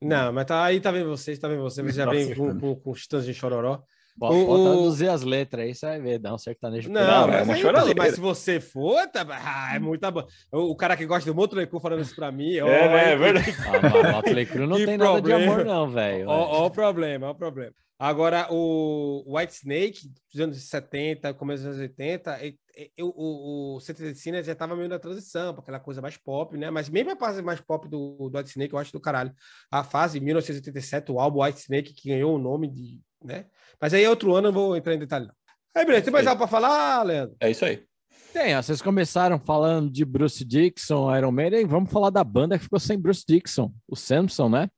Não, 0.00 0.32
mas 0.32 0.46
tá, 0.46 0.64
aí 0.64 0.80
tá 0.80 0.90
vendo 0.90 1.08
vocês, 1.08 1.38
tá 1.38 1.48
vendo 1.48 1.62
você, 1.62 1.82
mas 1.82 1.94
já 1.94 2.08
vem 2.08 2.34
com, 2.34 2.58
com, 2.58 2.76
com 2.76 2.90
os 2.90 3.06
de 3.06 3.34
chororó. 3.34 3.82
Pode 4.18 4.36
o, 4.36 4.64
traduzir 4.64 5.08
as 5.08 5.22
letras 5.22 5.64
aí, 5.64 5.74
você 5.74 5.86
vai 5.86 6.00
ver, 6.00 6.18
dá 6.18 6.34
um 6.34 6.38
sertanejo. 6.38 6.90
Não, 6.90 7.00
não 7.00 7.34
é 7.34 7.42
uma 7.42 7.54
aí, 7.54 7.94
Mas 7.96 8.14
se 8.14 8.20
você 8.20 8.60
for, 8.60 9.06
tá, 9.06 9.24
ah, 9.30 9.76
é 9.76 9.78
muita 9.78 10.10
boa. 10.10 10.26
O, 10.50 10.72
o, 10.72 10.76
cara 10.76 10.96
que 10.96 11.06
gosta 11.06 11.30
do 11.30 11.36
Motley 11.36 11.66
Crue 11.66 11.80
falando 11.80 12.02
isso 12.02 12.16
pra 12.16 12.32
mim, 12.32 12.56
é, 12.56 12.64
ó, 12.64 12.68
é, 12.68 13.12
é 13.12 13.16
verdade. 13.16 13.54
Ah, 13.66 14.12
Motley 14.12 14.46
Crue 14.46 14.66
não 14.66 14.76
tem 14.84 14.98
problema. 14.98 15.14
nada 15.14 15.22
de 15.22 15.32
amor 15.32 15.64
não, 15.64 15.90
velho. 15.90 16.28
Ó, 16.28 16.62
ó 16.62 16.66
o 16.66 16.70
problema, 16.70 17.28
ó 17.28 17.30
o 17.30 17.34
problema. 17.34 17.72
Agora, 17.98 18.46
o 18.50 19.24
White 19.26 19.54
Snake, 19.54 20.00
dos 20.32 20.40
anos 20.40 20.62
70, 20.68 21.34
começo 21.34 21.64
dos 21.64 21.74
anos 21.74 21.80
80, 21.80 22.46
e, 22.46 22.56
e, 22.78 23.02
o, 23.02 23.74
o 23.76 23.80
Centro 23.80 24.10
de 24.10 24.18
Cine 24.18 24.42
já 24.42 24.52
estava 24.52 24.76
meio 24.76 24.88
na 24.88 24.98
transição, 24.98 25.52
para 25.52 25.62
aquela 25.62 25.80
coisa 25.80 26.00
mais 26.00 26.16
pop, 26.16 26.56
né? 26.56 26.70
Mas 26.70 26.88
mesmo 26.88 27.10
a 27.10 27.16
fase 27.16 27.42
mais 27.42 27.60
pop 27.60 27.88
do, 27.88 28.30
do 28.30 28.38
White 28.38 28.50
Snake, 28.50 28.72
eu 28.72 28.78
acho 28.78 28.92
do 28.92 29.00
caralho. 29.00 29.34
A 29.70 29.82
fase 29.82 30.20
1987, 30.20 31.10
o 31.10 31.18
álbum 31.18 31.42
White 31.42 31.58
Snake, 31.58 31.92
que 31.92 32.08
ganhou 32.08 32.36
o 32.36 32.38
nome 32.38 32.68
de. 32.68 33.00
né? 33.22 33.46
Mas 33.80 33.92
aí 33.92 34.06
outro 34.06 34.34
ano 34.34 34.48
eu 34.48 34.52
vou 34.52 34.76
entrar 34.76 34.94
em 34.94 34.98
detalhe. 34.98 35.26
Não. 35.26 35.34
Aí, 35.74 35.84
beleza, 35.84 36.04
tem 36.04 36.12
mais 36.12 36.26
algo 36.26 36.38
para 36.38 36.48
falar, 36.48 37.02
Leandro? 37.02 37.36
É 37.40 37.50
isso 37.50 37.64
aí. 37.64 37.84
Tem, 38.32 38.54
vocês 38.54 38.80
começaram 38.80 39.38
falando 39.38 39.90
de 39.90 40.04
Bruce 40.04 40.44
Dixon, 40.44 41.16
Iron 41.16 41.32
Maiden, 41.32 41.66
vamos 41.66 41.90
falar 41.90 42.10
da 42.10 42.22
banda 42.22 42.58
que 42.58 42.64
ficou 42.64 42.78
sem 42.78 42.98
Bruce 42.98 43.24
Dixon, 43.26 43.72
o 43.88 43.96
Samson, 43.96 44.48
né? 44.48 44.68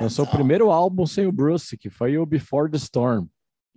Lançou 0.00 0.24
o 0.24 0.30
primeiro 0.30 0.70
álbum 0.70 1.04
sem 1.04 1.26
o 1.26 1.32
Bruce, 1.32 1.76
que 1.76 1.90
foi 1.90 2.16
o 2.16 2.24
Before 2.24 2.70
the 2.70 2.76
Storm. 2.76 3.26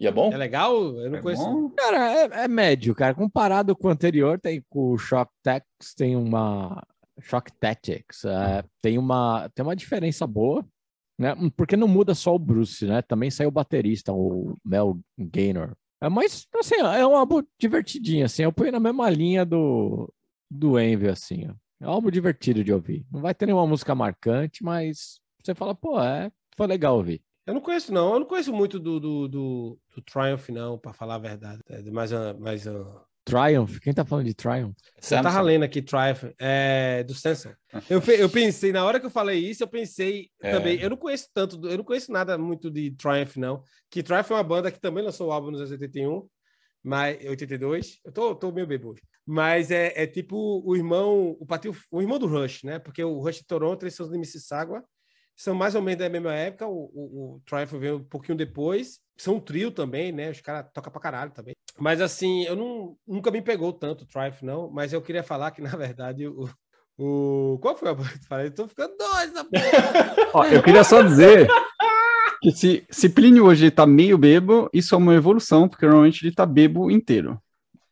E 0.04 0.08
é 0.08 0.12
bom? 0.12 0.34
É 0.34 0.36
legal? 0.36 0.76
Eu 0.98 1.10
não 1.10 1.18
é 1.18 1.22
conheço. 1.22 1.44
Bom? 1.46 1.70
Cara, 1.70 2.12
é, 2.12 2.44
é, 2.44 2.48
médio, 2.50 2.94
cara. 2.94 3.16
Comparado 3.16 3.74
com 3.74 3.88
o 3.88 3.92
anterior, 3.92 4.38
tem 4.38 4.62
com 4.70 4.92
o 4.92 4.98
Shock 4.98 5.32
Tactics, 5.42 5.96
tem 5.96 6.18
uma. 6.18 6.86
Shock 7.22 7.54
Tactics. 7.54 8.26
É, 8.26 8.66
tem, 8.82 8.98
uma, 8.98 9.50
tem 9.56 9.64
uma 9.64 9.78
diferença 9.78 10.28
boa, 10.28 10.66
né? 11.18 11.34
Porque 11.56 11.78
não 11.78 11.88
muda 11.88 12.14
só 12.14 12.36
o 12.36 12.40
Bruce, 12.40 12.86
né? 12.86 13.02
Também 13.02 13.32
saiu 13.32 13.48
o 13.48 13.52
baterista, 13.52 14.12
o 14.12 14.58
Mel 14.66 15.00
Gaynor. 15.18 15.72
É, 16.02 16.10
mas, 16.10 16.46
assim, 16.60 16.76
é 16.76 17.08
um 17.08 17.16
álbum 17.16 17.42
divertidinho, 17.58 18.26
assim. 18.26 18.44
Eu 18.44 18.52
ponho 18.52 18.74
na 18.74 18.82
mesma 18.82 19.10
linha 19.10 19.46
do, 19.46 20.14
do 20.52 20.78
Envy, 20.78 21.08
assim. 21.08 21.48
Ó. 21.50 21.54
É 21.80 21.88
um 21.88 21.92
álbum 21.92 22.12
divertido 22.12 22.62
de 22.62 22.74
ouvir. 22.74 23.06
Não 23.10 23.22
vai 23.22 23.34
ter 23.34 23.46
nenhuma 23.46 23.66
música 23.66 23.96
marcante, 23.96 24.66
mas 24.66 25.22
você 25.42 25.56
fala, 25.56 25.74
pô, 25.74 25.98
é, 26.02 26.30
foi 26.58 26.68
legal 26.68 26.98
ouvir. 26.98 27.22
Eu 27.46 27.54
não 27.54 27.62
conheço, 27.62 27.94
não. 27.94 28.14
Eu 28.14 28.20
não 28.22 28.28
conheço 28.28 28.54
muito 28.54 28.80
do, 28.80 29.00
do, 29.00 29.28
do, 29.28 29.80
do 29.96 30.02
Triumph, 30.02 30.50
não, 30.50 30.78
para 30.78 30.94
falar 30.94 31.16
a 31.16 31.20
verdade. 31.20 31.62
É 31.70 31.82
mais, 31.92 32.12
mais 32.40 32.66
Triumph? 33.26 33.80
Quem 33.80 33.94
tá 33.94 34.06
falando 34.06 34.26
de 34.26 34.34
Triumph? 34.34 34.76
Você 35.00 35.22
tava 35.22 35.42
lendo 35.42 35.64
aqui 35.64 35.82
Triumph, 35.82 36.24
é, 36.40 37.04
do 37.04 37.14
Samsung. 37.14 37.54
Eu, 37.90 38.02
eu 38.18 38.30
pensei, 38.30 38.72
na 38.72 38.84
hora 38.86 39.00
que 39.00 39.06
eu 39.06 39.10
falei 39.10 39.40
isso, 39.40 39.64
eu 39.64 39.68
pensei 39.68 40.30
é. 40.42 40.52
também. 40.52 40.80
Eu 40.80 40.90
não 40.90 40.98
conheço 40.98 41.30
tanto, 41.34 41.60
eu 41.68 41.78
não 41.78 41.84
conheço 41.84 42.12
nada 42.12 42.38
muito 42.38 42.70
de 42.70 42.92
Triumph, 42.92 43.38
não. 43.38 43.64
Que 43.90 44.04
Triumph 44.04 44.32
é 44.32 44.34
uma 44.36 44.44
banda 44.44 44.72
que 44.72 44.80
também 44.80 45.04
lançou 45.04 45.30
o 45.30 45.32
álbum 45.32 45.52
nos 45.52 45.60
anos 45.60 45.72
81, 45.72 46.28
mas 46.84 47.18
82. 47.26 48.00
Eu 48.04 48.12
tô, 48.12 48.36
tô 48.36 48.52
meio 48.52 48.68
bebo 48.68 48.92
hoje. 48.92 49.02
Mas 49.26 49.72
é, 49.72 49.94
é 49.96 50.06
tipo 50.06 50.62
o 50.66 50.76
irmão, 50.76 51.38
o 51.40 51.46
patio, 51.46 51.76
o 51.90 52.02
irmão 52.02 52.20
do 52.20 52.28
Rush, 52.28 52.64
né? 52.64 52.78
Porque 52.78 53.02
o 53.04 53.20
Rush 53.20 53.38
de 53.38 53.46
Toronto, 53.46 53.84
eles 53.84 53.96
são 53.96 54.10
de 54.10 54.18
Mississauga, 54.18 54.84
são 55.36 55.56
mais 55.56 55.76
ou 55.76 55.82
menos 55.82 56.00
da 56.00 56.10
mesma 56.10 56.34
época. 56.34 56.68
O, 56.68 56.92
o, 56.94 57.36
o 57.36 57.42
Triumph 57.46 57.74
veio 57.74 57.98
um 57.98 58.04
pouquinho 58.04 58.38
depois. 58.38 59.00
São 59.18 59.36
um 59.36 59.40
trio 59.40 59.72
também, 59.72 60.12
né? 60.12 60.30
Os 60.30 60.42
caras 60.42 60.66
tocam 60.74 60.92
pra 60.92 61.02
caralho 61.02 61.32
também. 61.32 61.56
Mas 61.78 62.02
assim, 62.02 62.44
eu 62.44 62.56
não, 62.56 62.96
nunca 63.08 63.32
me 63.32 63.42
pegou 63.42 63.74
tanto 63.74 64.04
o 64.04 64.08
Triumph, 64.08 64.42
não. 64.42 64.70
Mas 64.70 64.94
eu 64.94 65.02
queria 65.02 65.24
falar 65.24 65.52
que, 65.52 65.62
na 65.62 65.76
verdade, 65.76 66.28
o. 66.28 66.50
o 66.98 67.58
qual 67.62 67.76
foi 67.76 67.90
a 67.90 67.96
que 67.96 68.02
eu 68.02 68.06
falei? 68.28 68.52
Tô 68.52 68.68
ficando 68.68 68.96
doido 68.98 69.34
na 69.34 69.44
porra. 69.44 70.48
eu 70.54 70.64
queria 70.64 70.84
só 70.84 71.02
dizer 71.02 71.48
que 72.42 72.52
se, 72.52 72.86
se 72.90 73.10
Plínio 73.10 73.46
hoje 73.46 73.72
tá 73.72 73.86
meio 73.86 74.18
bebo, 74.18 74.70
isso 74.74 74.94
é 74.94 74.98
uma 74.98 75.16
evolução, 75.16 75.68
porque 75.68 75.86
normalmente 75.86 76.26
ele 76.26 76.36
tá 76.36 76.46
bebo 76.46 76.92
inteiro. 76.92 77.42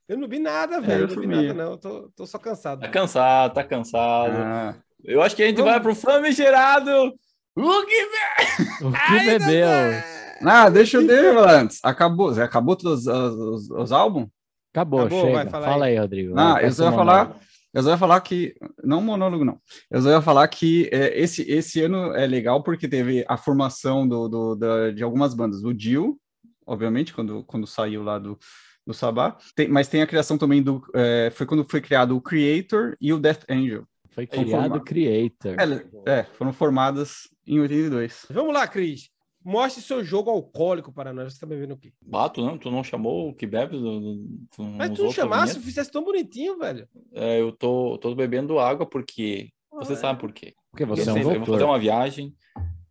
Eu 0.07 0.17
não 0.17 0.27
vi 0.27 0.39
nada, 0.39 0.75
é, 0.75 0.81
velho. 0.81 1.07
É, 1.07 1.11
eu 1.11 1.15
não 1.15 1.21
vi 1.21 1.27
nada, 1.27 1.53
não. 1.53 1.71
Eu 1.71 1.77
tô, 1.77 2.11
tô 2.15 2.25
só 2.25 2.37
cansado. 2.37 2.81
Tá 2.81 2.89
cansado, 2.89 3.53
tá 3.53 3.63
cansado. 3.63 4.37
Ah. 4.37 4.75
Eu 5.03 5.21
acho 5.21 5.35
que 5.35 5.41
a 5.41 5.47
gente 5.47 5.57
Vamos. 5.57 5.71
vai 5.71 5.81
pro 5.81 5.95
famigerado. 5.95 7.13
O 7.55 7.85
que, 7.85 8.05
be... 8.05 8.85
o 8.85 8.91
que 8.91 9.25
bebeu? 9.25 9.67
Ah, 10.43 10.69
deixa 10.69 10.97
eu 10.97 11.05
ver 11.05 11.37
antes. 11.37 11.79
Acabou, 11.83 12.29
acabou 12.41 12.75
todos 12.75 13.05
os, 13.05 13.35
os, 13.35 13.69
os 13.69 13.91
álbuns? 13.91 14.27
Acabou, 14.73 15.01
Acabou 15.01 15.25
chega. 15.25 15.49
Fala 15.49 15.85
aí, 15.85 15.97
Rodrigo. 15.97 16.33
Ah, 16.37 16.59
eu 16.61 16.71
só 16.71 16.85
ia 16.85 16.91
falar. 16.91 17.37
Eu 17.73 17.83
só 17.83 17.89
ia 17.91 17.97
falar 17.97 18.21
que. 18.21 18.55
Não 18.83 19.01
monólogo, 19.01 19.45
não. 19.45 19.59
Eu 19.89 20.01
só 20.01 20.09
ia 20.09 20.21
falar 20.21 20.47
que 20.47 20.89
é, 20.91 21.19
esse, 21.19 21.49
esse 21.49 21.81
ano 21.81 22.13
é 22.13 22.25
legal 22.25 22.63
porque 22.63 22.87
teve 22.87 23.25
a 23.27 23.37
formação 23.37 24.07
do, 24.07 24.27
do, 24.27 24.55
da, 24.55 24.91
de 24.91 25.03
algumas 25.03 25.33
bandas. 25.33 25.63
O 25.63 25.73
Dio, 25.73 26.17
obviamente, 26.65 27.13
quando, 27.13 27.43
quando 27.43 27.67
saiu 27.67 28.01
lá 28.01 28.17
do, 28.17 28.37
do 28.87 28.93
Sabá. 28.93 29.37
Tem, 29.55 29.67
mas 29.67 29.87
tem 29.87 30.01
a 30.01 30.07
criação 30.07 30.37
também 30.37 30.63
do. 30.63 30.81
É, 30.95 31.31
foi 31.33 31.45
quando 31.45 31.65
foi 31.69 31.81
criado 31.81 32.15
o 32.15 32.21
Creator 32.21 32.95
e 32.99 33.13
o 33.13 33.19
Death 33.19 33.43
Angel. 33.49 33.85
Foi 34.09 34.25
criado 34.25 34.75
o 34.75 34.81
Creator. 34.81 35.55
É, 36.05 36.19
é, 36.19 36.23
foram 36.23 36.51
formadas 36.51 37.29
em 37.45 37.59
82. 37.59 38.27
Vamos 38.29 38.53
lá, 38.53 38.67
Cris. 38.67 39.09
Mostre 39.43 39.81
seu 39.81 40.03
jogo 40.03 40.29
alcoólico 40.29 40.93
para 40.93 41.11
nós. 41.11 41.33
Você 41.33 41.39
tá 41.39 41.47
bebendo 41.47 41.73
o 41.73 41.77
quê? 41.77 41.91
Bato, 42.01 42.45
não? 42.45 42.57
Tu 42.57 42.69
não 42.69 42.83
chamou 42.83 43.29
o 43.29 43.33
que 43.33 43.47
bebe? 43.47 43.75
Do, 43.75 43.99
do, 43.99 44.63
Mas 44.77 44.91
tu 44.91 45.03
não 45.03 45.11
chamasse, 45.11 45.55
tu 45.55 45.61
fizesse 45.61 45.91
tão 45.91 46.03
bonitinho, 46.03 46.59
velho. 46.59 46.87
É, 47.13 47.41
eu 47.41 47.51
tô, 47.51 47.97
tô 47.97 48.13
bebendo 48.13 48.59
água 48.59 48.85
porque. 48.85 49.49
Você 49.73 49.93
ah, 49.93 49.97
sabe 49.97 50.19
por 50.19 50.31
quê? 50.31 50.53
Porque 50.69 50.85
você 50.85 51.09
eu 51.09 51.09
é 51.09 51.13
um 51.13 51.31
Eu 51.31 51.39
vou 51.39 51.45
fazer 51.45 51.63
uma 51.63 51.79
viagem 51.79 52.35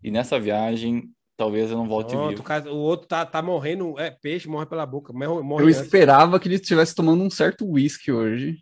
e 0.03 0.11
nessa 0.11 0.41
viagem 0.41 1.11
talvez 1.37 1.71
eu 1.71 1.77
não 1.77 1.89
volte 1.89 2.11
Pronto, 2.11 2.43
vivo. 2.43 2.71
O 2.71 2.79
outro 2.79 3.07
tá, 3.07 3.25
tá 3.25 3.41
morrendo, 3.41 3.99
é 3.99 4.11
peixe, 4.11 4.49
morre 4.49 4.67
pela 4.67 4.85
boca. 4.85 5.13
Morre, 5.13 5.43
morre 5.43 5.63
eu 5.63 5.69
antes. 5.69 5.81
esperava 5.81 6.41
que 6.41 6.49
ele 6.49 6.57
estivesse 6.57 6.95
tomando 6.95 7.23
um 7.23 7.31
certo 7.31 7.65
uísque 7.65 8.11
hoje. 8.11 8.59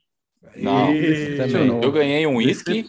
Não, 0.56 0.92
eu 1.82 1.90
ganhei 1.90 2.26
um 2.26 2.36
whisky. 2.36 2.86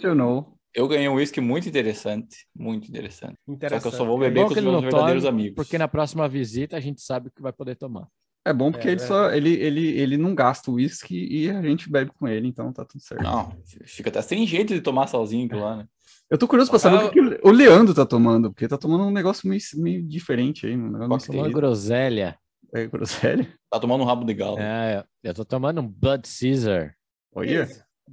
Eu 0.74 0.88
ganhei 0.88 1.10
um 1.10 1.16
whisky 1.16 1.42
muito 1.42 1.68
interessante, 1.68 2.46
muito 2.56 2.88
interessante. 2.88 3.36
interessante. 3.48 3.82
Só 3.84 3.90
que 3.90 3.96
eu 3.96 3.98
só 3.98 4.06
vou 4.06 4.20
beber 4.20 4.42
é 4.42 4.44
com 4.44 4.54
os 4.54 4.62
meus 4.62 4.82
verdadeiros 4.82 5.24
tome, 5.24 5.42
amigos. 5.42 5.56
Porque 5.56 5.78
na 5.78 5.88
próxima 5.88 6.28
visita 6.28 6.78
a 6.78 6.80
gente 6.80 7.02
sabe 7.02 7.32
que 7.36 7.42
vai 7.42 7.52
poder 7.52 7.76
tomar. 7.76 8.08
É 8.46 8.54
bom 8.54 8.72
porque 8.72 8.88
é, 8.88 8.92
ele, 8.92 9.02
é. 9.02 9.06
Só, 9.06 9.32
ele, 9.32 9.54
ele, 9.54 9.88
ele 10.00 10.18
não 10.18 10.34
gasta 10.34 10.72
o 10.72 10.76
uísque 10.76 11.28
e 11.30 11.50
a 11.50 11.62
gente 11.62 11.90
bebe 11.90 12.12
com 12.18 12.28
ele, 12.28 12.48
então 12.48 12.72
tá 12.72 12.86
tudo 12.86 13.02
certo. 13.02 13.24
Não, 13.24 13.56
fica 13.86 14.10
até 14.10 14.22
sem 14.22 14.46
jeito 14.48 14.74
de 14.74 14.82
tomar 14.82 15.08
sozinho 15.08 15.46
aquilo 15.46 15.62
lá, 15.62 15.78
né? 15.78 15.86
Eu 16.30 16.38
tô 16.38 16.48
curioso 16.48 16.70
pra 16.70 16.80
saber 16.80 16.98
ah, 16.98 17.06
o 17.06 17.12
que, 17.12 17.20
o 17.20 17.52
Leandro 17.52 17.94
tá 17.94 18.06
tomando, 18.06 18.52
porque 18.52 18.68
tá 18.68 18.78
tomando 18.78 19.04
um 19.04 19.12
negócio 19.12 19.50
meio, 19.50 19.62
meio 19.76 20.04
diferente 20.04 20.68
aí. 20.68 20.76
Um 20.76 20.92
negócio 20.92 21.34
uma 21.34 21.50
groselha. 21.50 22.38
É, 22.74 22.86
groselha? 22.86 23.52
Tá 23.70 23.80
tomando 23.80 24.04
um 24.04 24.06
rabo 24.06 24.24
de 24.24 24.34
galo. 24.36 24.60
É, 24.60 25.04
eu 25.24 25.34
tô 25.34 25.44
tomando 25.44 25.82
um 25.82 25.88
Blood 25.88 26.28
Caesar. 26.40 26.96
Olha. 27.34 27.68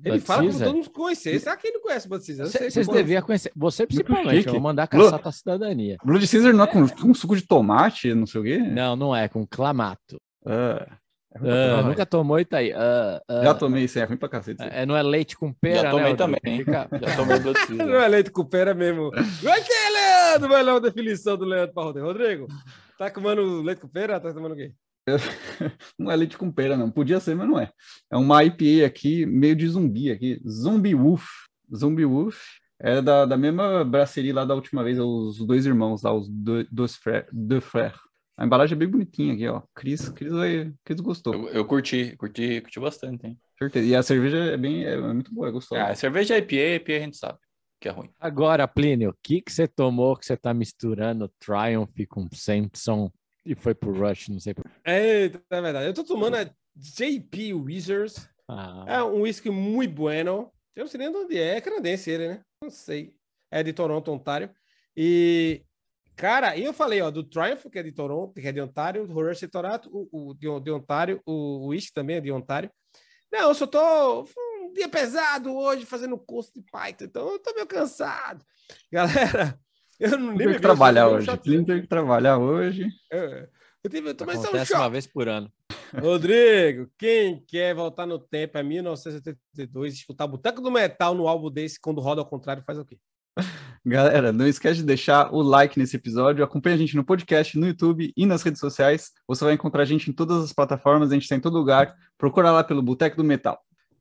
Ele 0.05 0.21
fala 0.21 0.43
como 0.43 0.59
todo 0.59 0.75
mundo 0.75 0.91
conhecer. 0.91 1.39
Será 1.41 1.57
que 1.57 1.67
ele 1.69 1.75
não 1.75 1.83
conhece 1.83 2.09
Blood 2.09 2.27
Caesar? 2.27 2.47
Vocês 2.47 2.89
deviam 2.89 3.23
conhecer. 3.23 3.53
Você 3.57 3.87
principalmente. 3.87 4.47
Eu 4.47 4.53
vou 4.53 4.63
mandar 4.63 4.87
caçar 4.87 5.19
pra 5.19 5.33
cidadania. 5.33 5.97
Blood 6.05 6.27
Caesar 6.29 6.53
não 6.53 6.65
é 6.65 6.67
com, 6.67 6.89
com 6.89 7.15
suco 7.15 7.37
de 7.37 7.43
tomate, 7.43 8.15
não 8.15 8.27
sei 8.27 8.41
o 8.41 8.45
quê? 8.45 8.59
Não, 8.59 8.97
não 8.97 9.15
é. 9.15 9.29
Com 9.29 9.47
clamato. 9.47 10.21
Ah. 10.45 10.87
Uh, 11.37 11.87
nunca 11.87 12.07
tomou 12.07 12.41
e 12.41 12.45
tá 12.45 12.59
aí. 12.59 12.73
Uh, 12.73 13.21
uh, 13.31 13.43
já 13.43 13.55
tomei 13.55 13.85
isso, 13.85 13.99
é 13.99 14.05
ruim 14.05 14.17
pra 14.17 14.29
cacete. 14.29 14.63
É, 14.63 14.87
não 14.87 14.97
é 14.97 15.03
leite 15.03 15.37
com 15.37 15.53
pera, 15.53 15.83
já 15.83 15.91
tomei 15.91 16.13
né, 16.13 16.17
também. 16.17 16.59
Fica... 16.59 16.89
Já 16.93 17.17
tomei 17.17 17.39
Não 17.87 18.01
é 18.01 18.09
leite 18.09 18.31
com 18.31 18.45
pera 18.45 18.75
mesmo. 18.75 19.11
Vai 19.43 19.63
que 19.63 19.73
é, 19.73 19.91
Leandro? 19.91 20.49
Vai 20.49 20.63
lá 20.63 20.73
uma 20.75 20.81
definição 20.81 21.37
do 21.37 21.45
Leandro 21.45 21.75
para 21.75 21.85
Rodrigo. 21.85 22.07
Rodrigo, 22.07 22.47
tá 22.99 23.11
comendo 23.11 23.63
leite 23.63 23.81
com 23.81 23.89
pera? 23.89 24.19
Tá 24.19 24.33
tomando 24.33 24.53
o 24.53 24.57
quê? 24.57 24.73
não 25.99 26.11
é 26.11 26.17
leite 26.17 26.37
com 26.37 26.51
pera, 26.51 26.77
não. 26.77 26.91
Podia 26.91 27.21
ser, 27.21 27.35
mas 27.35 27.49
não 27.49 27.59
é. 27.59 27.71
É 28.11 28.17
uma 28.17 28.43
IPA 28.45 28.87
aqui, 28.87 29.25
meio 29.27 29.55
de 29.55 29.69
zumbi 29.69 30.11
aqui. 30.11 30.41
Zombie 30.49 30.95
Wolf. 30.95 31.27
Zombie 31.75 32.05
Wolf. 32.05 32.39
É 32.79 33.01
da, 33.01 33.25
da 33.25 33.37
mesma 33.37 33.85
braceria 33.85 34.35
lá 34.35 34.45
da 34.45 34.55
última 34.55 34.85
vez, 34.85 34.99
os 34.99 35.39
dois 35.39 35.65
irmãos 35.65 36.03
lá, 36.03 36.13
os 36.13 36.29
dois 36.29 36.97
frères. 36.97 37.99
A 38.37 38.45
embalagem 38.45 38.75
é 38.75 38.79
bem 38.79 38.89
bonitinha 38.89 39.33
aqui, 39.33 39.49
ó. 39.49 39.63
Cris, 39.75 40.11
Cris, 40.11 40.31
vai, 40.31 40.71
Cris 40.85 41.01
gostou. 41.01 41.33
Eu, 41.33 41.49
eu, 41.49 41.65
curti, 41.65 42.15
curti, 42.19 42.61
curti 42.61 42.79
bastante, 42.79 43.27
hein? 43.27 43.39
Certeza. 43.59 43.87
E 43.87 43.97
a 43.97 44.03
cerveja 44.03 44.37
é 44.37 44.57
bem, 44.59 44.85
é, 44.85 45.01
muito 45.01 45.33
boa, 45.33 45.49
é 45.49 45.51
gostosa. 45.51 45.81
Ah, 45.81 45.89
a 45.89 45.95
cerveja 45.95 46.35
é 46.35 46.39
IPA, 46.39 46.55
IPA 46.77 46.93
a 46.93 47.01
gente 47.01 47.17
sabe 47.17 47.39
que 47.81 47.89
é 47.89 47.93
ruim. 47.93 48.11
Agora, 48.21 48.69
Plínio, 48.69 49.11
o 49.11 49.15
que 49.23 49.41
que 49.41 49.53
você 49.53 49.67
tomou 49.67 50.17
que 50.17 50.27
você 50.27 50.37
tá 50.37 50.53
misturando 50.53 51.31
Triumph 51.39 52.07
com 52.09 52.29
Samson 52.33 53.11
e 53.47 53.55
foi 53.55 53.75
pro 53.75 53.93
Rush, 53.93 54.29
não 54.29 54.41
sei 54.41 54.53
por 54.53 54.71
Eita, 54.85 55.43
é 55.51 55.61
verdade. 55.61 55.87
Eu 55.87 55.95
tô 55.95 56.05
tomando 56.05 56.37
a 56.37 56.51
JP 56.75 57.55
Wizards. 57.55 58.29
Ah. 58.49 58.85
É 58.87 59.03
um 59.03 59.23
whisky 59.23 59.51
muito 59.51 59.95
bueno. 59.95 60.53
Eu 60.75 60.85
não 60.85 60.89
sei 60.89 60.99
nem 60.99 61.11
de 61.11 61.17
onde 61.17 61.39
é. 61.39 61.57
É 61.57 61.61
canadense 61.61 62.11
ele, 62.11 62.29
né? 62.29 62.43
Não 62.63 62.71
sei. 62.71 63.15
É 63.51 63.63
de 63.63 63.73
Toronto, 63.73 64.11
Ontário. 64.13 64.51
E 64.97 65.63
Cara, 66.17 66.59
eu 66.59 66.73
falei, 66.73 67.03
ó, 67.03 67.11
do 67.11 67.23
Triumph, 67.23 67.67
que 67.71 67.79
é 67.79 67.83
de 67.83 67.93
Toronto, 67.93 68.33
que 68.41 68.49
é 68.49 68.51
de 68.51 68.61
Ontário, 68.61 69.07
do 69.07 69.13
Rush 69.13 69.41
de 69.41 69.49
Toronto, 69.49 69.91
o, 69.93 70.31
o 70.31 70.35
de, 70.35 70.47
de, 70.61 70.71
Ontário, 70.71 71.21
o 71.27 71.67
Wish 71.67 71.93
também 71.93 72.17
é 72.17 72.21
de 72.23 72.33
Ontário. 72.33 72.71
Não, 73.31 73.51
eu 73.51 73.55
só 73.55 73.67
tô 73.67 74.23
um 74.23 74.73
dia 74.73 74.89
pesado 74.89 75.55
hoje 75.55 75.85
fazendo 75.85 76.17
curso 76.17 76.55
de 76.55 76.63
Python, 76.63 77.05
então 77.05 77.33
eu 77.33 77.39
tô 77.39 77.53
meio 77.53 77.67
cansado. 77.67 78.43
Galera, 78.91 79.61
eu 79.99 80.19
não 80.19 80.35
nem 80.35 80.53
que 80.53 80.61
trabalhar 80.61 81.09
hoje. 81.09 81.37
Tem 81.39 81.65
que 81.65 81.87
trabalhar 81.87 82.39
hoje. 82.39 82.89
É, 83.13 83.49
eu 83.83 83.91
tive, 83.91 84.11
eu 84.11 84.67
só 84.67 84.79
um 84.79 84.81
uma 84.81 84.91
vez 84.91 85.07
por 85.07 85.29
ano. 85.29 85.51
Rodrigo, 85.97 86.91
quem 86.99 87.45
quer 87.47 87.75
voltar 87.75 88.05
no 88.05 88.19
tempo 88.19 88.59
é 88.59 88.63
1972, 88.63 89.95
escutar 89.95 90.25
o 90.25 90.29
Boteco 90.29 90.61
do 90.61 90.71
Metal 90.71 91.15
no 91.15 91.29
álbum 91.29 91.51
desse, 91.51 91.81
quando 91.81 92.01
roda 92.01 92.21
ao 92.21 92.27
contrário, 92.27 92.65
faz 92.67 92.79
o 92.79 92.85
quê? 92.85 92.99
Galera, 93.87 94.33
não 94.33 94.47
esquece 94.49 94.81
de 94.81 94.87
deixar 94.87 95.33
o 95.33 95.41
like 95.41 95.79
nesse 95.79 95.95
episódio. 95.95 96.45
Acompanhe 96.45 96.75
a 96.75 96.79
gente 96.79 96.97
no 96.97 97.05
podcast, 97.05 97.57
no 97.57 97.69
YouTube 97.69 98.13
e 98.17 98.27
nas 98.27 98.43
redes 98.43 98.59
sociais. 98.59 99.13
Você 99.29 99.45
vai 99.45 99.55
encontrar 99.55 99.83
a 99.83 99.87
gente 99.87 100.11
em 100.11 100.13
todas 100.13 100.43
as 100.43 100.53
plataformas, 100.53 101.11
a 101.11 101.15
gente 101.15 101.23
está 101.23 101.37
em 101.37 101.41
todo 101.41 101.57
lugar. 101.57 101.95
Procura 102.19 102.51
lá 102.51 102.65
pelo 102.65 102.83
Boteco 102.83 103.17
do 103.17 103.23
Metal. 103.23 103.57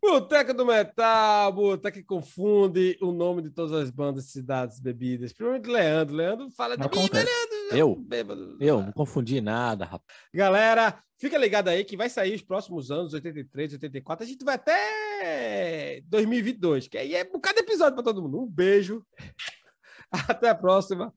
Boteco 0.06 0.54
do 0.54 0.66
Metal, 0.66 1.52
Boteco 1.52 1.98
que 1.98 2.04
confunde 2.04 2.98
o 3.02 3.12
nome 3.12 3.42
de 3.42 3.50
todas 3.50 3.72
as 3.74 3.90
bandas, 3.90 4.26
cidades, 4.26 4.80
bebidas. 4.80 5.34
Principalmente 5.34 5.68
Leandro. 5.68 6.16
Leandro 6.16 6.52
fala 6.52 6.78
de 6.78 6.84
mim, 6.84 7.10
Leandro. 7.12 7.78
Eu? 7.78 7.96
Bêbado. 7.96 8.56
Eu 8.60 8.82
não 8.84 8.92
confundi 8.92 9.42
nada, 9.42 9.84
rapaz. 9.84 10.20
Galera, 10.34 11.02
fica 11.20 11.38
ligado 11.38 11.70
aí 11.70 11.84
que 11.84 11.98
vai 11.98 12.08
sair 12.08 12.36
os 12.36 12.44
próximos 12.44 12.92
anos, 12.92 13.14
83, 13.14 13.74
84. 13.74 14.24
A 14.24 14.28
gente 14.28 14.46
vai 14.46 14.56
até 14.56 16.02
2022, 16.06 16.88
que 16.88 16.98
aí 16.98 17.16
é 17.16 17.24
um 17.24 17.32
bocado 17.32 17.56
de 17.56 17.64
episódio 17.64 17.96
para 17.96 18.04
todo 18.04 18.22
mundo. 18.22 18.44
Um 18.44 18.48
beijo. 18.48 19.04
Até 20.30 20.50
a 20.50 20.56
próxima. 20.56 21.12